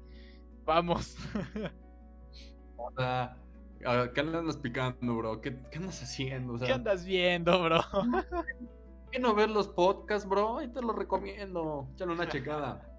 Vamos. 0.63 1.17
o 2.77 2.91
sea, 2.95 3.37
¿qué 4.13 4.19
andas 4.19 4.57
picando, 4.57 5.15
bro? 5.15 5.41
¿Qué, 5.41 5.57
qué 5.71 5.77
andas 5.79 6.01
haciendo? 6.03 6.57
¿Qué 6.59 6.71
andas 6.71 7.05
viendo, 7.05 7.63
bro? 7.63 7.81
¿Qué 9.11 9.19
no 9.19 9.35
ver 9.35 9.49
los 9.49 9.67
podcasts, 9.67 10.27
bro? 10.27 10.59
Ahí 10.59 10.69
te 10.69 10.81
lo 10.81 10.93
recomiendo. 10.93 11.87
Échale 11.93 12.13
una 12.13 12.27
checada. 12.29 12.90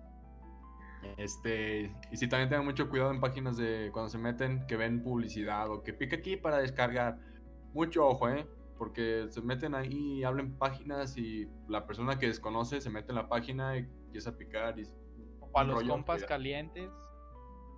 Este, 1.17 1.95
y 2.11 2.17
si 2.17 2.29
también 2.29 2.49
tengan 2.49 2.65
mucho 2.65 2.89
cuidado 2.89 3.11
en 3.11 3.21
páginas 3.21 3.57
de 3.57 3.91
cuando 3.93 4.09
se 4.09 4.19
meten, 4.19 4.67
que 4.67 4.77
ven 4.77 5.03
publicidad 5.03 5.71
o 5.71 5.83
que 5.83 5.93
pica 5.93 6.17
aquí 6.17 6.37
para 6.37 6.59
descargar. 6.59 7.19
Mucho 7.75 8.07
ojo, 8.07 8.29
¿eh? 8.29 8.47
Porque 8.79 9.27
se 9.31 9.41
meten 9.41 9.75
ahí 9.75 10.19
y 10.19 10.25
hablan 10.25 10.59
páginas 10.59 11.17
y 11.17 11.49
la 11.69 11.87
persona 11.87 12.19
que 12.19 12.27
desconoce 12.27 12.81
se 12.81 12.91
mete 12.91 13.13
en 13.13 13.17
la 13.17 13.29
página 13.29 13.77
y 13.77 13.81
empieza 14.07 14.31
a 14.31 14.37
picar. 14.37 14.79
Y, 14.79 14.87
o 15.41 15.51
para 15.51 15.69
los 15.69 15.85
compas 15.85 16.25
calientes. 16.25 16.91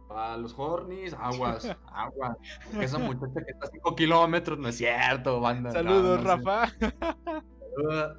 Para 0.09 0.37
los 0.37 0.55
hornies, 0.59 1.15
aguas, 1.15 1.65
aguas. 1.87 2.37
esa 2.79 2.99
muchacha 2.99 3.43
que 3.43 3.53
está 3.53 3.67
a 3.67 3.71
5 3.71 3.97
kilómetros, 3.97 4.59
no 4.59 4.69
es 4.69 4.77
cierto, 4.77 5.41
banda. 5.41 5.71
Saludos, 5.71 6.23
Rafa. 6.23 6.69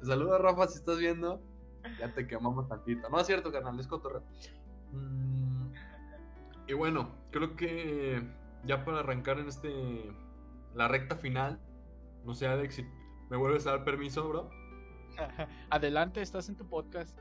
Saludos, 0.02 0.40
Rafa, 0.40 0.66
si 0.66 0.78
estás 0.78 0.98
viendo. 0.98 1.40
Ya 2.00 2.12
te 2.12 2.26
quemamos 2.26 2.68
tantito. 2.68 3.08
No 3.08 3.20
es 3.20 3.26
cierto, 3.26 3.52
carnal, 3.52 3.78
es 3.78 3.86
cotorreo. 3.86 4.24
Mm, 4.92 5.72
y 6.68 6.72
bueno, 6.74 7.10
creo 7.30 7.56
que 7.56 8.22
ya 8.64 8.84
para 8.84 9.00
arrancar 9.00 9.38
en 9.38 9.48
este 9.48 10.10
la 10.74 10.88
recta 10.88 11.16
final, 11.16 11.60
no 12.24 12.34
sé, 12.34 12.46
Alex, 12.46 12.74
si 12.74 12.86
me 13.30 13.36
vuelves 13.36 13.66
a 13.66 13.70
dar 13.72 13.84
permiso, 13.84 14.28
bro. 14.28 14.50
Adelante, 15.70 16.20
estás 16.20 16.48
en 16.48 16.56
tu 16.56 16.68
podcast. 16.68 17.18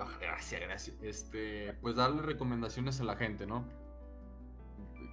Ah, 0.00 0.08
gracias, 0.20 0.60
gracias. 0.60 0.96
Este, 1.02 1.72
pues 1.80 1.96
darle 1.96 2.22
recomendaciones 2.22 3.00
a 3.00 3.04
la 3.04 3.16
gente, 3.16 3.46
¿no? 3.46 3.64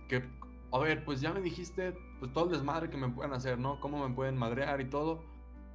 Que, 0.10 0.24
a 0.72 0.80
ver, 0.80 1.06
pues 1.06 1.22
ya 1.22 1.34
me 1.34 1.41
dijiste, 1.41 1.96
pues 2.20 2.34
todo 2.34 2.46
el 2.46 2.52
desmadre 2.52 2.89
que 2.89 2.98
me 2.98 3.10
pueden 3.10 3.34
hacer, 3.34 3.60
¿no? 3.60 3.80
Cómo 3.80 4.08
me 4.08 4.16
pueden 4.16 4.38
madrear 4.38 4.82
y 4.82 4.89
todo. 4.89 5.24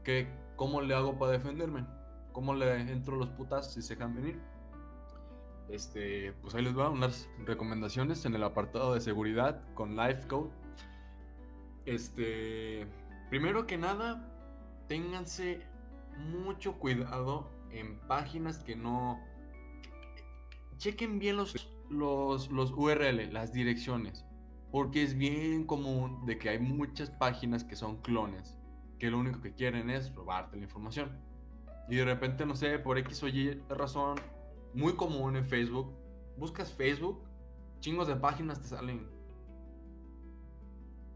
Que, 0.02 0.28
¿cómo 0.56 0.80
le 0.80 0.94
hago 0.94 1.18
para 1.18 1.32
defenderme? 1.32 1.86
¿Cómo 2.32 2.54
le 2.54 2.80
entro 2.80 3.16
los 3.16 3.28
putas 3.30 3.72
si 3.72 3.82
se 3.82 3.94
dejan 3.94 4.14
venir? 4.14 4.40
Este, 5.70 6.32
pues 6.42 6.54
ahí 6.54 6.62
les 6.64 6.74
voy 6.74 6.84
a 6.84 6.88
unas 6.88 7.28
recomendaciones 7.46 8.24
en 8.24 8.34
el 8.34 8.42
apartado 8.42 8.94
de 8.94 9.00
seguridad 9.00 9.62
con 9.74 9.96
LifeCode. 9.96 10.50
Este, 11.86 12.86
primero 13.28 13.66
que 13.66 13.78
nada, 13.78 14.28
ténganse 14.88 15.62
mucho 16.18 16.74
cuidado 16.78 17.48
en 17.70 18.00
páginas 18.08 18.58
que 18.58 18.74
no 18.74 19.20
chequen 20.76 21.20
bien 21.20 21.36
los, 21.36 21.70
los, 21.88 22.50
los 22.50 22.72
URL, 22.72 23.32
las 23.32 23.52
direcciones, 23.52 24.24
porque 24.72 25.04
es 25.04 25.16
bien 25.16 25.64
común 25.66 26.26
de 26.26 26.36
que 26.36 26.48
hay 26.48 26.58
muchas 26.58 27.10
páginas 27.10 27.62
que 27.62 27.76
son 27.76 27.98
clones, 27.98 28.58
que 28.98 29.10
lo 29.10 29.18
único 29.18 29.40
que 29.40 29.54
quieren 29.54 29.88
es 29.88 30.12
robarte 30.14 30.56
la 30.56 30.64
información. 30.64 31.16
Y 31.88 31.96
de 31.96 32.04
repente, 32.04 32.44
no 32.44 32.56
sé, 32.56 32.78
por 32.78 32.98
X 32.98 33.22
o 33.22 33.28
Y 33.28 33.60
razón, 33.68 34.16
muy 34.74 34.94
común 34.94 35.36
en 35.36 35.44
Facebook. 35.44 35.92
Buscas 36.36 36.72
Facebook, 36.72 37.22
chingos 37.80 38.08
de 38.08 38.16
páginas 38.16 38.60
te 38.60 38.68
salen. 38.68 39.08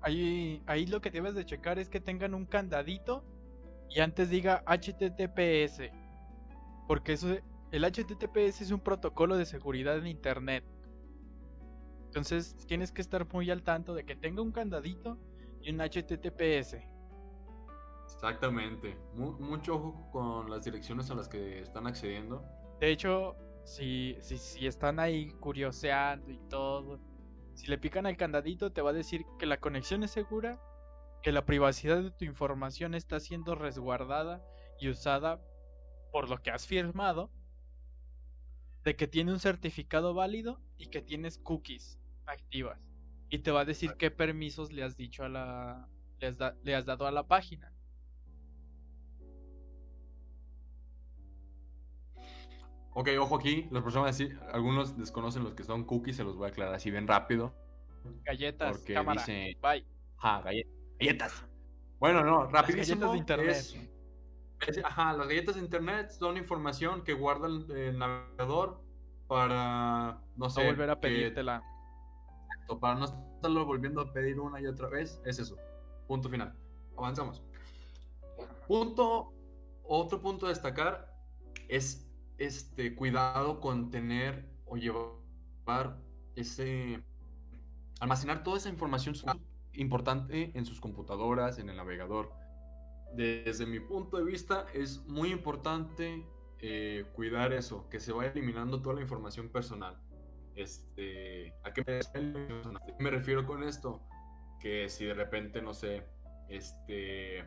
Ahí, 0.00 0.62
ahí 0.66 0.86
lo 0.86 1.00
que 1.00 1.10
debes 1.10 1.34
de 1.34 1.46
checar 1.46 1.78
es 1.78 1.88
que 1.88 2.00
tengan 2.00 2.34
un 2.34 2.44
candadito 2.44 3.24
y 3.88 4.00
antes 4.00 4.28
diga 4.28 4.62
HTTPS. 4.66 5.90
Porque 6.86 7.14
eso, 7.14 7.28
el 7.70 7.84
HTTPS 7.84 8.60
es 8.60 8.70
un 8.70 8.80
protocolo 8.80 9.36
de 9.36 9.46
seguridad 9.46 9.96
en 9.96 10.06
Internet. 10.06 10.64
Entonces 12.06 12.56
tienes 12.66 12.92
que 12.92 13.00
estar 13.00 13.26
muy 13.32 13.50
al 13.50 13.62
tanto 13.62 13.94
de 13.94 14.04
que 14.04 14.14
tenga 14.14 14.42
un 14.42 14.52
candadito 14.52 15.18
y 15.60 15.70
un 15.70 15.78
HTTPS. 15.78 16.76
Exactamente. 18.04 18.96
mucho 19.14 19.74
ojo 19.74 20.10
con 20.12 20.50
las 20.50 20.64
direcciones 20.64 21.10
a 21.10 21.14
las 21.14 21.28
que 21.28 21.60
están 21.60 21.86
accediendo. 21.86 22.44
De 22.84 22.92
hecho, 22.92 23.34
si, 23.64 24.14
si, 24.20 24.36
si 24.36 24.66
están 24.66 25.00
ahí 25.00 25.30
curioseando 25.40 26.30
y 26.30 26.36
todo, 26.50 27.00
si 27.54 27.66
le 27.68 27.78
pican 27.78 28.04
al 28.04 28.18
candadito, 28.18 28.72
te 28.72 28.82
va 28.82 28.90
a 28.90 28.92
decir 28.92 29.24
que 29.38 29.46
la 29.46 29.56
conexión 29.56 30.02
es 30.02 30.10
segura, 30.10 30.60
que 31.22 31.32
la 31.32 31.46
privacidad 31.46 32.02
de 32.02 32.10
tu 32.10 32.26
información 32.26 32.94
está 32.94 33.20
siendo 33.20 33.54
resguardada 33.54 34.44
y 34.78 34.90
usada 34.90 35.40
por 36.12 36.28
lo 36.28 36.42
que 36.42 36.50
has 36.50 36.66
firmado, 36.66 37.32
de 38.82 38.96
que 38.96 39.08
tiene 39.08 39.32
un 39.32 39.40
certificado 39.40 40.12
válido 40.12 40.60
y 40.76 40.88
que 40.88 41.00
tienes 41.00 41.38
cookies 41.38 41.98
activas. 42.26 42.78
Y 43.30 43.38
te 43.38 43.50
va 43.50 43.62
a 43.62 43.64
decir 43.64 43.94
qué 43.94 44.10
permisos 44.10 44.72
le 44.72 44.82
has 44.84 44.94
dicho 44.94 45.24
a 45.24 45.30
la. 45.30 45.88
le 46.18 46.26
has, 46.26 46.38
le 46.62 46.74
has 46.74 46.84
dado 46.84 47.06
a 47.06 47.10
la 47.10 47.26
página. 47.26 47.73
Ok, 52.96 53.08
ojo 53.18 53.36
aquí, 53.36 53.66
las 53.72 53.82
personas 53.82 54.10
así, 54.10 54.30
algunos 54.52 54.96
desconocen 54.96 55.42
los 55.42 55.54
que 55.54 55.64
son 55.64 55.84
cookies, 55.84 56.16
se 56.16 56.22
los 56.22 56.36
voy 56.36 56.46
a 56.46 56.48
aclarar 56.50 56.74
así 56.74 56.92
bien 56.92 57.08
rápido. 57.08 57.52
Galletas, 58.24 58.78
cámara, 58.84 59.24
bye. 59.60 59.84
Ajá, 60.16 60.42
galletas. 60.42 61.44
Bueno, 61.98 62.22
no, 62.22 62.46
rapidísimo. 62.46 63.12
galletas 63.12 63.12
de 63.12 63.18
internet. 63.18 64.84
ajá, 64.84 65.12
las 65.14 65.26
galletas 65.26 65.56
de 65.56 65.60
internet 65.60 66.10
son 66.10 66.36
información 66.36 67.02
que 67.02 67.14
guarda 67.14 67.48
el, 67.48 67.98
navegador 67.98 68.80
para, 69.26 70.20
no 70.36 70.48
sé. 70.48 70.62
No 70.62 70.70
volver 70.70 70.90
a 70.90 71.00
pedírtela. 71.00 71.64
exacto, 72.46 72.78
para 72.78 72.94
no 72.94 73.06
estarlo 73.06 73.66
volviendo 73.66 74.02
a 74.02 74.12
pedir 74.12 74.38
una 74.38 74.60
y 74.60 74.66
otra 74.66 74.88
vez, 74.88 75.20
es 75.24 75.40
eso. 75.40 75.56
Punto 76.06 76.28
final. 76.28 76.54
Avanzamos. 76.96 77.42
Punto, 78.68 79.32
otro 79.82 80.20
punto 80.20 80.46
a 80.46 80.50
destacar 80.50 81.12
es 81.66 82.06
este 82.38 82.94
cuidado 82.94 83.60
con 83.60 83.90
tener 83.90 84.48
o 84.66 84.76
llevar 84.76 86.00
ese 86.36 87.02
almacenar 88.00 88.42
toda 88.42 88.58
esa 88.58 88.68
información 88.68 89.14
importante 89.72 90.52
en 90.54 90.66
sus 90.66 90.80
computadoras, 90.80 91.58
en 91.58 91.70
el 91.70 91.76
navegador. 91.76 92.32
Desde 93.14 93.66
mi 93.66 93.80
punto 93.80 94.18
de 94.18 94.24
vista 94.24 94.66
es 94.74 95.04
muy 95.06 95.30
importante 95.30 96.26
eh, 96.60 97.04
cuidar 97.14 97.52
eso, 97.52 97.88
que 97.88 98.00
se 98.00 98.12
vaya 98.12 98.30
eliminando 98.30 98.82
toda 98.82 98.96
la 98.96 99.02
información 99.02 99.48
personal. 99.48 99.98
Este, 100.54 101.52
¿a 101.64 101.72
qué 101.72 102.02
me, 102.98 103.10
refiero 103.10 103.44
con 103.46 103.62
esto? 103.62 104.00
Que 104.60 104.88
si 104.88 105.04
de 105.04 105.14
repente, 105.14 105.62
no 105.62 105.74
sé, 105.74 106.04
este, 106.48 107.44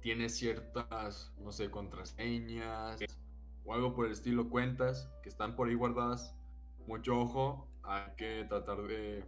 tiene 0.00 0.28
ciertas, 0.28 1.32
no 1.38 1.52
sé, 1.52 1.70
contraseñas, 1.70 3.00
o 3.64 3.74
algo 3.74 3.94
por 3.94 4.06
el 4.06 4.12
estilo, 4.12 4.48
cuentas 4.48 5.10
que 5.22 5.28
están 5.28 5.56
por 5.56 5.68
ahí 5.68 5.74
guardadas, 5.74 6.36
mucho 6.86 7.18
ojo, 7.20 7.68
hay 7.82 8.14
que 8.16 8.44
tratar 8.48 8.82
de 8.82 9.24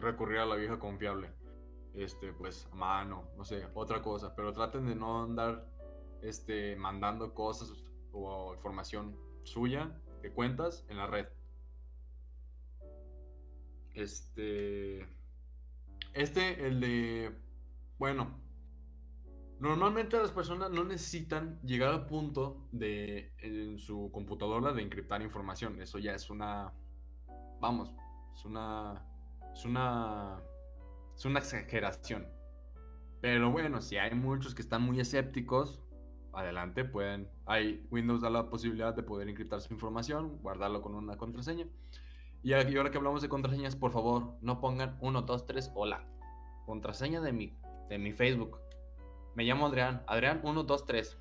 recurrir 0.00 0.38
a 0.38 0.46
la 0.46 0.56
vieja 0.56 0.78
confiable. 0.78 1.30
Este, 1.94 2.32
pues 2.32 2.66
a 2.72 2.74
mano, 2.74 3.28
no 3.36 3.44
sé, 3.44 3.66
otra 3.74 4.00
cosa, 4.00 4.34
pero 4.34 4.52
traten 4.52 4.86
de 4.86 4.94
no 4.94 5.24
andar 5.24 5.66
este, 6.22 6.74
mandando 6.76 7.34
cosas 7.34 7.70
o 8.12 8.54
información 8.54 9.16
suya 9.42 9.92
de 10.22 10.32
cuentas 10.32 10.86
en 10.88 10.96
la 10.96 11.06
red. 11.06 11.26
Este, 13.94 15.06
este, 16.14 16.66
el 16.66 16.80
de, 16.80 17.36
bueno, 17.98 18.40
Normalmente 19.62 20.18
las 20.18 20.32
personas 20.32 20.72
no 20.72 20.82
necesitan 20.82 21.60
llegar 21.62 21.90
al 21.90 22.06
punto 22.06 22.66
de 22.72 23.32
en 23.38 23.78
su 23.78 24.10
computadora 24.10 24.72
de 24.72 24.82
encriptar 24.82 25.22
información. 25.22 25.80
Eso 25.80 26.00
ya 26.00 26.16
es 26.16 26.30
una, 26.30 26.72
vamos, 27.60 27.94
es 28.34 28.44
una, 28.44 29.06
es 29.52 29.64
una, 29.64 30.42
es 31.14 31.24
una 31.24 31.38
exageración. 31.38 32.26
Pero 33.20 33.52
bueno, 33.52 33.80
si 33.80 33.98
hay 33.98 34.12
muchos 34.16 34.52
que 34.52 34.62
están 34.62 34.82
muy 34.82 34.98
escépticos, 34.98 35.80
adelante, 36.32 36.84
pueden, 36.84 37.28
hay 37.46 37.86
Windows 37.92 38.20
da 38.20 38.30
la 38.30 38.50
posibilidad 38.50 38.92
de 38.96 39.04
poder 39.04 39.28
encriptar 39.28 39.60
su 39.60 39.72
información, 39.72 40.38
guardarlo 40.42 40.82
con 40.82 40.96
una 40.96 41.16
contraseña. 41.16 41.68
Y 42.42 42.52
ahora 42.52 42.90
que 42.90 42.98
hablamos 42.98 43.22
de 43.22 43.28
contraseñas, 43.28 43.76
por 43.76 43.92
favor, 43.92 44.34
no 44.40 44.60
pongan 44.60 44.98
1, 45.00 45.22
2, 45.22 45.46
3, 45.46 45.70
hola. 45.76 46.04
Contraseña 46.66 47.20
de 47.20 47.32
mi, 47.32 47.56
de 47.88 47.98
mi 47.98 48.10
Facebook. 48.10 48.58
Me 49.34 49.44
llamo 49.44 49.66
Adrián. 49.66 50.02
Adrián 50.06 50.40
123. 50.42 51.18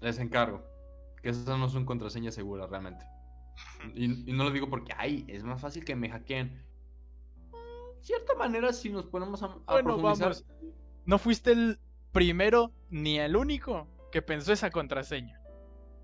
Les 0.00 0.18
encargo. 0.18 0.62
Que 1.22 1.30
esas 1.30 1.58
no 1.58 1.68
son 1.68 1.84
contraseñas 1.84 2.34
seguras 2.34 2.70
realmente. 2.70 3.04
Y, 3.94 4.08
no 4.32 4.44
lo 4.44 4.50
digo 4.50 4.70
porque, 4.70 4.92
ay, 4.96 5.24
es 5.28 5.42
más 5.42 5.60
fácil 5.60 5.84
que 5.84 5.96
me 5.96 6.08
hackeen. 6.08 6.64
Mm, 7.50 8.02
cierta 8.02 8.34
manera, 8.34 8.72
si 8.72 8.88
nos 8.88 9.06
ponemos 9.06 9.42
a, 9.42 9.46
a 9.66 9.72
bueno, 9.72 9.98
Vamos. 10.00 10.44
No 11.04 11.18
fuiste 11.18 11.52
el 11.52 11.80
primero 12.12 12.72
ni 12.90 13.18
el 13.18 13.34
único 13.34 13.88
que 14.12 14.22
pensó 14.22 14.52
esa 14.52 14.70
contraseña. 14.70 15.40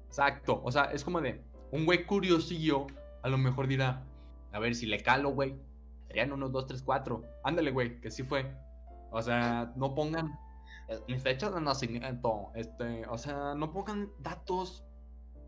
Exacto. 0.06 0.60
O 0.64 0.72
sea, 0.72 0.84
es 0.84 1.04
como 1.04 1.20
de 1.20 1.42
un 1.70 1.84
güey 1.84 2.06
curiosillo. 2.06 2.86
A 3.22 3.28
lo 3.28 3.38
mejor 3.38 3.66
dirá, 3.66 4.04
a 4.52 4.58
ver 4.58 4.74
si 4.74 4.86
le 4.86 5.00
calo, 5.00 5.30
güey. 5.30 5.56
Adrián 6.06 6.32
1, 6.32 6.48
2, 6.48 6.66
3, 6.66 6.82
4. 6.82 7.22
Ándale, 7.44 7.70
güey, 7.70 8.00
que 8.00 8.10
sí 8.10 8.22
fue. 8.22 8.52
O 9.10 9.22
sea, 9.22 9.72
no 9.76 9.94
pongan 9.94 10.38
eh, 10.88 11.00
mi 11.08 11.18
fecha 11.18 11.50
de 11.50 11.60
nacimiento, 11.60 12.50
este, 12.54 13.06
o 13.06 13.18
sea, 13.18 13.54
no 13.54 13.72
pongan 13.72 14.10
datos 14.20 14.84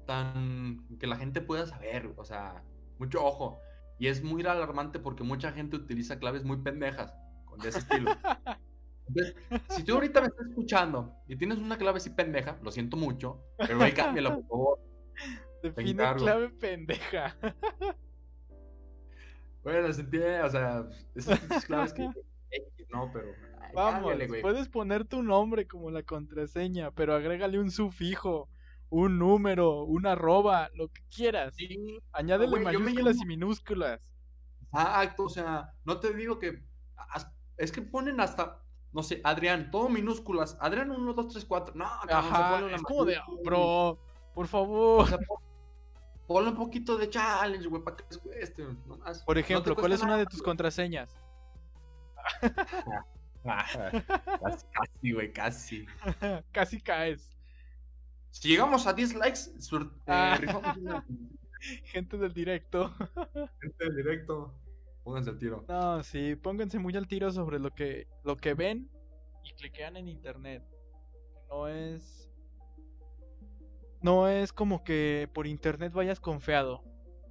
tan 0.07 0.87
que 0.99 1.07
la 1.07 1.17
gente 1.17 1.41
pueda 1.41 1.67
saber, 1.67 2.13
o 2.17 2.25
sea, 2.25 2.63
mucho 2.99 3.25
ojo. 3.25 3.61
Y 3.99 4.09
es 4.09 4.23
muy 4.23 4.43
alarmante 4.43 4.99
porque 4.99 5.25
mucha 5.25 5.53
gente 5.53 5.77
utiliza 5.77 6.19
claves 6.19 6.45
muy 6.45 6.59
pendejas 6.59 7.15
de 7.63 7.69
ese 7.69 7.79
estilo. 7.79 8.11
Entonces, 9.09 9.35
si 9.69 9.85
tú 9.85 9.95
ahorita 9.95 10.21
me 10.21 10.27
estás 10.27 10.47
escuchando 10.49 11.15
y 11.29 11.37
tienes 11.37 11.59
una 11.59 11.79
clave 11.79 11.99
así 11.99 12.11
pendeja, 12.11 12.59
lo 12.63 12.71
siento 12.71 12.97
mucho, 12.97 13.41
pero 13.57 13.81
ahí 13.83 13.93
cámbiala, 13.93 14.35
por 14.35 14.47
favor. 14.47 14.79
Define 15.63 16.15
clave 16.17 16.51
pendeja. 16.51 17.37
Bueno, 19.63 19.93
se 19.93 20.03
entiende, 20.03 20.43
o 20.43 20.51
sea, 20.51 20.89
esas 21.15 21.65
claves 21.65 21.93
que 21.93 22.09
no, 22.91 23.11
pero 23.13 23.29
Vamos, 23.75 24.15
puedes 24.43 24.69
poner 24.69 25.05
tu 25.05 25.23
nombre 25.23 25.67
como 25.67 25.91
la 25.91 26.03
contraseña, 26.03 26.91
pero 26.91 27.15
agrégale 27.15 27.59
un 27.59 27.71
sufijo, 27.71 28.49
un 28.89 29.19
número, 29.19 29.83
una 29.85 30.13
arroba, 30.13 30.71
lo 30.75 30.89
que 30.89 31.03
quieras. 31.15 31.57
Añádele 32.13 32.61
mayúsculas 32.61 33.17
y 33.19 33.27
minúsculas. 33.27 34.01
Exacto, 34.73 35.25
o 35.25 35.29
sea, 35.29 35.73
no 35.85 36.01
te 36.01 36.15
digo 36.15 36.39
que. 36.39 36.63
Es 37.57 37.73
que 37.73 37.81
ponen 37.81 38.21
hasta, 38.21 38.63
no 38.93 39.03
sé, 39.03 39.21
Adrián, 39.25 39.71
todo 39.71 39.89
minúsculas. 39.89 40.59
Adrián 40.61 40.91
1, 40.91 41.13
2, 41.15 41.29
3, 41.29 41.45
4. 41.45 41.75
No, 41.75 41.85
Ajá, 41.85 42.67
es 42.71 42.83
como 42.83 43.05
de, 43.05 43.19
bro, 43.45 43.99
por 44.35 44.47
favor. 44.47 45.03
O 45.03 45.07
sea, 45.07 45.19
ponle 46.27 46.51
un 46.51 46.57
poquito 46.57 46.99
de 46.99 47.09
challenge, 47.09 47.67
güey, 47.69 47.83
para 47.83 47.97
que 47.97 48.05
les 48.11 48.19
cueste. 48.19 48.67
Por 49.25 49.39
ejemplo, 49.39 49.75
¿cuál 49.75 49.93
es 49.93 50.03
una 50.03 50.19
de 50.19 50.27
tus 50.27 50.43
contraseñas? 50.43 51.17
casi, 53.47 55.13
güey, 55.13 55.33
casi. 55.33 55.87
casi 56.53 56.81
caes. 56.81 57.31
Si 58.31 58.49
llegamos 58.49 58.87
a 58.87 58.93
10 58.93 59.15
likes, 59.15 59.41
eh, 59.49 59.91
ah. 60.09 60.39
Gente 61.85 62.19
del 62.19 62.35
directo. 62.35 62.93
Gente 63.61 63.85
del 63.85 63.97
directo. 63.97 64.55
Pónganse 65.03 65.31
al 65.31 65.39
tiro. 65.39 65.65
No, 65.69 66.03
sí, 66.03 66.37
pónganse 66.37 66.79
muy 66.79 66.95
al 66.97 67.09
tiro 67.09 67.31
sobre 67.31 67.59
lo 67.59 67.71
que, 67.71 68.07
lo 68.25 68.37
que 68.37 68.55
ven 68.55 68.91
y 69.43 69.55
cliquean 69.55 69.97
en 69.97 70.09
internet. 70.09 70.63
No 71.49 71.69
es. 71.69 72.31
No 74.03 74.29
es 74.29 74.53
como 74.53 74.85
que 74.85 75.31
por 75.33 75.47
internet 75.47 75.93
vayas 75.93 76.21
confiado. 76.21 76.83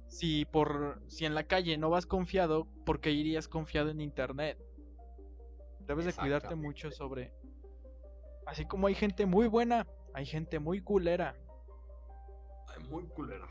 Si 0.08 0.44
por. 0.46 1.02
Si 1.08 1.24
en 1.24 1.34
la 1.34 1.44
calle 1.44 1.78
no 1.78 1.90
vas 1.90 2.06
confiado, 2.06 2.66
¿por 2.84 3.00
qué 3.00 3.12
irías 3.12 3.46
confiado 3.46 3.90
en 3.90 4.00
internet? 4.00 4.58
Debes 5.86 6.06
de 6.06 6.12
cuidarte 6.12 6.54
mucho 6.54 6.90
sobre... 6.90 7.32
Así 8.46 8.64
como 8.64 8.86
hay 8.86 8.94
gente 8.94 9.26
muy 9.26 9.48
buena, 9.48 9.86
hay 10.14 10.26
gente 10.26 10.58
muy 10.58 10.80
culera. 10.80 11.36
Hay 12.68 12.84
muy 12.88 13.04
culera. 13.08 13.46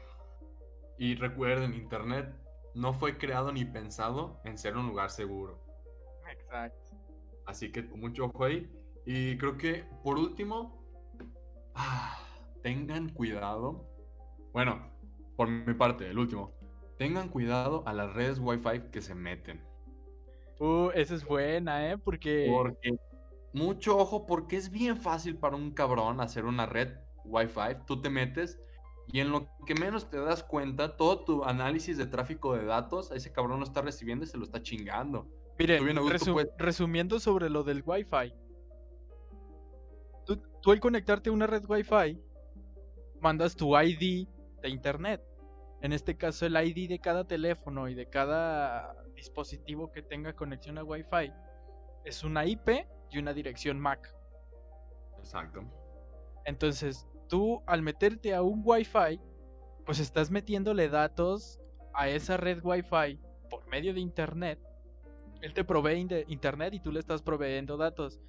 Y 0.97 1.15
recuerden, 1.15 1.73
Internet 1.73 2.33
no 2.73 2.93
fue 2.93 3.17
creado 3.17 3.51
ni 3.51 3.65
pensado 3.65 4.39
en 4.45 4.57
ser 4.57 4.77
un 4.77 4.87
lugar 4.87 5.09
seguro. 5.09 5.61
Exacto. 6.29 6.97
Así 7.45 7.71
que 7.71 7.83
mucho 7.83 8.25
ojo 8.25 8.45
ahí. 8.45 8.69
Y 9.05 9.37
creo 9.37 9.57
que 9.57 9.85
por 10.03 10.17
último, 10.17 10.81
ah, 11.75 12.17
tengan 12.63 13.09
cuidado. 13.09 13.85
Bueno, 14.51 14.91
por 15.35 15.49
mi 15.49 15.73
parte, 15.73 16.09
el 16.09 16.17
último. 16.17 16.53
Tengan 16.97 17.29
cuidado 17.29 17.83
a 17.85 17.93
las 17.93 18.13
redes 18.13 18.39
Wi-Fi 18.39 18.89
que 18.91 19.01
se 19.01 19.13
meten. 19.13 19.61
Uh, 20.59 20.89
esa 20.93 21.15
es 21.15 21.25
buena, 21.25 21.91
¿eh? 21.91 21.97
Porque... 21.97 22.47
Porque 22.49 22.97
mucho 23.53 23.97
ojo, 23.97 24.25
porque 24.25 24.57
es 24.57 24.69
bien 24.69 24.97
fácil 24.97 25.37
para 25.37 25.55
un 25.55 25.71
cabrón 25.71 26.19
hacer 26.19 26.45
una 26.45 26.65
red 26.65 26.89
Wi-Fi. 27.23 27.85
Tú 27.87 28.01
te 28.01 28.09
metes 28.09 28.59
Y 29.07 29.19
en 29.19 29.31
lo 29.31 29.47
que 29.65 29.75
menos 29.75 30.09
te 30.09 30.17
das 30.17 30.43
cuenta, 30.43 30.97
todo 30.97 31.23
tu 31.23 31.43
análisis 31.43 31.97
de 31.97 32.07
tráfico 32.07 32.55
de 32.55 32.65
datos, 32.65 33.11
ese 33.11 33.31
cabrón 33.31 33.59
lo 33.59 33.65
está 33.65 33.81
recibiendo 33.81 34.25
y 34.25 34.27
se 34.27 34.37
lo 34.37 34.43
está 34.43 34.61
chingando. 34.61 35.27
Mire, 35.57 35.77
a 35.77 35.81
resu- 35.81 36.51
resumiendo 36.57 37.19
sobre 37.19 37.49
lo 37.49 37.63
del 37.63 37.83
Wi-Fi. 37.85 38.33
Tú, 40.25 40.41
tú 40.61 40.71
al 40.71 40.79
conectarte 40.79 41.29
a 41.29 41.33
una 41.33 41.47
red 41.47 41.63
Wi-Fi, 41.67 42.19
mandas 43.21 43.55
tu 43.55 43.77
ID 43.77 44.27
de 44.61 44.69
internet. 44.69 45.21
En 45.81 45.93
este 45.93 46.17
caso, 46.17 46.45
el 46.45 46.55
ID 46.55 46.89
de 46.89 46.99
cada 46.99 47.25
teléfono 47.25 47.87
y 47.87 47.93
de 47.93 48.09
cada 48.09 49.04
dispositivo 49.15 49.91
que 49.91 50.01
tenga 50.01 50.33
conexión 50.33 50.77
a 50.77 50.83
Wi-Fi 50.83 51.31
es 52.03 52.23
una 52.23 52.45
IP 52.45 52.85
y 53.09 53.17
una 53.17 53.33
dirección 53.33 53.79
MAC. 53.79 54.13
Exacto. 55.17 55.63
Entonces, 56.45 57.07
tú 57.27 57.63
al 57.65 57.81
meterte 57.81 58.33
a 58.33 58.41
un 58.41 58.61
Wi-Fi, 58.63 59.19
pues 59.85 59.99
estás 59.99 60.29
metiéndole 60.29 60.89
datos 60.89 61.59
a 61.93 62.09
esa 62.09 62.37
red 62.37 62.59
Wi-Fi 62.63 63.19
por 63.49 63.67
medio 63.67 63.93
de 63.93 63.99
internet. 63.99 64.59
Él 65.41 65.53
te 65.53 65.63
provee 65.63 66.07
internet 66.27 66.73
y 66.73 66.79
tú 66.79 66.91
le 66.91 66.99
estás 66.99 67.21
proveyendo 67.21 67.77
datos. 67.77 68.19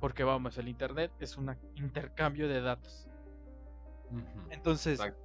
Porque 0.00 0.24
vamos, 0.24 0.58
el 0.58 0.68
internet 0.68 1.10
es 1.20 1.36
un 1.36 1.56
intercambio 1.74 2.48
de 2.48 2.60
datos. 2.60 3.08
Entonces, 4.50 5.00
Exacto. 5.00 5.20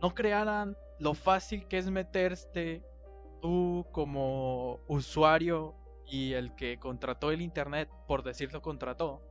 no 0.00 0.14
crearan 0.14 0.76
lo 0.98 1.14
fácil 1.14 1.66
que 1.68 1.78
es 1.78 1.90
meterte 1.90 2.82
tú 3.40 3.86
como 3.92 4.80
usuario 4.88 5.74
y 6.06 6.32
el 6.34 6.54
que 6.54 6.78
contrató 6.78 7.30
el 7.30 7.40
internet, 7.40 7.88
por 8.06 8.22
decirlo 8.22 8.62
contrató, 8.62 9.22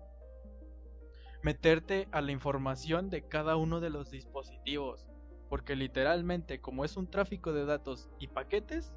meterte 1.42 2.08
a 2.12 2.22
la 2.22 2.32
información 2.32 3.10
de 3.10 3.28
cada 3.28 3.56
uno 3.56 3.80
de 3.80 3.90
los 3.90 4.12
dispositivos. 4.12 5.08
Porque 5.50 5.76
literalmente, 5.76 6.60
como 6.60 6.84
es 6.86 6.98
un 6.98 7.10
tráfico 7.10 7.54
de 7.54 7.66
datos 7.66 8.10
y 8.20 8.28
paquetes, 8.28 8.94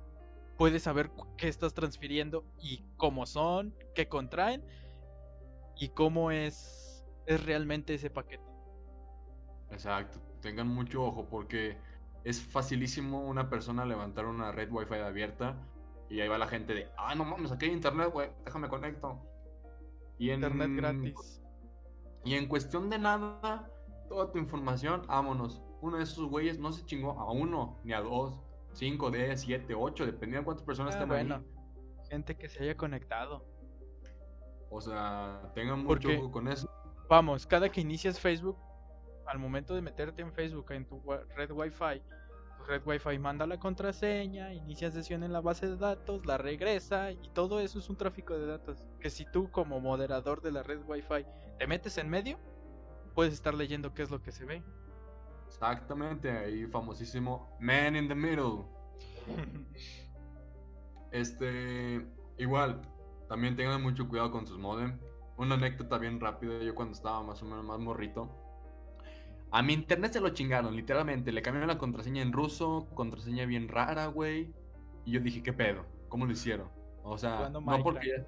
puedes 0.56 0.82
saber 0.82 1.10
qué 1.36 1.48
estás 1.48 1.74
transfiriendo 1.74 2.44
y 2.58 2.84
cómo 2.96 3.26
son, 3.26 3.74
qué 3.94 4.08
contraen 4.08 4.64
y 5.76 5.90
cómo 5.90 6.30
es, 6.30 7.04
es 7.26 7.44
realmente 7.44 7.94
ese 7.94 8.10
paquete. 8.10 8.44
Exacto. 9.70 10.20
Tengan 10.40 10.68
mucho 10.68 11.04
ojo 11.04 11.26
porque 11.28 11.76
es 12.24 12.42
facilísimo 12.42 13.20
una 13.20 13.48
persona 13.48 13.84
levantar 13.84 14.26
una 14.26 14.52
red 14.52 14.70
Wi-Fi 14.70 14.96
abierta 14.96 15.56
y 16.10 16.20
ahí 16.20 16.28
va 16.28 16.38
la 16.38 16.46
gente 16.46 16.74
de, 16.74 16.88
ah, 16.96 17.14
no 17.14 17.24
mames, 17.24 17.52
aquí 17.52 17.66
hay 17.66 17.72
internet, 17.72 18.10
güey, 18.12 18.30
déjame 18.44 18.68
conecto. 18.68 19.20
Y 20.18 20.30
en, 20.30 20.42
Internet 20.42 20.70
gratis. 20.74 21.42
Y 22.24 22.34
en 22.34 22.48
cuestión 22.48 22.90
de 22.90 22.98
nada, 22.98 23.70
toda 24.08 24.32
tu 24.32 24.38
información, 24.38 25.02
vámonos. 25.06 25.62
Uno 25.80 25.98
de 25.98 26.02
esos 26.02 26.28
güeyes 26.28 26.58
no 26.58 26.72
se 26.72 26.84
chingó 26.84 27.12
a 27.20 27.30
uno, 27.30 27.78
ni 27.84 27.92
a 27.92 28.00
dos, 28.00 28.40
cinco, 28.72 29.10
diez, 29.10 29.42
siete, 29.42 29.74
ocho, 29.74 30.04
dependiendo 30.04 30.40
de 30.40 30.44
cuántas 30.46 30.64
personas 30.64 30.94
Ah, 30.94 30.98
estén 30.98 31.08
bueno. 31.08 31.34
ahí. 31.36 32.08
Gente 32.10 32.36
que 32.36 32.48
se 32.48 32.64
haya 32.64 32.76
conectado. 32.76 33.44
O 34.70 34.80
sea, 34.80 35.52
tengan 35.54 35.84
mucho 35.84 36.08
ojo 36.18 36.30
con 36.30 36.48
eso. 36.48 36.68
Vamos, 37.08 37.46
cada 37.46 37.68
que 37.70 37.80
inicias 37.80 38.18
Facebook, 38.18 38.58
al 39.28 39.38
momento 39.38 39.74
de 39.74 39.82
meterte 39.82 40.22
en 40.22 40.32
Facebook 40.32 40.72
en 40.72 40.86
tu 40.86 41.02
red 41.36 41.50
Wi-Fi, 41.50 42.02
tu 42.56 42.64
red 42.64 42.82
Wi-Fi 42.84 43.18
manda 43.18 43.46
la 43.46 43.58
contraseña, 43.58 44.52
inicia 44.52 44.90
sesión 44.90 45.22
en 45.22 45.32
la 45.32 45.40
base 45.40 45.66
de 45.68 45.76
datos, 45.76 46.26
la 46.26 46.38
regresa 46.38 47.12
y 47.12 47.30
todo 47.34 47.60
eso 47.60 47.78
es 47.78 47.88
un 47.88 47.96
tráfico 47.96 48.36
de 48.36 48.46
datos. 48.46 48.82
Que 49.00 49.10
si 49.10 49.24
tú 49.30 49.50
como 49.50 49.80
moderador 49.80 50.40
de 50.40 50.52
la 50.52 50.62
red 50.62 50.80
Wi-Fi 50.86 51.26
te 51.58 51.66
metes 51.66 51.98
en 51.98 52.08
medio, 52.08 52.38
puedes 53.14 53.34
estar 53.34 53.54
leyendo 53.54 53.94
qué 53.94 54.02
es 54.02 54.10
lo 54.10 54.22
que 54.22 54.32
se 54.32 54.44
ve. 54.44 54.62
Exactamente, 55.46 56.30
ahí 56.30 56.66
famosísimo 56.66 57.56
Man 57.60 57.96
in 57.96 58.08
the 58.08 58.14
Middle. 58.14 58.64
Este, 61.10 62.06
igual, 62.36 62.82
también 63.30 63.56
tengan 63.56 63.82
mucho 63.82 64.06
cuidado 64.06 64.30
con 64.30 64.46
sus 64.46 64.58
modem. 64.58 64.98
Una 65.38 65.54
anécdota 65.54 65.96
bien 65.96 66.20
rápida, 66.20 66.58
yo 66.62 66.74
cuando 66.74 66.92
estaba 66.92 67.22
más 67.22 67.42
o 67.42 67.46
menos 67.46 67.64
más 67.64 67.78
morrito. 67.78 68.28
A 69.50 69.62
mi 69.62 69.72
internet 69.72 70.12
se 70.12 70.20
lo 70.20 70.30
chingaron, 70.30 70.76
literalmente. 70.76 71.32
Le 71.32 71.42
cambiaron 71.42 71.68
la 71.68 71.78
contraseña 71.78 72.22
en 72.22 72.32
ruso, 72.32 72.88
contraseña 72.94 73.46
bien 73.46 73.68
rara, 73.68 74.06
güey. 74.06 74.52
Y 75.04 75.12
yo 75.12 75.20
dije, 75.20 75.42
¿qué 75.42 75.52
pedo? 75.52 75.86
¿Cómo 76.08 76.26
lo 76.26 76.32
hicieron? 76.32 76.68
O 77.02 77.16
sea, 77.16 77.48
no 77.48 77.82
porque, 77.82 78.26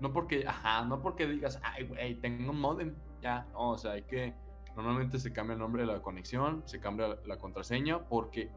no 0.00 0.12
porque, 0.12 0.46
ajá, 0.46 0.84
no 0.84 1.02
porque 1.02 1.26
digas, 1.26 1.60
ay, 1.62 1.84
güey, 1.84 2.14
tengo 2.14 2.50
un 2.50 2.60
modem. 2.60 2.94
Ya, 3.20 3.46
no, 3.52 3.70
o 3.70 3.78
sea, 3.78 3.92
hay 3.92 4.02
que, 4.02 4.34
normalmente 4.74 5.18
se 5.18 5.32
cambia 5.32 5.52
el 5.52 5.60
nombre 5.60 5.82
de 5.82 5.92
la 5.92 6.00
conexión, 6.00 6.62
se 6.64 6.80
cambia 6.80 7.08
la, 7.08 7.18
la 7.26 7.36
contraseña, 7.36 8.08
porque 8.08 8.50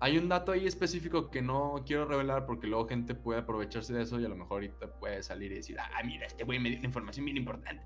hay 0.00 0.16
un 0.16 0.30
dato 0.30 0.52
ahí 0.52 0.66
específico 0.66 1.30
que 1.30 1.42
no 1.42 1.82
quiero 1.86 2.06
revelar 2.06 2.46
porque 2.46 2.66
luego 2.66 2.88
gente 2.88 3.14
puede 3.14 3.40
aprovecharse 3.40 3.92
de 3.92 4.02
eso 4.02 4.18
y 4.18 4.24
a 4.24 4.28
lo 4.30 4.36
mejor 4.36 4.52
ahorita 4.54 4.94
puede 4.98 5.22
salir 5.22 5.52
y 5.52 5.56
decir, 5.56 5.76
ah, 5.78 6.02
mira, 6.04 6.26
este 6.26 6.44
güey 6.44 6.58
me 6.58 6.70
dio 6.70 6.78
una 6.78 6.88
información 6.88 7.26
bien 7.26 7.36
importante. 7.36 7.84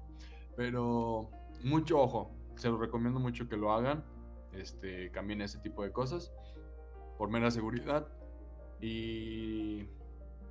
Pero 0.56 1.28
mucho 1.64 1.98
ojo, 1.98 2.30
se 2.56 2.68
lo 2.68 2.76
recomiendo 2.76 3.20
mucho 3.20 3.48
que 3.48 3.56
lo 3.56 3.72
hagan, 3.72 4.04
este, 4.52 5.10
cambien 5.10 5.42
ese 5.42 5.58
tipo 5.58 5.82
de 5.82 5.92
cosas 5.92 6.32
por 7.18 7.30
mera 7.30 7.50
seguridad 7.50 8.08
y, 8.80 9.88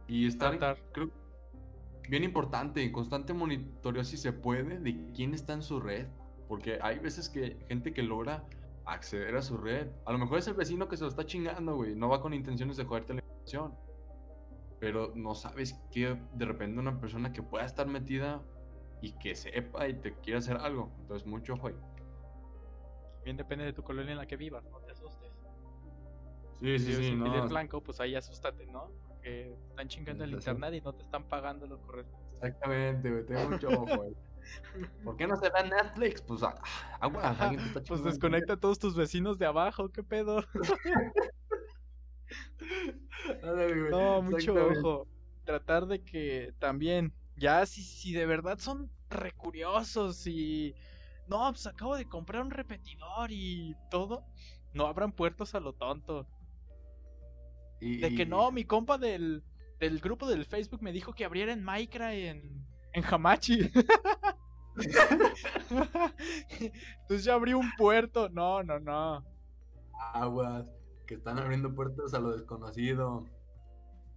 y 0.08 0.28
estar, 0.28 0.58
creo, 0.91 1.12
bien 2.10 2.24
importante, 2.24 2.84
en 2.84 2.91
constante 2.91 3.34
monitoreo 3.34 4.04
si 4.04 4.18
se 4.18 4.34
puede 4.34 4.80
de 4.80 5.12
quién 5.14 5.34
está 5.34 5.54
en 5.54 5.62
su 5.62 5.80
red, 5.80 6.08
porque 6.47 6.80
hay 6.82 6.99
veces 6.99 7.30
que 7.30 7.58
gente 7.68 7.93
que 7.93 8.04
logra 8.04 8.43
acceder 8.86 9.36
a 9.36 9.41
su 9.41 9.58
red. 9.58 9.88
A 10.06 10.12
lo 10.12 10.18
mejor 10.18 10.39
es 10.39 10.47
el 10.47 10.54
vecino 10.54 10.88
que 10.88 10.97
se 10.97 11.04
lo 11.04 11.10
está 11.10 11.26
chingando, 11.26 11.76
güey. 11.76 11.95
No 11.95 12.10
va 12.10 12.22
con 12.22 12.34
intenciones 12.34 12.78
de 12.78 12.86
joderte 12.86 13.14
la 13.14 13.22
información. 13.22 13.74
Pero 14.80 15.14
no 15.16 15.34
sabes 15.36 15.74
que 15.91 16.20
de 16.34 16.45
repente 16.45 16.80
una 16.80 16.99
persona 16.99 17.32
que 17.32 17.41
pueda 17.41 17.66
estar 17.66 17.88
metida 17.88 18.41
y 19.01 19.14
que 19.14 19.36
sepa 19.36 19.88
y 19.88 19.93
te 19.93 20.14
quiera 20.16 20.39
hacer 20.39 20.58
algo. 20.58 20.91
Entonces, 21.01 21.26
mucho 21.26 21.54
ojo. 21.54 21.70
Bien 23.24 23.38
depende 23.38 23.65
de 23.65 23.74
tu 23.74 23.84
colonia 23.84 24.11
en 24.11 24.17
la 24.17 24.26
que 24.26 24.38
vivas, 24.38 24.63
no 24.69 24.80
te 24.80 24.91
asustes. 24.91 25.32
Sí, 26.59 26.80
Si 26.80 26.93
sí, 26.93 27.07
en 27.07 27.19
no. 27.19 27.47
Blanco, 27.47 27.82
pues 27.82 27.99
ahí 27.99 28.15
asústate, 28.15 28.65
¿no? 28.67 28.91
Porque 29.07 29.53
están 29.69 29.88
chingando 29.88 30.24
el 30.24 30.32
internet 30.32 30.74
y 30.76 30.82
no 30.82 30.93
te 30.93 31.03
están 31.03 31.28
pagando 31.28 31.67
lo 31.67 31.82
correcto. 31.82 32.17
Exactamente, 32.32 33.09
güey. 33.11 33.26
Tengo 33.26 33.49
mucho 33.49 33.67
ojo 33.69 34.03
ahí. 34.03 34.15
¿Por 35.03 35.15
qué 35.17 35.28
no 35.28 35.36
se 35.38 35.49
ve 35.49 35.69
Netflix? 35.69 36.21
Pues 36.21 36.43
ah, 36.43 36.55
agua, 36.99 37.32
está 37.32 37.82
Pues 37.88 38.03
desconecta 38.03 38.53
a 38.53 38.57
todos 38.57 38.80
tus 38.80 38.95
vecinos 38.95 39.38
de 39.38 39.45
abajo, 39.45 39.89
¿qué 39.89 40.03
pedo? 40.03 40.43
Güey. 43.45 43.89
No, 43.89 44.21
mucho 44.21 44.53
ojo. 44.53 45.07
Tratar 45.45 45.86
de 45.86 46.03
que 46.03 46.53
también, 46.59 47.13
ya 47.36 47.65
si, 47.65 47.82
si 47.82 48.13
de 48.13 48.26
verdad 48.26 48.57
son 48.57 48.89
recuriosos 49.09 50.26
y... 50.28 50.76
No, 51.28 51.49
pues 51.51 51.65
acabo 51.67 51.95
de 51.95 52.07
comprar 52.07 52.41
un 52.41 52.51
repetidor 52.51 53.32
y 53.32 53.76
todo. 53.89 54.26
No 54.74 54.88
abran 54.88 55.11
puertos 55.11 55.55
a 55.55 55.59
lo 55.59 55.74
tonto. 55.74 56.28
Y- 57.80 57.97
De 57.99 58.15
que 58.15 58.26
no, 58.26 58.51
mi 58.51 58.65
compa 58.65 58.97
del, 58.97 59.43
del 59.80 59.99
grupo 59.99 60.28
del 60.28 60.45
Facebook 60.45 60.82
me 60.82 60.91
dijo 60.91 61.13
que 61.13 61.26
abriera 61.26 61.53
en 61.53 61.63
Minecraft 61.63 62.13
en, 62.13 62.65
en 62.93 63.03
Hamachi. 63.05 63.71
Entonces 66.59 67.24
ya 67.24 67.34
abrí 67.36 67.53
un 67.53 67.69
puerto. 67.78 68.30
No, 68.30 68.63
no, 68.63 68.80
no. 68.80 69.24
Aguas, 70.13 70.65
que 71.07 71.15
están 71.15 71.39
abriendo 71.39 71.74
puertas 71.74 72.13
a 72.13 72.19
lo 72.19 72.32
desconocido. 72.36 73.26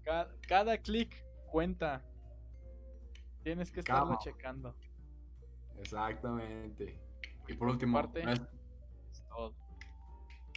Cada, 0.04 0.30
cada 0.48 0.78
clic 0.78 1.14
cuenta. 1.50 2.02
Tienes 3.42 3.70
que 3.70 3.80
estarlo 3.80 4.18
checando. 4.20 4.74
Exactamente. 5.79 6.99
Y 7.49 7.55
por 7.55 7.68
último, 7.68 7.99
parte- 8.01 8.22
no 8.24 8.31
des- 8.31 8.41
Es 9.12 9.22
todo. 9.29 9.55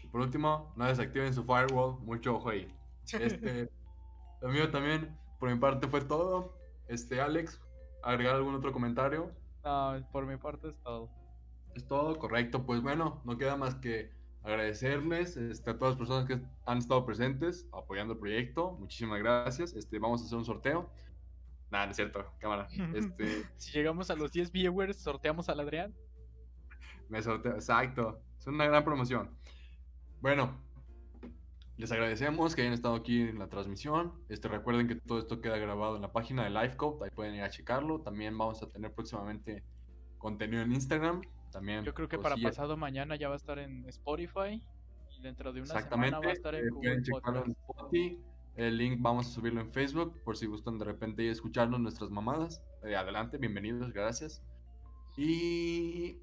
y 0.04 0.08
por 0.08 0.22
último, 0.22 0.74
no 0.76 0.86
desactiven 0.86 1.34
su 1.34 1.44
firewall. 1.44 2.00
Mucho 2.02 2.36
ojo 2.38 2.50
ahí. 2.50 2.74
Este, 3.14 3.70
lo 4.42 4.50
mío 4.50 4.70
también, 4.72 5.18
por 5.40 5.50
mi 5.52 5.58
parte 5.60 5.88
fue 5.88 6.02
todo. 6.02 6.56
Este, 6.88 7.22
Alex, 7.22 7.60
agregar 8.04 8.36
algún 8.36 8.56
otro 8.56 8.72
comentario. 8.72 9.32
No, 9.64 9.94
por 10.12 10.26
mi 10.26 10.38
parte 10.38 10.70
es 10.70 10.76
todo. 10.84 11.10
Es 11.76 11.86
todo 11.88 12.18
correcto. 12.18 12.66
Pues 12.66 12.82
bueno, 12.82 13.22
no 13.26 13.38
queda 13.38 13.56
más 13.58 13.76
que 13.76 14.12
agradecerles 14.44 15.38
este, 15.38 15.72
a 15.72 15.78
todas 15.78 15.94
las 15.94 15.98
personas 16.00 16.26
que 16.26 16.42
han 16.66 16.78
estado 16.78 17.06
presentes 17.06 17.68
apoyando 17.72 18.14
el 18.14 18.20
proyecto. 18.20 18.72
Muchísimas 18.80 19.20
gracias. 19.20 19.74
Este, 19.76 20.00
vamos 20.00 20.22
a 20.22 20.26
hacer 20.26 20.38
un 20.38 20.46
sorteo. 20.46 20.90
Nada, 21.72 21.86
no 21.86 21.92
es 21.92 21.96
cierto, 21.98 22.26
cámara. 22.40 22.68
Este, 22.96 23.44
Si 23.58 23.72
llegamos 23.72 24.10
a 24.10 24.16
los 24.16 24.32
10 24.32 24.52
viewers, 24.52 24.98
sorteamos 24.98 25.50
al 25.50 25.60
Adrián. 25.60 25.94
me 27.10 27.22
sorteo, 27.22 27.54
exacto. 27.54 28.22
Es 28.40 28.48
una 28.48 28.66
gran 28.66 28.84
promoción. 28.84 29.30
Bueno, 30.22 30.60
les 31.78 31.92
agradecemos 31.92 32.56
que 32.56 32.62
hayan 32.62 32.74
estado 32.74 32.96
aquí 32.96 33.22
en 33.22 33.40
la 33.40 33.48
transmisión. 33.48 34.14
Este, 34.30 34.48
recuerden 34.48 34.88
que 34.88 34.96
todo 34.96 35.20
esto 35.20 35.42
queda 35.42 35.58
grabado 35.58 35.96
en 35.96 36.02
la 36.02 36.12
página 36.12 36.44
de 36.44 36.50
Livecode, 36.50 37.06
ahí 37.06 37.12
pueden 37.12 37.36
ir 37.36 37.44
a 37.44 37.50
checarlo. 37.50 38.02
También 38.02 38.38
vamos 38.38 38.62
a 38.64 38.70
tener 38.70 38.94
próximamente 38.94 39.64
contenido 40.18 40.62
en 40.64 40.72
Instagram. 40.74 41.22
También. 41.52 41.84
Yo 41.84 41.94
creo 41.94 42.08
que 42.10 42.18
para 42.20 42.36
pasado 42.38 42.78
mañana 42.78 43.16
ya 43.16 43.28
va 43.28 43.36
a 43.36 43.38
estar 43.38 43.58
en 43.60 43.86
Spotify 43.90 44.62
y 45.18 45.22
dentro 45.22 45.52
de 45.54 45.62
una 45.62 45.74
Exactamente. 45.74 46.10
semana 46.10 46.26
va 46.28 46.32
a 46.32 46.36
estar 46.36 46.54
eh, 46.56 46.60
en 46.60 46.70
Google 46.70 46.90
pueden 46.90 47.04
checarlo 47.04 47.46
en 47.46 47.54
Podcast. 47.56 47.80
Spotify. 47.94 48.24
El 48.60 48.78
link 48.78 48.98
vamos 49.00 49.26
a 49.26 49.30
subirlo 49.30 49.62
en 49.62 49.72
Facebook 49.72 50.22
por 50.26 50.36
si 50.36 50.46
gustan 50.46 50.78
de 50.80 50.84
repente 50.84 51.30
escucharnos 51.30 51.80
nuestras 51.80 52.10
mamadas. 52.10 52.62
Eh, 52.84 52.94
adelante, 52.94 53.38
bienvenidos, 53.38 53.94
gracias. 53.94 54.44
Y 55.16 56.18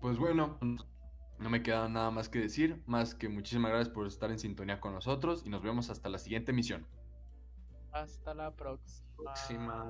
pues 0.00 0.16
bueno, 0.16 0.58
no 0.62 1.50
me 1.50 1.62
queda 1.62 1.86
nada 1.90 2.10
más 2.10 2.30
que 2.30 2.38
decir, 2.38 2.82
más 2.86 3.14
que 3.14 3.28
muchísimas 3.28 3.70
gracias 3.70 3.92
por 3.92 4.06
estar 4.06 4.30
en 4.30 4.38
sintonía 4.38 4.80
con 4.80 4.94
nosotros 4.94 5.42
y 5.44 5.50
nos 5.50 5.62
vemos 5.62 5.90
hasta 5.90 6.08
la 6.08 6.18
siguiente 6.18 6.52
emisión. 6.52 6.86
Hasta 7.92 8.32
la 8.32 8.50
próxima. 8.50 9.04
Próxima. 9.18 9.84